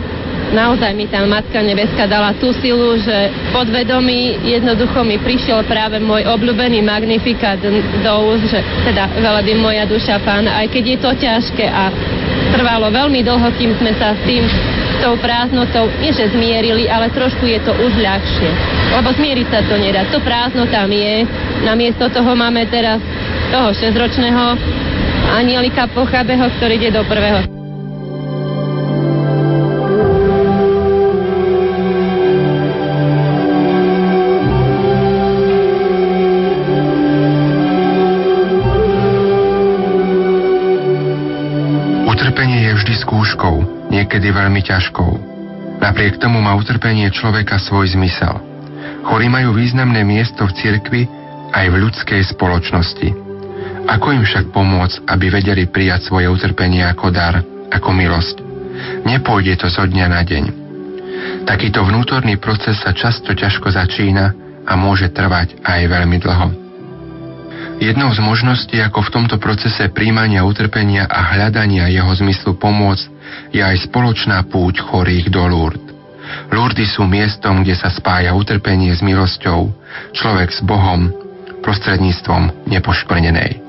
naozaj 0.53 0.93
mi 0.97 1.05
tá 1.09 1.21
Matka 1.29 1.61
Nebeska 1.61 2.09
dala 2.09 2.33
tú 2.37 2.53
silu, 2.61 2.97
že 3.01 3.33
podvedomí 3.53 4.49
jednoducho 4.49 5.05
mi 5.05 5.21
prišiel 5.21 5.65
práve 5.69 6.01
môj 6.01 6.25
obľúbený 6.25 6.81
magnifikát 6.85 7.61
do 7.61 8.15
úst, 8.33 8.49
že 8.49 8.61
teda 8.87 9.19
veľa 9.19 9.43
moja 9.61 9.85
duša 9.85 10.21
pána, 10.25 10.63
aj 10.65 10.67
keď 10.73 10.85
je 10.85 10.99
to 11.01 11.11
ťažké 11.21 11.67
a 11.69 11.85
trvalo 12.53 12.89
veľmi 12.89 13.21
dlho, 13.25 13.49
kým 13.57 13.77
sme 13.79 13.93
sa 13.97 14.15
s 14.17 14.21
tým 14.25 14.45
tou 14.99 15.15
prázdnotou, 15.23 15.87
nie 16.03 16.11
že 16.11 16.31
zmierili, 16.35 16.91
ale 16.91 17.13
trošku 17.15 17.47
je 17.47 17.61
to 17.63 17.73
už 17.73 17.93
ľahšie. 17.99 18.51
Lebo 18.99 19.09
zmieriť 19.15 19.47
sa 19.47 19.61
to 19.63 19.75
nedá. 19.79 20.03
To 20.11 20.19
prázdno 20.23 20.67
tam 20.69 20.91
je. 20.91 21.23
Namiesto 21.63 22.11
toho 22.11 22.33
máme 22.35 22.67
teraz 22.67 22.99
toho 23.55 23.71
6-ročného 23.73 24.59
anielika 25.39 25.87
Pochabeho, 25.93 26.51
ktorý 26.59 26.75
ide 26.81 26.91
do 26.95 27.03
prvého. 27.07 27.58
Niekedy 44.09 44.33
veľmi 44.33 44.65
ťažkou. 44.65 45.11
Napriek 45.85 46.17
tomu 46.17 46.41
má 46.41 46.57
utrpenie 46.57 47.13
človeka 47.13 47.61
svoj 47.61 47.93
zmysel. 47.93 48.41
Chorí 49.05 49.29
majú 49.29 49.53
významné 49.53 50.01
miesto 50.01 50.49
v 50.49 50.57
cirkvi 50.57 51.03
aj 51.53 51.69
v 51.69 51.77
ľudskej 51.77 52.25
spoločnosti. 52.33 53.09
Ako 53.85 54.17
im 54.17 54.25
však 54.25 54.49
pomôcť, 54.49 55.05
aby 55.13 55.29
vedeli 55.29 55.69
prijať 55.69 56.09
svoje 56.09 56.25
utrpenie 56.25 56.89
ako 56.89 57.13
dar, 57.13 57.45
ako 57.69 57.89
milosť? 57.93 58.41
Nepôjde 59.05 59.61
to 59.61 59.69
zo 59.69 59.85
dňa 59.85 60.07
na 60.09 60.25
deň. 60.25 60.45
Takýto 61.45 61.85
vnútorný 61.85 62.41
proces 62.41 62.81
sa 62.81 62.97
často 62.97 63.37
ťažko 63.37 63.77
začína 63.77 64.33
a 64.65 64.73
môže 64.73 65.13
trvať 65.13 65.61
aj 65.69 65.81
veľmi 65.85 66.17
dlho. 66.17 66.49
Jednou 67.85 68.09
z 68.09 68.25
možností, 68.25 68.81
ako 68.81 69.05
v 69.05 69.13
tomto 69.21 69.37
procese 69.37 69.93
príjmania 69.93 70.49
utrpenia 70.49 71.05
a 71.05 71.37
hľadania 71.37 71.93
jeho 71.93 72.09
zmyslu 72.17 72.57
pomôcť, 72.57 73.18
je 73.53 73.61
aj 73.65 73.89
spoločná 73.89 74.45
púť 74.49 74.81
chorých 74.85 75.33
do 75.33 75.43
Lourdes. 75.49 75.87
Lourdes 76.53 76.93
sú 76.93 77.09
miestom, 77.09 77.65
kde 77.65 77.73
sa 77.73 77.89
spája 77.89 78.37
utrpenie 78.37 78.93
s 78.93 79.01
milosťou, 79.01 79.73
človek 80.13 80.53
s 80.53 80.61
Bohom, 80.61 81.09
prostredníctvom 81.65 82.69
nepoškvrnenej. 82.69 83.65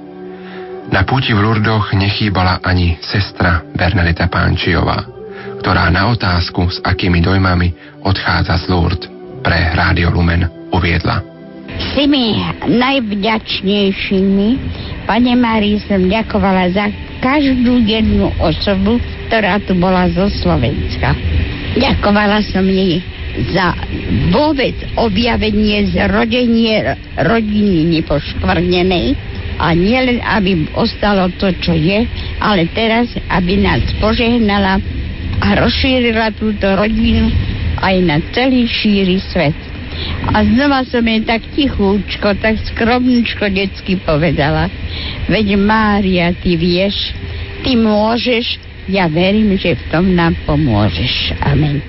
Na 0.90 1.06
púti 1.06 1.32
v 1.32 1.40
Lurdoch 1.40 1.96
nechýbala 1.96 2.60
ani 2.66 3.00
sestra 3.00 3.64
Bernadeta 3.78 4.28
Pánčiová, 4.28 5.06
ktorá 5.64 5.88
na 5.88 6.12
otázku, 6.12 6.68
s 6.68 6.84
akými 6.84 7.24
dojmami 7.24 8.02
odchádza 8.04 8.60
z 8.60 8.66
Lourdes, 8.68 9.08
pre 9.40 9.72
Rádio 9.72 10.12
Lumen 10.12 10.44
uviedla 10.76 11.40
s 11.80 11.96
tými 11.96 12.44
najvďačnejšími 12.68 14.48
Pane 15.08 15.34
Márii 15.40 15.80
som 15.88 16.06
ďakovala 16.06 16.70
za 16.76 16.86
každú 17.24 17.82
jednu 17.82 18.30
osobu, 18.38 19.02
ktorá 19.30 19.62
tu 19.62 19.78
bola 19.78 20.10
zo 20.10 20.26
Slovenska. 20.42 21.14
Ďakovala 21.78 22.42
som 22.50 22.66
jej 22.66 22.98
za 23.54 23.78
vôbec 24.34 24.74
objavenie, 24.98 25.86
zrodenie 25.94 26.98
rodiny 27.14 28.02
nepoškvrnenej. 28.02 29.14
A 29.60 29.76
nielen, 29.78 30.24
aby 30.24 30.66
ostalo 30.74 31.30
to, 31.38 31.54
čo 31.62 31.78
je, 31.78 32.10
ale 32.42 32.66
teraz, 32.74 33.12
aby 33.30 33.60
nás 33.60 33.86
požehnala 34.02 34.82
a 35.46 35.48
rozšírila 35.62 36.34
túto 36.34 36.66
rodinu 36.74 37.30
aj 37.86 37.96
na 38.02 38.18
celý 38.34 38.66
šíry 38.66 39.20
svet. 39.20 39.56
A 40.32 40.42
znova 40.48 40.88
som 40.88 41.04
jej 41.04 41.22
tak 41.28 41.44
tichúčko, 41.54 42.40
tak 42.40 42.56
skromničko 42.72 43.52
detsky 43.52 44.00
povedala. 44.00 44.72
Veď 45.28 45.60
Mária, 45.60 46.32
ty 46.40 46.56
vieš, 46.56 47.12
ty 47.68 47.76
môžeš, 47.76 48.69
ja 48.90 49.06
verím, 49.06 49.54
že 49.54 49.78
v 49.78 49.84
tom 49.94 50.06
nám 50.18 50.34
pomôžeš. 50.50 51.38
Amen. 51.46 51.86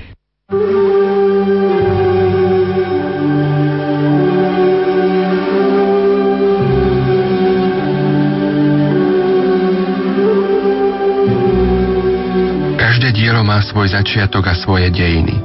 Každé 12.77 13.17
dielo 13.17 13.41
má 13.41 13.65
svoj 13.65 13.97
začiatok 13.97 14.53
a 14.53 14.55
svoje 14.55 14.93
dejiny. 14.93 15.41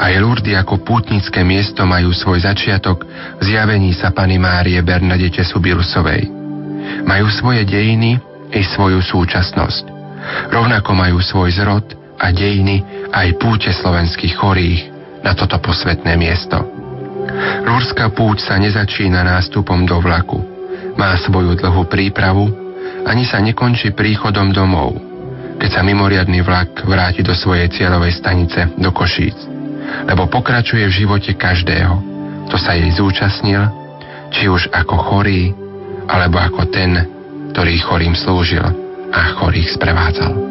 Aj 0.00 0.16
Lurdy 0.16 0.56
ako 0.56 0.80
pútnické 0.80 1.44
miesto 1.44 1.84
majú 1.84 2.08
svoj 2.12 2.44
začiatok 2.44 3.04
v 3.36 3.42
zjavení 3.44 3.92
sa 3.92 4.08
Pany 4.12 4.40
Márie 4.40 4.80
Bernadete 4.80 5.44
Subirusovej. 5.44 6.24
Majú 7.04 7.26
svoje 7.28 7.68
dejiny 7.68 8.16
i 8.52 8.60
svoju 8.64 9.04
súčasnosť. 9.04 9.89
Rovnako 10.50 10.90
majú 10.92 11.18
svoj 11.20 11.50
zrod 11.56 11.86
a 12.20 12.28
dejiny 12.32 13.08
aj 13.08 13.40
púte 13.40 13.72
slovenských 13.72 14.36
chorých 14.36 14.80
na 15.24 15.32
toto 15.32 15.56
posvetné 15.60 16.16
miesto. 16.20 16.60
Lúrská 17.64 18.12
púť 18.12 18.44
sa 18.44 18.60
nezačína 18.60 19.24
nástupom 19.24 19.84
do 19.88 19.96
vlaku. 20.00 20.40
Má 20.96 21.16
svoju 21.20 21.56
dlhú 21.56 21.88
prípravu, 21.88 22.52
ani 23.08 23.24
sa 23.24 23.40
nekončí 23.40 23.96
príchodom 23.96 24.52
domov, 24.52 24.98
keď 25.56 25.80
sa 25.80 25.82
mimoriadný 25.84 26.44
vlak 26.44 26.84
vráti 26.84 27.24
do 27.24 27.32
svojej 27.32 27.72
cieľovej 27.72 28.20
stanice 28.20 28.68
do 28.76 28.90
Košíc. 28.92 29.36
Lebo 30.04 30.28
pokračuje 30.28 30.84
v 30.84 30.96
živote 31.04 31.32
každého, 31.36 31.94
kto 32.48 32.56
sa 32.60 32.76
jej 32.76 32.90
zúčastnil, 32.92 33.62
či 34.34 34.50
už 34.50 34.68
ako 34.72 34.96
chorý, 35.08 35.52
alebo 36.10 36.42
ako 36.42 36.68
ten, 36.68 36.92
ktorý 37.54 37.74
chorým 37.80 38.14
slúžil 38.18 38.79
a 39.12 39.20
chorých 39.38 39.70
sprevádzal. 39.74 40.49